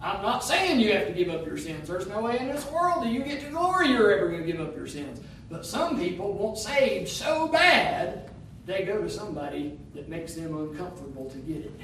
I'm 0.00 0.22
not 0.22 0.44
saying 0.44 0.80
you 0.80 0.92
have 0.92 1.06
to 1.06 1.12
give 1.12 1.28
up 1.30 1.46
your 1.46 1.56
sins. 1.56 1.88
There's 1.88 2.06
no 2.06 2.20
way 2.20 2.38
in 2.38 2.48
this 2.48 2.66
world 2.70 3.04
that 3.04 3.10
you 3.10 3.22
get 3.22 3.40
to 3.40 3.50
glory 3.50 3.88
you're 3.88 4.12
ever 4.12 4.28
going 4.28 4.44
to 4.44 4.52
give 4.52 4.60
up 4.60 4.76
your 4.76 4.86
sins. 4.86 5.20
But 5.48 5.64
some 5.64 5.98
people 5.98 6.32
want 6.32 6.58
saved 6.58 7.08
so 7.08 7.48
bad, 7.48 8.30
they 8.66 8.84
go 8.84 9.00
to 9.00 9.08
somebody 9.08 9.78
that 9.94 10.08
makes 10.08 10.34
them 10.34 10.56
uncomfortable 10.56 11.30
to 11.30 11.38
get 11.38 11.58
it. 11.58 11.80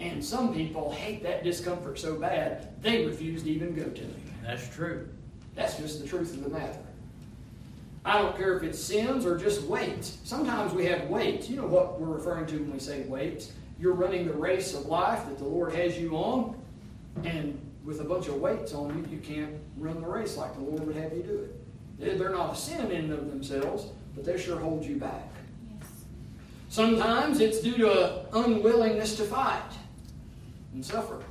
And 0.00 0.24
some 0.24 0.54
people 0.54 0.90
hate 0.90 1.22
that 1.22 1.44
discomfort 1.44 1.98
so 1.98 2.16
bad, 2.16 2.80
they 2.82 3.04
refuse 3.04 3.42
to 3.42 3.50
even 3.50 3.74
go 3.74 3.84
to 3.84 4.00
him. 4.00 4.22
That's 4.42 4.68
true. 4.68 5.08
That's 5.54 5.76
just 5.76 6.00
the 6.00 6.08
truth 6.08 6.34
of 6.34 6.44
the 6.44 6.50
matter. 6.50 6.78
I 8.04 8.18
don't 8.20 8.36
care 8.36 8.56
if 8.56 8.64
it's 8.64 8.80
sins 8.80 9.24
or 9.24 9.38
just 9.38 9.62
weights. 9.62 10.18
Sometimes 10.24 10.72
we 10.72 10.86
have 10.86 11.08
weights. 11.08 11.48
You 11.48 11.56
know 11.56 11.66
what 11.66 12.00
we're 12.00 12.08
referring 12.08 12.46
to 12.46 12.56
when 12.56 12.72
we 12.72 12.80
say 12.80 13.02
weights? 13.02 13.52
You're 13.78 13.94
running 13.94 14.26
the 14.26 14.32
race 14.32 14.74
of 14.74 14.86
life 14.86 15.24
that 15.26 15.38
the 15.38 15.44
Lord 15.44 15.72
has 15.74 15.98
you 15.98 16.16
on, 16.16 16.56
and 17.24 17.58
with 17.84 18.00
a 18.00 18.04
bunch 18.04 18.28
of 18.28 18.36
weights 18.36 18.74
on 18.74 18.96
you, 18.96 19.16
you 19.16 19.18
can't 19.18 19.54
run 19.76 20.00
the 20.00 20.06
race 20.06 20.36
like 20.36 20.54
the 20.54 20.60
Lord 20.60 20.86
would 20.86 20.96
have 20.96 21.12
you 21.12 21.22
do 21.22 21.38
it. 21.38 22.18
They're 22.18 22.30
not 22.30 22.54
a 22.54 22.56
sin 22.56 22.90
in 22.90 23.04
and 23.04 23.12
of 23.12 23.30
themselves, 23.30 23.86
but 24.14 24.24
they 24.24 24.38
sure 24.38 24.58
hold 24.58 24.84
you 24.84 24.96
back. 24.96 25.28
Yes. 25.80 25.88
Sometimes 26.68 27.40
it's 27.40 27.60
due 27.60 27.76
to 27.76 27.90
an 27.90 28.26
unwillingness 28.32 29.16
to 29.16 29.24
fight 29.24 29.72
and 30.72 30.84
suffer. 30.84 31.22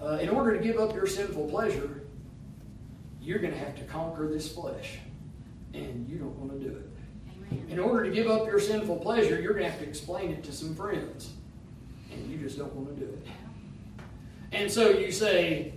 Uh, 0.00 0.18
in 0.20 0.28
order 0.28 0.56
to 0.56 0.62
give 0.62 0.78
up 0.78 0.94
your 0.94 1.06
sinful 1.06 1.48
pleasure, 1.48 2.02
you're 3.20 3.38
going 3.38 3.52
to 3.52 3.58
have 3.58 3.76
to 3.76 3.84
conquer 3.84 4.28
this 4.28 4.52
flesh, 4.52 4.98
and 5.74 6.08
you 6.08 6.16
don't 6.16 6.36
want 6.38 6.52
to 6.52 6.58
do 6.58 6.76
it. 6.76 6.88
Amen. 7.52 7.66
In 7.68 7.78
order 7.78 8.04
to 8.04 8.10
give 8.10 8.30
up 8.30 8.46
your 8.46 8.60
sinful 8.60 8.98
pleasure, 8.98 9.40
you're 9.40 9.52
going 9.52 9.64
to 9.64 9.70
have 9.70 9.80
to 9.80 9.86
explain 9.86 10.30
it 10.30 10.44
to 10.44 10.52
some 10.52 10.74
friends, 10.74 11.32
and 12.16 12.30
you 12.30 12.38
just 12.38 12.58
don't 12.58 12.74
want 12.74 12.94
to 12.94 13.04
do 13.04 13.10
it. 13.10 13.26
And 14.52 14.70
so 14.70 14.90
you 14.90 15.10
say, 15.10 15.72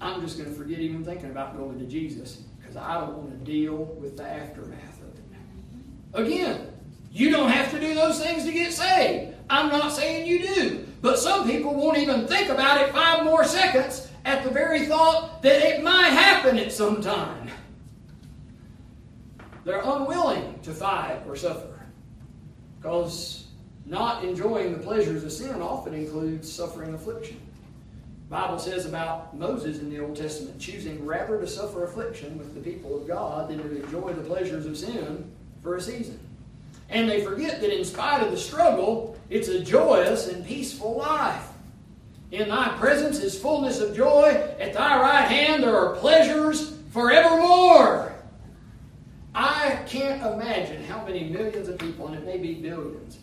I'm 0.00 0.20
just 0.20 0.38
going 0.38 0.50
to 0.50 0.56
forget 0.56 0.80
even 0.80 1.04
thinking 1.04 1.30
about 1.30 1.56
going 1.56 1.78
to 1.78 1.86
Jesus 1.86 2.42
because 2.58 2.76
I 2.76 3.00
don't 3.00 3.16
want 3.16 3.30
to 3.30 3.44
deal 3.50 3.76
with 3.76 4.16
the 4.16 4.28
aftermath 4.28 5.00
of 5.02 5.14
it. 5.14 6.26
Again, 6.26 6.72
you 7.12 7.30
don't 7.30 7.50
have 7.50 7.70
to 7.70 7.80
do 7.80 7.94
those 7.94 8.22
things 8.22 8.44
to 8.44 8.52
get 8.52 8.72
saved. 8.72 9.34
I'm 9.48 9.68
not 9.68 9.92
saying 9.92 10.26
you 10.26 10.42
do. 10.42 10.86
But 11.02 11.18
some 11.18 11.48
people 11.48 11.74
won't 11.74 11.98
even 11.98 12.26
think 12.26 12.48
about 12.48 12.80
it 12.80 12.92
five 12.92 13.24
more 13.24 13.44
seconds 13.44 14.08
at 14.24 14.44
the 14.44 14.50
very 14.50 14.86
thought 14.86 15.42
that 15.42 15.60
it 15.60 15.82
might 15.82 16.10
happen 16.10 16.58
at 16.58 16.72
some 16.72 17.02
time. 17.02 17.48
They're 19.64 19.82
unwilling 19.82 20.58
to 20.62 20.72
fight 20.72 21.22
or 21.26 21.36
suffer 21.36 21.80
because 22.80 23.41
not 23.86 24.24
enjoying 24.24 24.72
the 24.72 24.78
pleasures 24.78 25.24
of 25.24 25.32
sin 25.32 25.60
often 25.60 25.94
includes 25.94 26.50
suffering 26.50 26.94
affliction. 26.94 27.40
Bible 28.28 28.58
says 28.58 28.86
about 28.86 29.36
Moses 29.36 29.80
in 29.80 29.90
the 29.90 30.00
Old 30.00 30.16
Testament 30.16 30.58
choosing 30.58 31.04
rather 31.04 31.38
to 31.38 31.46
suffer 31.46 31.84
affliction 31.84 32.38
with 32.38 32.54
the 32.54 32.60
people 32.60 32.98
of 32.98 33.06
God 33.06 33.50
than 33.50 33.58
to 33.58 33.84
enjoy 33.84 34.14
the 34.14 34.22
pleasures 34.22 34.64
of 34.64 34.78
sin 34.78 35.30
for 35.62 35.76
a 35.76 35.80
season. 35.80 36.18
And 36.88 37.08
they 37.08 37.22
forget 37.22 37.60
that 37.60 37.76
in 37.76 37.84
spite 37.84 38.22
of 38.22 38.30
the 38.30 38.38
struggle, 38.38 39.18
it's 39.28 39.48
a 39.48 39.62
joyous 39.62 40.28
and 40.28 40.46
peaceful 40.46 40.96
life. 40.96 41.48
In 42.30 42.48
thy 42.48 42.68
presence 42.78 43.18
is 43.18 43.38
fullness 43.38 43.80
of 43.80 43.94
joy. 43.94 44.30
At 44.58 44.72
thy 44.72 44.98
right 44.98 45.28
hand 45.28 45.62
there 45.62 45.76
are 45.76 45.96
pleasures 45.96 46.78
forevermore. 46.92 48.14
I 49.34 49.78
can't 49.86 50.22
imagine 50.34 50.84
how 50.84 51.04
many 51.04 51.24
millions 51.24 51.68
of 51.68 51.78
people, 51.78 52.06
and 52.06 52.16
it 52.16 52.24
may 52.24 52.38
be 52.38 52.54
billions, 52.54 53.18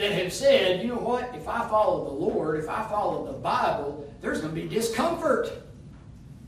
that 0.00 0.12
have 0.12 0.32
said, 0.32 0.80
you 0.82 0.88
know 0.88 0.96
what, 0.96 1.34
if 1.34 1.46
I 1.46 1.68
follow 1.68 2.04
the 2.04 2.10
Lord, 2.10 2.58
if 2.58 2.70
I 2.70 2.88
follow 2.88 3.26
the 3.26 3.38
Bible, 3.38 4.10
there's 4.22 4.40
going 4.40 4.54
to 4.54 4.60
be 4.60 4.66
discomfort. 4.66 5.52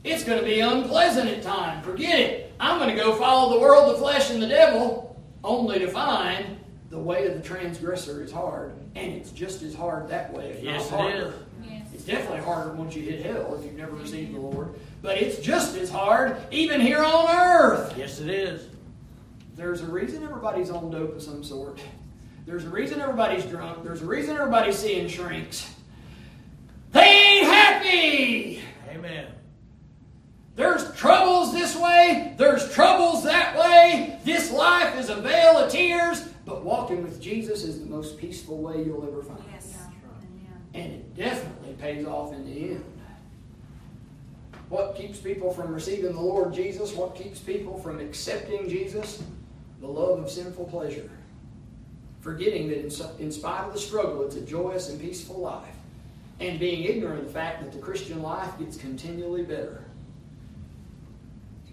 It's 0.05 0.25
going 0.25 0.39
to 0.39 0.45
be 0.45 0.61
unpleasant 0.61 1.29
at 1.29 1.43
times. 1.43 1.85
Forget 1.85 2.19
it. 2.19 2.55
I'm 2.59 2.79
going 2.79 2.89
to 2.89 2.97
go 2.97 3.15
follow 3.15 3.53
the 3.55 3.61
world, 3.61 3.95
the 3.95 3.99
flesh, 3.99 4.31
and 4.31 4.43
the 4.43 4.47
devil, 4.49 5.21
only 5.45 5.79
to 5.81 5.89
find 5.89 6.57
the 6.89 6.99
way 6.99 7.27
of 7.27 7.35
the 7.35 7.47
transgressor 7.47 8.23
is 8.23 8.33
hard. 8.33 8.73
And 8.95 9.13
it's 9.13 9.31
just 9.31 9.63
as 9.63 9.75
hard 9.75 10.09
that 10.09 10.33
way, 10.33 10.53
if 10.53 10.63
Yes, 10.65 10.91
not 10.91 11.01
harder. 11.01 11.17
is. 11.29 11.35
Yes. 11.71 11.87
It's 11.93 12.05
definitely 12.05 12.41
harder 12.41 12.73
once 12.73 12.97
you 12.97 13.03
hit 13.03 13.25
hell 13.25 13.55
if 13.59 13.65
you've 13.67 13.77
never 13.77 13.93
received 13.97 14.35
the 14.35 14.41
Lord. 14.41 14.75
But 15.03 15.19
it's 15.19 15.41
just 15.41 15.77
as 15.77 15.91
hard 15.91 16.39
even 16.51 16.81
here 16.81 17.05
on 17.05 17.27
earth. 17.31 17.95
Yes, 17.99 18.19
it 18.19 18.31
is. 18.31 18.69
There's 19.57 19.83
a 19.83 19.87
reason 19.87 20.25
everybody's 20.25 20.71
on 20.71 20.91
dope 20.91 21.17
of 21.17 21.23
some 21.23 21.45
sort. 21.45 21.79
There's 22.45 22.65
a 22.65 22.71
reason 22.71 23.01
everybody's 23.01 23.45
drunk. 23.45 23.85
There's 23.85 24.03
a 24.03 24.07
reason 24.07 24.37
everybody's 24.37 24.79
seeing 24.79 25.09
shrinks. 25.09 25.73
They 26.93 27.01
ain't 27.01 27.47
happy. 27.47 28.63
Amen. 28.91 29.27
There's 30.57 30.95
troubles 30.97 31.53
this 31.53 31.77
way. 31.77 32.35
There's 32.37 32.73
troubles 32.75 33.25
that 33.25 33.57
way. 33.57 34.19
This 34.25 34.51
life 34.51 34.99
is 34.99 35.09
a 35.09 35.17
vale 35.17 35.57
of 35.57 35.71
tears. 35.71 36.29
But 36.45 36.65
walking 36.65 37.03
with 37.03 37.21
Jesus 37.21 37.63
is 37.63 37.79
the 37.79 37.87
most 37.87 38.19
peaceful 38.19 38.59
way 38.59 38.83
you'll 38.85 39.07
ever 39.07 39.23
find. 39.23 39.43
Yes. 39.53 39.77
Amen. 39.77 40.63
And 40.75 40.93
it 40.93 41.17
definitely 41.17 41.75
pays 41.75 42.05
off 42.05 42.33
in 42.33 42.45
the 42.45 42.71
end. 42.73 42.85
What 44.69 44.97
keeps 44.97 45.19
people 45.19 45.53
from 45.53 45.73
receiving 45.73 46.15
the 46.15 46.21
Lord 46.21 46.53
Jesus? 46.53 46.93
What 46.93 47.15
keeps 47.15 47.39
people 47.39 47.79
from 47.79 48.01
accepting 48.01 48.69
Jesus? 48.69 49.23
The 49.81 49.87
love 49.87 50.19
of 50.19 50.31
sinful 50.31 50.65
pleasure. 50.67 51.11
Forgetting 52.23 52.69
that 52.69 52.79
in, 52.79 53.21
in 53.21 53.33
spite 53.33 53.65
of 53.67 53.75
the 53.75 53.81
struggle, 53.81 54.25
it's 54.25 54.37
a 54.37 54.41
joyous 54.41 54.89
and 54.89 55.01
peaceful 55.01 55.41
life. 55.41 55.75
And 56.41 56.59
being 56.59 56.85
ignorant 56.85 57.19
of 57.21 57.27
the 57.27 57.33
fact 57.33 57.63
that 57.63 57.73
the 57.73 57.79
Christian 57.79 58.23
life 58.23 58.59
gets 58.59 58.77
continually 58.77 59.43
better. 59.43 59.85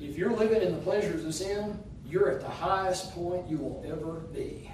If 0.01 0.17
you're 0.17 0.35
living 0.35 0.61
in 0.61 0.73
the 0.73 0.81
pleasures 0.81 1.23
of 1.23 1.33
sin, 1.33 1.77
you're 2.07 2.31
at 2.31 2.41
the 2.41 2.49
highest 2.49 3.13
point 3.13 3.47
you 3.47 3.57
will 3.57 3.83
ever 3.87 4.13
be. 4.33 4.71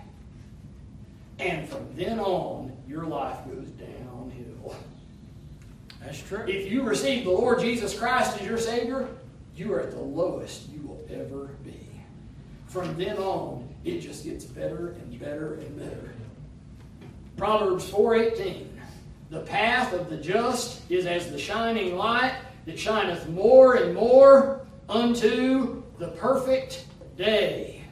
And 1.39 1.67
from 1.67 1.93
then 1.95 2.19
on, 2.19 2.71
your 2.87 3.05
life 3.05 3.37
goes 3.45 3.67
downhill. 3.71 4.75
That's 6.01 6.21
true. 6.21 6.45
If 6.47 6.71
you 6.71 6.83
receive 6.83 7.25
the 7.25 7.31
Lord 7.31 7.59
Jesus 7.59 7.97
Christ 7.97 8.39
as 8.39 8.47
your 8.47 8.57
Savior, 8.57 9.09
you 9.57 9.73
are 9.73 9.81
at 9.81 9.91
the 9.91 9.99
lowest 9.99 10.69
you 10.69 10.81
will 10.87 11.05
ever 11.09 11.47
be. 11.65 11.79
From 12.67 12.95
then 12.97 13.17
on, 13.17 13.64
it 13.85 13.99
just 13.99 14.25
gets 14.25 14.43
better 14.43 14.89
and 14.89 15.19
better 15.19 15.53
and 15.55 15.77
better. 15.77 16.13
Proverbs 17.37 17.89
4:18. 17.89 18.67
The 19.29 19.41
path 19.41 19.93
of 19.93 20.09
the 20.09 20.17
just 20.17 20.89
is 20.89 21.05
as 21.05 21.31
the 21.31 21.37
shining 21.37 21.95
light 21.95 22.35
that 22.65 22.79
shineth 22.79 23.29
more 23.29 23.75
and 23.75 23.93
more 23.93 24.65
unto 24.89 25.83
the 25.99 26.09
perfect 26.09 26.85
day. 27.17 27.83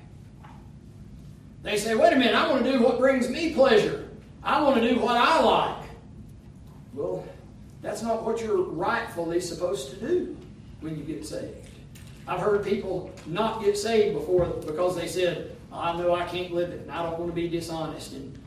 They 1.64 1.78
say, 1.78 1.96
wait 1.96 2.14
a 2.14 2.18
minute, 2.18 2.36
I 2.36 2.52
want 2.52 2.66
to 2.66 2.72
do 2.72 2.82
what 2.84 3.00
brings 3.00 3.30
me 3.30 3.54
pleasure. 3.54 4.10
I 4.44 4.62
want 4.62 4.82
to 4.82 4.90
do 4.90 5.00
what 5.00 5.16
I 5.16 5.42
like. 5.42 5.86
Well, 6.94 7.26
that's 7.82 8.02
not 8.02 8.24
what 8.24 8.42
you're 8.42 8.62
rightfully 8.64 9.40
supposed 9.40 9.90
to 9.92 9.96
do 9.96 10.38
when 10.82 10.98
you 10.98 11.04
get 11.04 11.26
saved. 11.26 11.70
I've 12.28 12.40
heard 12.40 12.64
people 12.64 13.12
not 13.26 13.64
get 13.64 13.78
saved 13.78 14.16
before 14.16 14.46
because 14.46 14.96
they 14.96 15.08
said, 15.08 15.53
I 15.74 15.98
know 15.98 16.14
I 16.14 16.26
can't 16.26 16.54
live 16.54 16.70
it, 16.70 16.82
and 16.82 16.92
I 16.92 17.04
don't 17.04 17.18
want 17.20 17.32
to 17.32 17.36
be 17.36 17.48
dishonest 17.48 18.14
and 18.14 18.38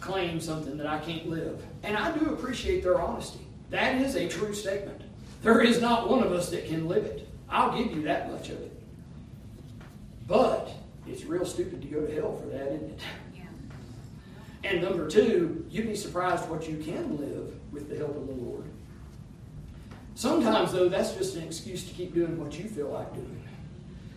claim 0.00 0.40
something 0.40 0.76
that 0.76 0.86
I 0.86 0.98
can't 0.98 1.28
live. 1.28 1.62
And 1.82 1.96
I 1.96 2.16
do 2.16 2.32
appreciate 2.32 2.82
their 2.82 3.00
honesty. 3.00 3.40
That 3.70 4.00
is 4.00 4.14
a 4.14 4.28
true 4.28 4.54
statement. 4.54 5.00
There 5.42 5.60
is 5.60 5.80
not 5.80 6.08
one 6.08 6.22
of 6.22 6.32
us 6.32 6.50
that 6.50 6.66
can 6.66 6.88
live 6.88 7.04
it. 7.04 7.28
I'll 7.48 7.76
give 7.76 7.94
you 7.94 8.02
that 8.02 8.30
much 8.30 8.48
of 8.48 8.60
it. 8.60 8.82
But 10.26 10.70
it's 11.06 11.24
real 11.24 11.44
stupid 11.44 11.82
to 11.82 11.88
go 11.88 12.06
to 12.06 12.14
hell 12.14 12.36
for 12.36 12.46
that, 12.48 12.68
isn't 12.72 12.90
it? 12.90 13.00
Yeah. 13.34 13.42
And 14.64 14.82
number 14.82 15.08
two, 15.08 15.66
you'd 15.68 15.88
be 15.88 15.96
surprised 15.96 16.48
what 16.48 16.68
you 16.68 16.76
can 16.78 17.18
live 17.18 17.54
with 17.72 17.88
the 17.88 17.96
help 17.96 18.16
of 18.16 18.26
the 18.26 18.34
Lord. 18.34 18.64
Sometimes, 20.14 20.72
though, 20.72 20.88
that's 20.88 21.14
just 21.14 21.36
an 21.36 21.42
excuse 21.42 21.84
to 21.84 21.94
keep 21.94 22.14
doing 22.14 22.38
what 22.38 22.58
you 22.58 22.68
feel 22.68 22.90
like 22.90 23.12
doing. 23.14 23.42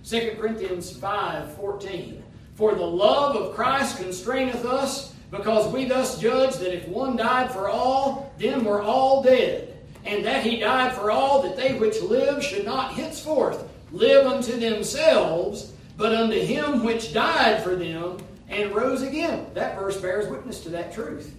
2 0.03 0.35
Corinthians 0.39 0.95
5 0.95 1.55
14. 1.55 2.23
For 2.55 2.73
the 2.73 2.85
love 2.85 3.35
of 3.35 3.53
Christ 3.53 3.97
constraineth 3.97 4.65
us, 4.65 5.13
because 5.29 5.71
we 5.73 5.85
thus 5.85 6.19
judge 6.19 6.55
that 6.55 6.73
if 6.73 6.87
one 6.87 7.17
died 7.17 7.51
for 7.51 7.67
all, 7.69 8.33
then 8.37 8.63
we're 8.63 8.81
all 8.81 9.21
dead. 9.21 9.77
And 10.05 10.23
that 10.25 10.43
he 10.43 10.57
died 10.59 10.93
for 10.93 11.11
all, 11.11 11.41
that 11.41 11.57
they 11.57 11.73
which 11.77 12.01
live 12.01 12.43
should 12.43 12.63
not 12.63 12.93
henceforth 12.93 13.67
live 13.91 14.25
unto 14.25 14.57
themselves, 14.57 15.73
but 15.97 16.13
unto 16.13 16.39
him 16.39 16.83
which 16.83 17.13
died 17.13 17.63
for 17.63 17.75
them 17.75 18.17
and 18.47 18.73
rose 18.73 19.01
again. 19.01 19.47
That 19.53 19.77
verse 19.77 19.97
bears 19.97 20.27
witness 20.29 20.61
to 20.61 20.69
that 20.69 20.93
truth. 20.93 21.35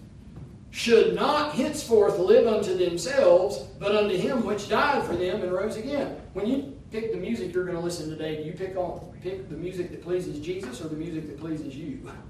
Should 0.70 1.14
not 1.14 1.54
henceforth 1.54 2.18
live 2.18 2.46
unto 2.46 2.76
themselves, 2.76 3.58
but 3.78 3.96
unto 3.96 4.16
him 4.16 4.44
which 4.44 4.68
died 4.68 5.04
for 5.04 5.14
them 5.16 5.42
and 5.42 5.52
rose 5.52 5.76
again. 5.76 6.16
When 6.34 6.46
you 6.46 6.76
pick 6.90 7.12
the 7.12 7.18
music 7.18 7.54
you're 7.54 7.64
going 7.64 7.76
to 7.76 7.82
listen 7.82 8.10
today, 8.10 8.36
do 8.36 8.42
you 8.42 8.52
pick 8.52 8.76
on 8.76 9.00
pick 9.26 9.48
the 9.48 9.56
music 9.56 9.90
that 9.90 10.02
pleases 10.02 10.38
Jesus 10.38 10.80
or 10.80 10.88
the 10.88 10.96
music 10.96 11.26
that 11.26 11.40
pleases 11.40 11.74
you? 11.74 12.10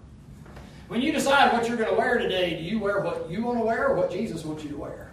When 0.88 1.02
you 1.02 1.10
decide 1.10 1.52
what 1.52 1.66
you're 1.66 1.76
going 1.76 1.90
to 1.90 1.96
wear 1.96 2.16
today, 2.16 2.56
do 2.56 2.62
you 2.62 2.78
wear 2.78 3.00
what 3.00 3.28
you 3.28 3.42
want 3.42 3.58
to 3.58 3.64
wear 3.64 3.88
or 3.88 3.96
what 3.96 4.08
Jesus 4.08 4.44
wants 4.44 4.62
you 4.62 4.70
to 4.70 4.76
wear? 4.76 5.10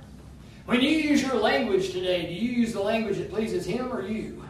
When 0.68 0.82
you 0.82 0.90
use 0.92 1.24
your 1.24 1.34
language 1.34 1.90
today, 1.90 2.28
do 2.28 2.32
you 2.32 2.52
use 2.52 2.74
the 2.74 2.80
language 2.80 3.18
that 3.18 3.32
pleases 3.32 3.66
him 3.66 3.92
or 3.92 4.06
you? 4.06 4.44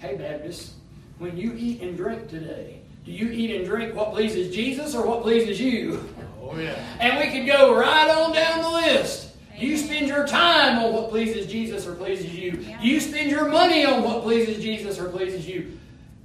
Hey, 0.00 0.16
Baptist, 0.16 0.74
when 1.18 1.34
you 1.38 1.54
eat 1.56 1.80
and 1.80 1.96
drink 1.96 2.28
today, 2.28 2.82
do 3.06 3.10
you 3.10 3.30
eat 3.30 3.56
and 3.56 3.64
drink 3.64 3.94
what 3.94 4.12
pleases 4.12 4.54
Jesus 4.54 4.94
or 4.94 5.06
what 5.06 5.22
pleases 5.22 5.58
you? 5.58 6.06
Oh, 6.42 6.54
yeah. 6.58 6.74
And 7.00 7.18
we 7.18 7.34
could 7.34 7.46
go 7.46 7.74
right 7.74 8.10
on 8.10 8.34
down 8.34 8.60
the 8.60 8.70
list. 8.70 9.31
You 9.56 9.76
spend 9.76 10.08
your 10.08 10.26
time 10.26 10.78
on 10.78 10.92
what 10.92 11.10
pleases 11.10 11.46
Jesus 11.46 11.86
or 11.86 11.94
pleases 11.94 12.34
you? 12.34 12.52
Do 12.52 12.86
you 12.88 13.00
spend 13.00 13.30
your 13.30 13.48
money 13.48 13.84
on 13.84 14.02
what 14.02 14.22
pleases 14.22 14.62
Jesus 14.62 14.98
or 14.98 15.08
pleases 15.08 15.46
you? 15.46 15.78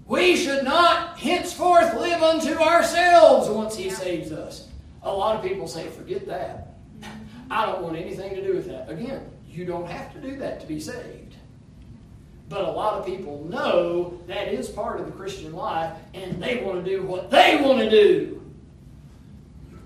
We 0.08 0.38
should 0.38 0.64
not 0.64 1.20
henceforth 1.20 1.94
live 1.96 2.24
unto 2.24 2.54
ourselves 2.54 3.50
once 3.50 3.76
He 3.76 3.90
saves 3.90 4.32
us. 4.32 4.70
A 5.04 5.12
lot 5.12 5.36
of 5.36 5.44
people 5.44 5.68
say, 5.68 5.88
forget 5.90 6.26
that. 6.28 6.76
I 7.52 7.66
don't 7.66 7.82
want 7.82 7.98
anything 7.98 8.34
to 8.36 8.44
do 8.44 8.56
with 8.56 8.68
that. 8.68 8.90
Again, 8.90 9.30
you 9.48 9.66
don't 9.66 9.88
have 9.88 10.14
to 10.14 10.22
do 10.22 10.38
that 10.38 10.62
to 10.62 10.68
be 10.68 10.80
saved. 10.80 11.36
But 12.50 12.62
a 12.62 12.72
lot 12.72 12.94
of 12.94 13.06
people 13.06 13.46
know 13.50 14.22
that 14.28 14.48
is 14.48 14.70
part 14.70 15.02
of 15.02 15.06
the 15.06 15.12
Christian 15.12 15.52
life, 15.54 15.98
and 16.14 16.42
they 16.42 16.64
want 16.64 16.84
to 16.84 16.90
do 16.90 17.04
what 17.04 17.30
they 17.30 17.60
want 17.62 17.80
to 17.80 17.90
do. 17.90 18.42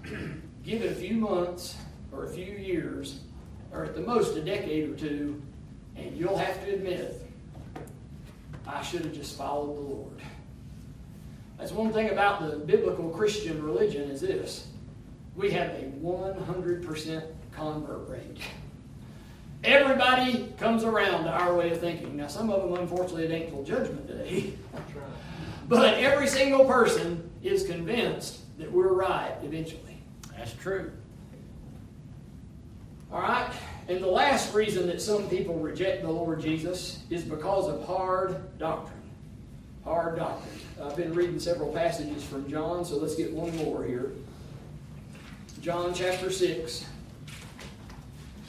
Give 0.64 0.84
it 0.84 0.92
a 0.92 0.96
few 0.96 1.16
months 1.16 1.76
or 2.12 2.26
a 2.26 2.30
few 2.30 2.46
years, 2.46 3.22
or 3.74 3.86
at 3.86 3.96
the 3.96 4.02
most 4.02 4.36
a 4.36 4.42
decade 4.42 4.90
or 4.90 4.96
two, 4.96 5.42
and 5.96 6.16
you'll 6.18 6.38
have 6.38 6.64
to 6.66 6.74
admit, 6.74 7.22
I 8.68 8.82
should 8.82 9.02
have 9.02 9.14
just 9.14 9.38
followed 9.38 9.76
the 9.78 9.82
Lord. 9.82 10.22
That's 11.58 11.72
one 11.72 11.94
thing 11.94 12.10
about 12.10 12.42
the 12.42 12.58
biblical 12.58 13.10
Christian 13.10 13.64
religion 13.64 14.10
is 14.10 14.22
this. 14.22 14.68
We 15.36 15.52
have 15.52 15.70
a 15.70 15.92
100% 16.04 17.24
convert 17.52 18.10
rate. 18.10 18.38
Everybody 19.64 20.52
comes 20.58 20.84
around 20.84 21.26
to 21.26 21.30
our 21.30 21.54
way 21.54 21.70
of 21.72 21.80
thinking. 21.80 22.18
Now, 22.18 22.28
some 22.28 22.50
of 22.50 22.64
them, 22.64 22.80
unfortunately, 22.80 23.26
it 23.26 23.32
ain't 23.32 23.50
till 23.50 23.64
judgment 23.64 24.08
day. 24.08 24.54
But 25.68 26.00
every 26.00 26.28
single 26.28 26.66
person 26.66 27.30
is 27.44 27.66
convinced 27.66 28.40
that 28.58 28.72
we're 28.72 28.92
right 28.92 29.34
eventually. 29.44 30.02
That's 30.36 30.54
true. 30.54 30.92
All 33.12 33.22
right? 33.22 33.52
And 33.88 34.02
the 34.02 34.08
last 34.08 34.54
reason 34.54 34.88
that 34.88 35.02
some 35.02 35.28
people 35.28 35.56
reject 35.56 36.02
the 36.04 36.10
Lord 36.10 36.42
Jesus 36.42 37.04
is 37.10 37.24
because 37.24 37.68
of 37.68 37.86
hard 37.86 38.58
doctrine. 38.58 39.02
Hard 39.84 40.18
doctrine. 40.18 40.60
I've 40.82 40.96
been 40.96 41.14
reading 41.14 41.40
several 41.40 41.74
passages 41.74 42.24
from 42.24 42.50
John, 42.50 42.86
so 42.86 42.98
let's 42.98 43.16
get 43.16 43.34
one 43.34 43.56
more 43.58 43.84
here. 43.84 44.12
John 45.62 45.94
chapter 45.94 46.32
6. 46.32 46.86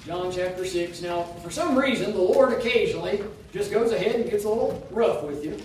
John 0.06 0.32
chapter 0.32 0.64
6. 0.64 1.02
Now, 1.02 1.22
for 1.22 1.50
some 1.50 1.76
reason, 1.76 2.12
the 2.12 2.22
Lord 2.22 2.52
occasionally 2.52 3.22
just 3.52 3.70
goes 3.70 3.92
ahead 3.92 4.14
and 4.16 4.30
gets 4.30 4.44
a 4.44 4.48
little 4.48 4.86
rough 4.90 5.22
with 5.22 5.44
you. 5.44 5.58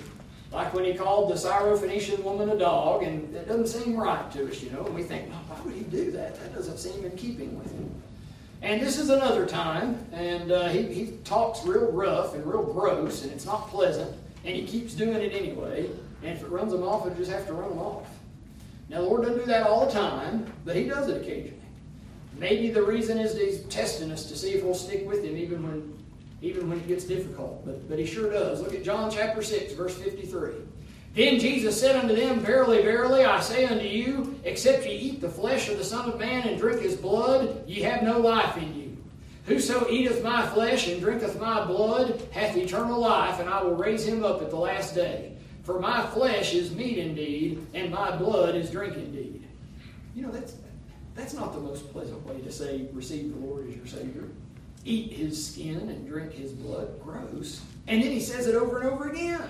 Like 0.52 0.74
when 0.74 0.86
he 0.86 0.94
called 0.94 1.30
the 1.30 1.36
Syrophoenician 1.36 2.24
woman 2.24 2.50
a 2.50 2.58
dog, 2.58 3.04
and 3.04 3.36
it 3.36 3.48
doesn't 3.48 3.68
seem 3.68 3.98
right 3.98 4.30
to 4.32 4.50
us, 4.50 4.62
you 4.62 4.72
know. 4.72 4.86
And 4.86 4.96
we 4.96 5.04
think, 5.04 5.30
why 5.32 5.60
would 5.62 5.74
he 5.74 5.84
do 5.84 6.12
that? 6.12 6.40
That 6.40 6.54
doesn't 6.54 6.78
seem 6.78 7.04
in 7.04 7.12
keeping 7.18 7.58
with 7.58 7.72
him. 7.72 7.92
And 8.62 8.82
this 8.82 8.98
is 8.98 9.10
another 9.10 9.46
time, 9.46 10.04
and 10.12 10.52
uh, 10.52 10.70
he, 10.70 10.82
he 10.82 11.12
talks 11.24 11.64
real 11.66 11.92
rough 11.92 12.34
and 12.34 12.46
real 12.46 12.64
gross, 12.64 13.24
and 13.24 13.32
it's 13.32 13.46
not 13.46 13.70
pleasant, 13.70 14.12
and 14.46 14.56
he 14.56 14.66
keeps 14.66 14.94
doing 14.94 15.16
it 15.16 15.32
anyway. 15.34 15.90
And 16.24 16.36
if 16.36 16.42
it 16.42 16.50
runs 16.50 16.72
them 16.72 16.84
off, 16.84 17.06
it'll 17.06 17.18
just 17.18 17.32
have 17.32 17.46
to 17.48 17.54
run 17.54 17.70
them 17.70 17.80
off. 17.80 18.08
Now, 18.90 19.02
the 19.02 19.08
Lord 19.08 19.24
doesn't 19.24 19.40
do 19.40 19.46
that 19.46 19.68
all 19.68 19.86
the 19.86 19.92
time, 19.92 20.52
but 20.66 20.76
he 20.76 20.86
does 20.86 21.08
it 21.10 21.22
occasionally. 21.22 21.54
Maybe 22.38 22.70
the 22.70 22.84
reason 22.84 23.18
is 23.18 23.38
he's 23.38 23.62
testing 23.66 24.12
us 24.12 24.26
to 24.26 24.36
see 24.36 24.52
if 24.52 24.64
we'll 24.64 24.76
stick 24.76 25.08
with 25.08 25.24
him 25.24 25.38
even 25.38 25.64
when, 25.64 26.04
even 26.42 26.70
when 26.70 26.80
it 26.80 26.88
gets 26.88 27.04
difficult. 27.04 27.66
But, 27.66 27.88
but 27.90 28.00
he 28.00 28.06
sure 28.06 28.32
does. 28.32 28.62
Look 28.62 28.74
at 28.74 28.84
John 28.84 29.12
chapter 29.12 29.42
6, 29.42 29.74
verse 29.74 29.96
53. 29.96 30.52
Then 31.18 31.40
Jesus 31.40 31.80
said 31.80 31.96
unto 31.96 32.16
them, 32.16 32.42
Verily, 32.42 32.84
verily, 32.84 33.26
I 33.26 33.40
say 33.40 33.66
unto 33.66 33.84
you, 33.84 34.40
except 34.44 34.86
ye 34.86 34.92
eat 34.92 35.20
the 35.20 35.28
flesh 35.28 35.68
of 35.68 35.80
the 35.80 35.84
Son 35.84 36.08
of 36.08 36.20
Man 36.20 36.48
and 36.48 36.60
drink 36.60 36.80
his 36.80 36.96
blood, 36.96 37.68
ye 37.68 37.82
have 37.82 38.04
no 38.04 38.20
life 38.20 38.56
in 38.56 38.80
you. 38.80 38.98
Whoso 39.46 39.90
eateth 39.90 40.24
my 40.24 40.46
flesh 40.46 40.88
and 40.88 41.02
drinketh 41.02 41.40
my 41.40 41.66
blood 41.66 42.22
hath 42.32 42.56
eternal 42.56 43.00
life, 43.00 43.40
and 43.40 43.50
I 43.50 43.64
will 43.64 43.74
raise 43.74 44.06
him 44.06 44.24
up 44.24 44.44
at 44.44 44.52
the 44.52 44.58
last 44.58 44.94
day. 44.94 45.36
For 45.64 45.80
my 45.80 46.06
flesh 46.06 46.54
is 46.54 46.76
meat 46.76 47.00
indeed, 47.00 47.66
and 47.74 47.90
my 47.90 48.16
blood 48.16 48.54
is 48.54 48.70
drink 48.70 48.94
indeed. 48.94 49.44
You 50.14 50.22
know, 50.22 50.32
that's, 50.32 50.54
that's 51.16 51.34
not 51.34 51.52
the 51.52 51.60
most 51.60 51.92
pleasant 51.92 52.24
way 52.28 52.42
to 52.42 52.52
say, 52.52 52.86
receive 52.94 53.34
the 53.34 53.40
Lord 53.44 53.68
as 53.68 53.76
your 53.76 53.88
Savior. 53.88 54.26
Eat 54.86 55.14
his 55.14 55.48
skin 55.48 55.90
and 55.90 56.08
drink 56.08 56.34
his 56.34 56.52
blood. 56.52 57.02
Gross. 57.02 57.64
And 57.88 58.04
then 58.04 58.12
he 58.12 58.20
says 58.20 58.46
it 58.46 58.54
over 58.54 58.82
and 58.82 58.88
over 58.88 59.10
again. 59.10 59.50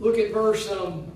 Look 0.00 0.16
at 0.16 0.32
verse 0.32 0.68
um, 0.70 1.12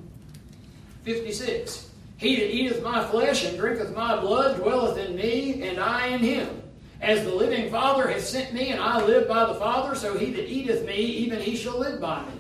56. 1.05 1.91
He 2.18 2.37
that 2.37 2.55
eateth 2.55 2.82
my 2.82 3.05
flesh 3.07 3.45
and 3.45 3.59
drinketh 3.59 3.97
my 3.97 4.20
blood 4.20 4.59
dwelleth 4.59 4.99
in 4.99 5.16
me, 5.16 5.62
and 5.62 5.80
I 5.80 6.09
in 6.09 6.20
him. 6.20 6.62
As 7.01 7.24
the 7.24 7.35
living 7.35 7.70
Father 7.70 8.09
hath 8.09 8.24
sent 8.24 8.53
me, 8.53 8.68
and 8.68 8.80
I 8.80 9.03
live 9.05 9.26
by 9.26 9.47
the 9.47 9.55
Father, 9.55 9.95
so 9.95 10.16
he 10.16 10.30
that 10.32 10.51
eateth 10.51 10.87
me, 10.87 10.97
even 10.97 11.41
he 11.41 11.57
shall 11.57 11.78
live 11.78 11.99
by 12.01 12.22
me. 12.24 12.32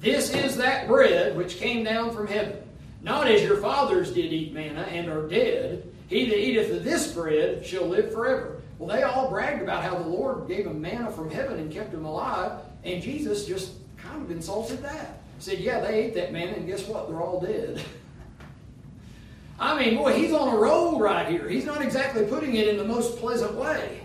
This 0.00 0.34
is 0.34 0.58
that 0.58 0.86
bread 0.86 1.36
which 1.36 1.58
came 1.58 1.82
down 1.82 2.14
from 2.14 2.26
heaven. 2.26 2.62
Not 3.02 3.28
as 3.28 3.42
your 3.42 3.56
fathers 3.56 4.12
did 4.12 4.32
eat 4.32 4.52
manna 4.52 4.82
and 4.82 5.08
are 5.08 5.28
dead. 5.28 5.90
He 6.08 6.26
that 6.26 6.38
eateth 6.38 6.76
of 6.76 6.84
this 6.84 7.12
bread 7.12 7.64
shall 7.64 7.86
live 7.86 8.12
forever. 8.12 8.60
Well, 8.78 8.94
they 8.94 9.02
all 9.02 9.30
bragged 9.30 9.62
about 9.62 9.82
how 9.82 9.96
the 9.98 10.08
Lord 10.08 10.46
gave 10.46 10.64
them 10.64 10.80
manna 10.80 11.10
from 11.10 11.30
heaven 11.30 11.58
and 11.58 11.72
kept 11.72 11.92
them 11.92 12.04
alive, 12.04 12.60
and 12.84 13.02
Jesus 13.02 13.46
just 13.46 13.72
kind 13.96 14.22
of 14.22 14.30
insulted 14.30 14.82
that. 14.82 15.19
Said, 15.40 15.58
yeah, 15.58 15.80
they 15.80 15.94
ate 15.94 16.14
that 16.14 16.32
manna, 16.32 16.52
and 16.52 16.66
guess 16.66 16.86
what? 16.86 17.08
They're 17.08 17.20
all 17.20 17.40
dead. 17.40 17.82
I 19.58 19.78
mean, 19.78 19.96
boy, 19.96 20.12
he's 20.12 20.32
on 20.32 20.54
a 20.54 20.56
roll 20.56 21.00
right 21.00 21.26
here. 21.26 21.48
He's 21.48 21.64
not 21.64 21.80
exactly 21.80 22.24
putting 22.24 22.54
it 22.56 22.68
in 22.68 22.76
the 22.76 22.84
most 22.84 23.18
pleasant 23.18 23.54
way. 23.54 24.02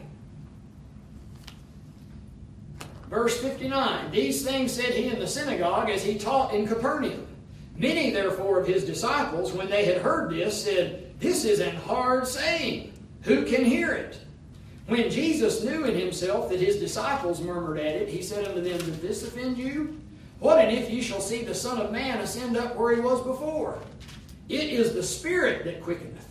Verse 3.09 3.39
59 3.41 4.11
These 4.11 4.45
things 4.45 4.71
said 4.71 4.93
he 4.93 5.07
in 5.07 5.19
the 5.19 5.27
synagogue 5.27 5.89
as 5.89 6.03
he 6.03 6.17
taught 6.17 6.53
in 6.53 6.67
Capernaum. 6.67 7.27
Many, 7.77 8.11
therefore, 8.11 8.59
of 8.61 8.67
his 8.67 8.85
disciples, 8.85 9.51
when 9.51 9.69
they 9.69 9.83
had 9.83 9.97
heard 9.97 10.31
this, 10.31 10.63
said, 10.63 11.19
This 11.19 11.43
is 11.43 11.59
an 11.59 11.75
hard 11.75 12.27
saying. 12.27 12.93
Who 13.23 13.43
can 13.43 13.65
hear 13.65 13.91
it? 13.91 14.19
When 14.87 15.09
Jesus 15.09 15.63
knew 15.63 15.83
in 15.83 15.99
himself 15.99 16.49
that 16.49 16.59
his 16.59 16.77
disciples 16.77 17.41
murmured 17.41 17.79
at 17.79 17.95
it, 17.95 18.07
he 18.07 18.21
said 18.21 18.47
unto 18.47 18.61
them, 18.61 18.77
Did 18.77 19.01
this 19.01 19.23
offend 19.23 19.57
you? 19.57 19.99
What 20.39 20.59
and 20.59 20.75
if 20.75 20.89
ye 20.89 21.01
shall 21.01 21.21
see 21.21 21.43
the 21.43 21.55
Son 21.55 21.79
of 21.79 21.91
Man 21.91 22.19
ascend 22.19 22.57
up 22.57 22.75
where 22.75 22.95
he 22.95 23.01
was 23.01 23.21
before? 23.21 23.79
It 24.49 24.65
is 24.65 24.93
the 24.93 25.03
Spirit 25.03 25.63
that 25.65 25.81
quickeneth. 25.81 26.27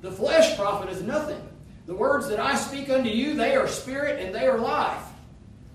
The 0.00 0.12
flesh 0.12 0.56
profiteth 0.56 1.02
nothing. 1.02 1.40
The 1.86 1.94
words 1.94 2.28
that 2.28 2.40
I 2.40 2.56
speak 2.56 2.90
unto 2.90 3.08
you, 3.08 3.34
they 3.34 3.54
are 3.54 3.68
spirit 3.68 4.20
and 4.20 4.34
they 4.34 4.46
are 4.46 4.58
life. 4.58 5.02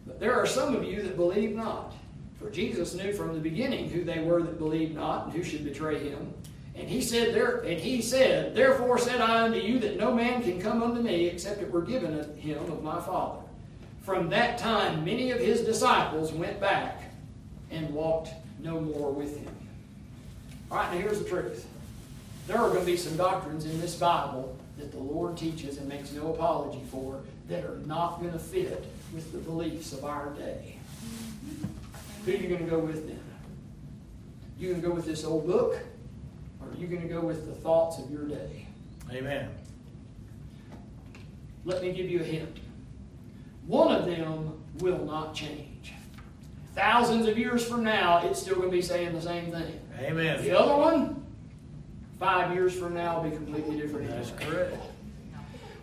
But 0.06 0.20
there 0.20 0.36
are 0.36 0.46
some 0.46 0.76
of 0.76 0.84
you 0.84 1.02
that 1.04 1.16
believe 1.16 1.56
not. 1.56 1.94
For 2.38 2.50
Jesus 2.50 2.94
knew 2.94 3.14
from 3.14 3.34
the 3.34 3.40
beginning 3.40 3.90
who 3.90 4.04
they 4.04 4.20
were 4.20 4.42
that 4.44 4.58
believed 4.58 4.96
not 4.96 5.26
and 5.26 5.34
who 5.34 5.44
should 5.44 5.64
betray 5.64 6.00
him. 6.00 6.34
And 6.76 6.90
he 6.90 7.02
said, 7.02 7.34
there, 7.34 7.58
and 7.60 7.80
he 7.80 8.02
said, 8.02 8.56
Therefore 8.56 8.98
said 8.98 9.22
I 9.22 9.44
unto 9.44 9.60
you 9.60 9.80
that 9.80 9.98
no 9.98 10.14
man 10.14 10.42
can 10.42 10.60
come 10.60 10.82
unto 10.82 11.02
me 11.02 11.28
except 11.28 11.62
it 11.62 11.72
were 11.72 11.82
given 11.82 12.36
him 12.38 12.60
of 12.72 12.84
my 12.84 13.00
Father. 13.00 13.42
From 14.02 14.30
that 14.30 14.58
time 14.58 15.06
many 15.06 15.32
of 15.32 15.40
his 15.40 15.62
disciples 15.62 16.34
went 16.34 16.60
back 16.60 17.11
and 17.72 17.90
walked 17.92 18.30
no 18.60 18.80
more 18.80 19.12
with 19.12 19.38
him. 19.38 19.56
All 20.70 20.78
right, 20.78 20.94
now 20.94 21.00
here's 21.00 21.20
the 21.20 21.30
truth. 21.30 21.66
There 22.48 22.58
are 22.58 22.70
going 22.70 22.82
to 22.82 22.86
be 22.86 22.98
some 22.98 23.18
doctrines 23.18 23.66
in 23.66 23.80
this 23.80 23.96
Bible 23.96 24.56
that 24.78 24.92
the 24.92 25.00
Lord 25.00 25.38
teaches 25.38 25.78
and 25.78 25.88
makes 25.88 26.12
no 26.12 26.34
apology 26.34 26.82
for 26.92 27.22
that 27.48 27.64
are 27.64 27.78
not 27.86 28.20
going 28.20 28.34
to 28.34 28.40
fit 28.40 28.86
with 29.14 29.32
the 29.32 29.38
beliefs 29.38 29.94
of 29.94 30.06
our 30.06 30.30
day. 30.32 30.78
Who 32.26 32.32
are 32.32 32.36
you 32.36 32.48
going 32.48 32.64
to 32.64 32.70
go 32.70 32.80
with 32.80 33.08
then? 33.08 33.20
You 34.58 34.70
going 34.70 34.82
to 34.82 34.88
go 34.88 34.94
with 34.94 35.06
this 35.06 35.24
old 35.24 35.48
book, 35.48 35.80
or 36.60 36.68
are 36.68 36.78
you 36.78 36.88
going 36.88 37.02
to 37.02 37.08
go 37.08 37.20
with 37.20 37.48
the 37.48 37.54
thoughts 37.54 37.98
of 37.98 38.12
your 38.12 38.26
day? 38.26 38.68
Amen. 39.12 39.50
Let 41.66 41.82
me 41.82 41.92
give 41.92 42.10
you 42.10 42.22
a 42.22 42.24
hint. 42.24 42.58
One 43.68 43.94
of 43.94 44.06
them 44.06 44.62
will 44.80 45.04
not 45.06 45.34
change. 45.34 45.94
Thousands 46.76 47.28
of 47.28 47.38
years 47.38 47.66
from 47.68 47.84
now, 47.84 48.26
it's 48.26 48.40
still 48.42 48.56
going 48.56 48.70
to 48.70 48.76
be 48.76 48.82
saying 48.82 49.14
the 49.14 49.22
same 49.22 49.52
thing. 49.52 49.80
Amen. 50.00 50.42
The 50.42 50.58
other 50.58 50.76
one, 50.76 51.26
five 52.18 52.54
years 52.54 52.74
from 52.74 52.94
now, 52.94 53.22
will 53.22 53.30
be 53.30 53.36
completely 53.36 53.78
different. 53.78 54.10
That's 54.10 54.32
correct. 54.32 54.76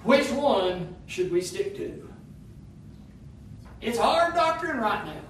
Which 0.03 0.31
one 0.31 0.95
should 1.07 1.31
we 1.31 1.43
stick 1.43 1.77
to? 1.77 2.09
It's 3.81 3.99
hard 3.99 4.35
doctrine 4.35 4.79
right 4.79 5.05
now. 5.05 5.21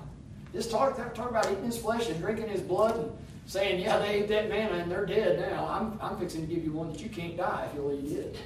This 0.53 0.71
talk, 0.71 0.97
talk 1.15 1.31
about 1.31 1.51
eating 1.51 1.65
his 1.65 1.77
flesh 1.77 2.09
and 2.09 2.21
drinking 2.21 2.49
his 2.49 2.61
blood 2.61 2.97
and 2.97 3.13
saying, 3.47 3.81
yeah, 3.81 3.99
they 3.99 4.09
ate 4.11 4.29
that 4.29 4.49
manna 4.49 4.77
and 4.77 4.91
they're 4.91 5.07
dead 5.07 5.41
now. 5.41 5.67
I'm, 5.67 5.99
I'm 6.01 6.19
fixing 6.19 6.47
to 6.47 6.55
give 6.55 6.65
you 6.65 6.73
one 6.73 6.93
that 6.93 7.01
you 7.01 7.09
can't 7.09 7.37
die 7.37 7.67
if 7.69 7.75
you'll 7.75 7.93
eat 7.93 8.17
it. 8.17 8.37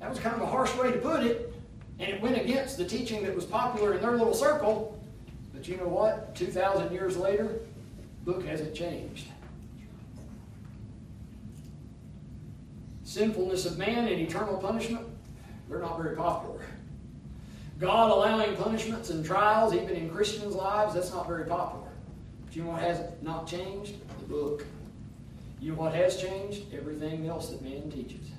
That 0.00 0.10
was 0.10 0.18
kind 0.18 0.36
of 0.36 0.42
a 0.42 0.46
harsh 0.46 0.74
way 0.76 0.92
to 0.92 0.98
put 0.98 1.24
it, 1.24 1.54
and 1.98 2.08
it 2.10 2.20
went 2.20 2.36
against 2.36 2.76
the 2.76 2.84
teaching 2.84 3.22
that 3.24 3.34
was 3.34 3.46
popular 3.46 3.94
in 3.94 4.02
their 4.02 4.12
little 4.12 4.34
circle. 4.34 4.93
But 5.64 5.70
you 5.70 5.78
know 5.78 5.88
what? 5.88 6.34
2,000 6.34 6.92
years 6.92 7.16
later, 7.16 7.60
book 8.26 8.44
hasn't 8.44 8.74
changed. 8.74 9.28
sinfulness 13.02 13.64
of 13.64 13.78
man 13.78 14.08
and 14.08 14.20
eternal 14.20 14.58
punishment, 14.58 15.06
they're 15.68 15.78
not 15.78 15.96
very 15.96 16.16
popular. 16.16 16.60
God 17.78 18.10
allowing 18.10 18.56
punishments 18.56 19.08
and 19.10 19.24
trials, 19.24 19.72
even 19.72 19.90
in 19.90 20.10
Christians' 20.10 20.54
lives, 20.54 20.94
that's 20.94 21.12
not 21.12 21.26
very 21.26 21.44
popular. 21.44 21.88
But 22.44 22.56
you 22.56 22.64
know 22.64 22.70
what 22.70 22.82
has 22.82 23.00
not 23.22 23.46
changed? 23.46 23.94
The 24.18 24.26
book. 24.26 24.66
You 25.60 25.72
know 25.72 25.78
what 25.78 25.94
has 25.94 26.16
changed? 26.20 26.74
Everything 26.74 27.28
else 27.28 27.50
that 27.50 27.62
man 27.62 27.90
teaches. 27.90 28.33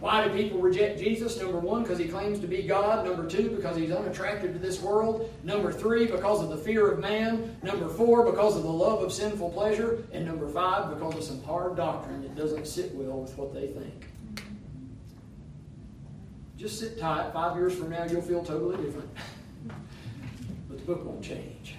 Why 0.00 0.26
do 0.26 0.32
people 0.32 0.60
reject 0.60 1.00
Jesus? 1.00 1.40
Number 1.40 1.58
one, 1.58 1.82
because 1.82 1.98
he 1.98 2.06
claims 2.06 2.38
to 2.40 2.46
be 2.46 2.62
God. 2.62 3.04
Number 3.04 3.28
two, 3.28 3.50
because 3.50 3.76
he's 3.76 3.90
unattractive 3.90 4.52
to 4.52 4.58
this 4.58 4.80
world. 4.80 5.32
Number 5.42 5.72
three, 5.72 6.06
because 6.06 6.40
of 6.40 6.50
the 6.50 6.56
fear 6.56 6.92
of 6.92 7.00
man. 7.00 7.56
Number 7.64 7.88
four, 7.88 8.24
because 8.24 8.56
of 8.56 8.62
the 8.62 8.70
love 8.70 9.02
of 9.02 9.12
sinful 9.12 9.50
pleasure. 9.50 10.04
And 10.12 10.24
number 10.24 10.48
five, 10.48 10.90
because 10.90 11.16
of 11.16 11.24
some 11.24 11.42
hard 11.42 11.76
doctrine 11.76 12.22
that 12.22 12.36
doesn't 12.36 12.66
sit 12.68 12.94
well 12.94 13.20
with 13.22 13.36
what 13.36 13.52
they 13.52 13.68
think. 13.68 14.06
Just 16.56 16.78
sit 16.78 16.98
tight. 16.98 17.32
Five 17.32 17.56
years 17.56 17.74
from 17.74 17.90
now, 17.90 18.04
you'll 18.04 18.22
feel 18.22 18.44
totally 18.44 18.76
different. 18.76 19.10
but 20.68 20.78
the 20.78 20.84
book 20.84 21.04
won't 21.04 21.22
change. 21.22 21.77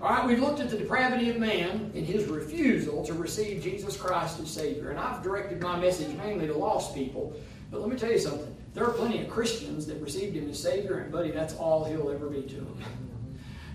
All 0.00 0.10
right, 0.10 0.24
we've 0.24 0.38
looked 0.38 0.60
at 0.60 0.70
the 0.70 0.78
depravity 0.78 1.28
of 1.28 1.38
man 1.38 1.90
and 1.94 2.06
his 2.06 2.26
refusal 2.26 3.04
to 3.04 3.14
receive 3.14 3.62
Jesus 3.62 3.96
Christ 3.96 4.38
as 4.38 4.48
Savior. 4.48 4.90
And 4.90 4.98
I've 4.98 5.24
directed 5.24 5.60
my 5.60 5.78
message 5.78 6.16
mainly 6.16 6.46
to 6.46 6.54
lost 6.54 6.94
people. 6.94 7.34
But 7.70 7.80
let 7.80 7.90
me 7.90 7.96
tell 7.96 8.12
you 8.12 8.18
something. 8.18 8.54
There 8.74 8.84
are 8.84 8.92
plenty 8.92 9.20
of 9.22 9.28
Christians 9.28 9.86
that 9.86 10.00
received 10.00 10.36
him 10.36 10.48
as 10.48 10.62
Savior, 10.62 10.98
and 10.98 11.10
buddy, 11.10 11.32
that's 11.32 11.54
all 11.56 11.84
he'll 11.84 12.10
ever 12.10 12.28
be 12.28 12.42
to 12.42 12.54
them. 12.54 12.80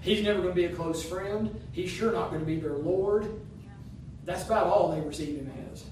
He's 0.01 0.23
never 0.23 0.39
going 0.39 0.51
to 0.51 0.55
be 0.55 0.65
a 0.65 0.73
close 0.73 1.03
friend. 1.03 1.53
He's 1.73 1.89
sure 1.89 2.13
not 2.13 2.29
going 2.29 2.39
to 2.39 2.45
be 2.45 2.57
their 2.57 2.77
Lord. 2.77 3.29
That's 4.23 4.45
about 4.45 4.67
all 4.67 4.91
they 4.91 5.01
received 5.01 5.39
him 5.39 5.51
as. 5.71 5.83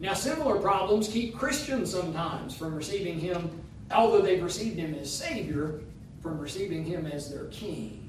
Now, 0.00 0.14
similar 0.14 0.58
problems 0.60 1.06
keep 1.08 1.36
Christians 1.36 1.92
sometimes 1.92 2.56
from 2.56 2.74
receiving 2.74 3.20
him, 3.20 3.62
although 3.92 4.22
they've 4.22 4.42
received 4.42 4.76
him 4.76 4.94
as 4.94 5.12
Savior, 5.12 5.80
from 6.20 6.38
receiving 6.38 6.84
him 6.84 7.06
as 7.06 7.30
their 7.30 7.44
King. 7.46 8.07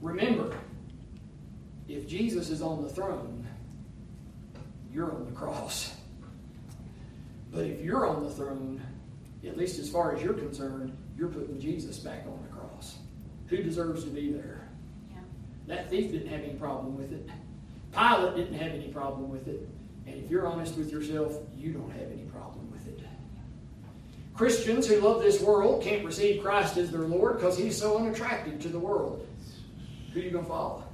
Remember, 0.00 0.56
if 1.88 2.06
Jesus 2.06 2.50
is 2.50 2.62
on 2.62 2.82
the 2.82 2.88
throne, 2.88 3.46
you're 4.92 5.12
on 5.12 5.24
the 5.24 5.32
cross. 5.32 5.94
But 7.50 7.64
if 7.64 7.80
you're 7.80 8.06
on 8.06 8.22
the 8.22 8.30
throne, 8.30 8.80
at 9.46 9.56
least 9.56 9.78
as 9.78 9.88
far 9.88 10.14
as 10.14 10.22
you're 10.22 10.34
concerned, 10.34 10.96
you're 11.16 11.28
putting 11.28 11.60
Jesus 11.60 11.98
back 11.98 12.24
on 12.26 12.38
the 12.42 12.56
cross. 12.56 12.98
Who 13.46 13.58
deserves 13.58 14.04
to 14.04 14.10
be 14.10 14.30
there? 14.32 14.68
Yeah. 15.10 15.16
That 15.66 15.90
thief 15.90 16.12
didn't 16.12 16.28
have 16.28 16.42
any 16.42 16.54
problem 16.54 16.96
with 16.96 17.12
it. 17.12 17.28
Pilate 17.92 18.36
didn't 18.36 18.58
have 18.58 18.72
any 18.72 18.88
problem 18.88 19.30
with 19.30 19.48
it. 19.48 19.66
And 20.06 20.22
if 20.22 20.30
you're 20.30 20.46
honest 20.46 20.76
with 20.76 20.90
yourself, 20.92 21.36
you 21.56 21.72
don't 21.72 21.90
have 21.90 22.10
any 22.12 22.24
problem 22.24 22.70
with 22.70 22.86
it. 22.88 23.00
Christians 24.34 24.86
who 24.86 25.00
love 25.00 25.22
this 25.22 25.40
world 25.42 25.82
can't 25.82 26.04
receive 26.04 26.42
Christ 26.42 26.76
as 26.76 26.90
their 26.90 27.02
Lord 27.02 27.36
because 27.36 27.58
he's 27.58 27.78
so 27.78 27.98
unattractive 27.98 28.60
to 28.62 28.68
the 28.68 28.78
world. 28.78 29.26
Who 30.18 30.22
are 30.22 30.26
you 30.26 30.32
going 30.32 30.46
to 30.46 30.50
follow? 30.50 30.84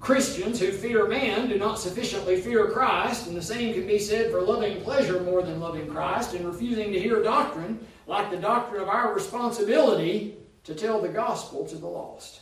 Christians 0.00 0.58
who 0.58 0.72
fear 0.72 1.06
man 1.06 1.46
do 1.46 1.58
not 1.58 1.78
sufficiently 1.78 2.40
fear 2.40 2.70
Christ, 2.70 3.26
and 3.26 3.36
the 3.36 3.42
same 3.42 3.74
can 3.74 3.86
be 3.86 3.98
said 3.98 4.30
for 4.30 4.40
loving 4.40 4.80
pleasure 4.80 5.20
more 5.20 5.42
than 5.42 5.60
loving 5.60 5.86
Christ 5.86 6.32
and 6.32 6.46
refusing 6.46 6.90
to 6.92 6.98
hear 6.98 7.22
doctrine 7.22 7.86
like 8.06 8.30
the 8.30 8.38
doctrine 8.38 8.80
of 8.80 8.88
our 8.88 9.12
responsibility 9.12 10.36
to 10.64 10.74
tell 10.74 11.02
the 11.02 11.08
gospel 11.10 11.66
to 11.66 11.76
the 11.76 11.86
lost. 11.86 12.40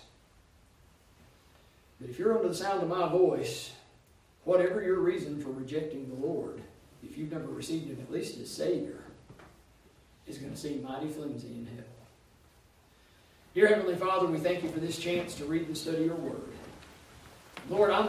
But 2.01 2.09
if 2.09 2.17
you're 2.17 2.37
under 2.37 2.47
the 2.49 2.55
sound 2.55 2.81
of 2.81 2.89
my 2.89 3.09
voice, 3.09 3.73
whatever 4.45 4.85
your 4.85 5.01
reason 5.01 5.43
for 5.43 5.51
rejecting 5.51 6.09
the 6.09 6.25
Lord, 6.25 6.63
if 7.03 7.19
you've 7.19 7.33
never 7.33 7.49
received 7.49 7.89
Him 7.89 7.99
at 8.01 8.13
least 8.13 8.39
as 8.39 8.49
Savior, 8.49 9.03
is 10.29 10.39
going 10.39 10.53
to 10.53 10.59
seem 10.59 10.85
mighty 10.85 11.09
flimsy 11.09 11.49
in 11.49 11.67
hell. 11.67 11.82
Dear 13.55 13.69
Heavenly 13.69 13.97
Father, 13.97 14.27
we 14.27 14.39
thank 14.39 14.63
you 14.63 14.71
for 14.71 14.81
this 14.81 14.97
chance 14.99 15.35
to 15.35 15.45
read 15.45 15.67
and 15.67 15.77
study 15.77 16.05
your 16.05 16.15
Word. 16.15 16.41
Lord, 17.69 17.91
I'm 17.91 18.09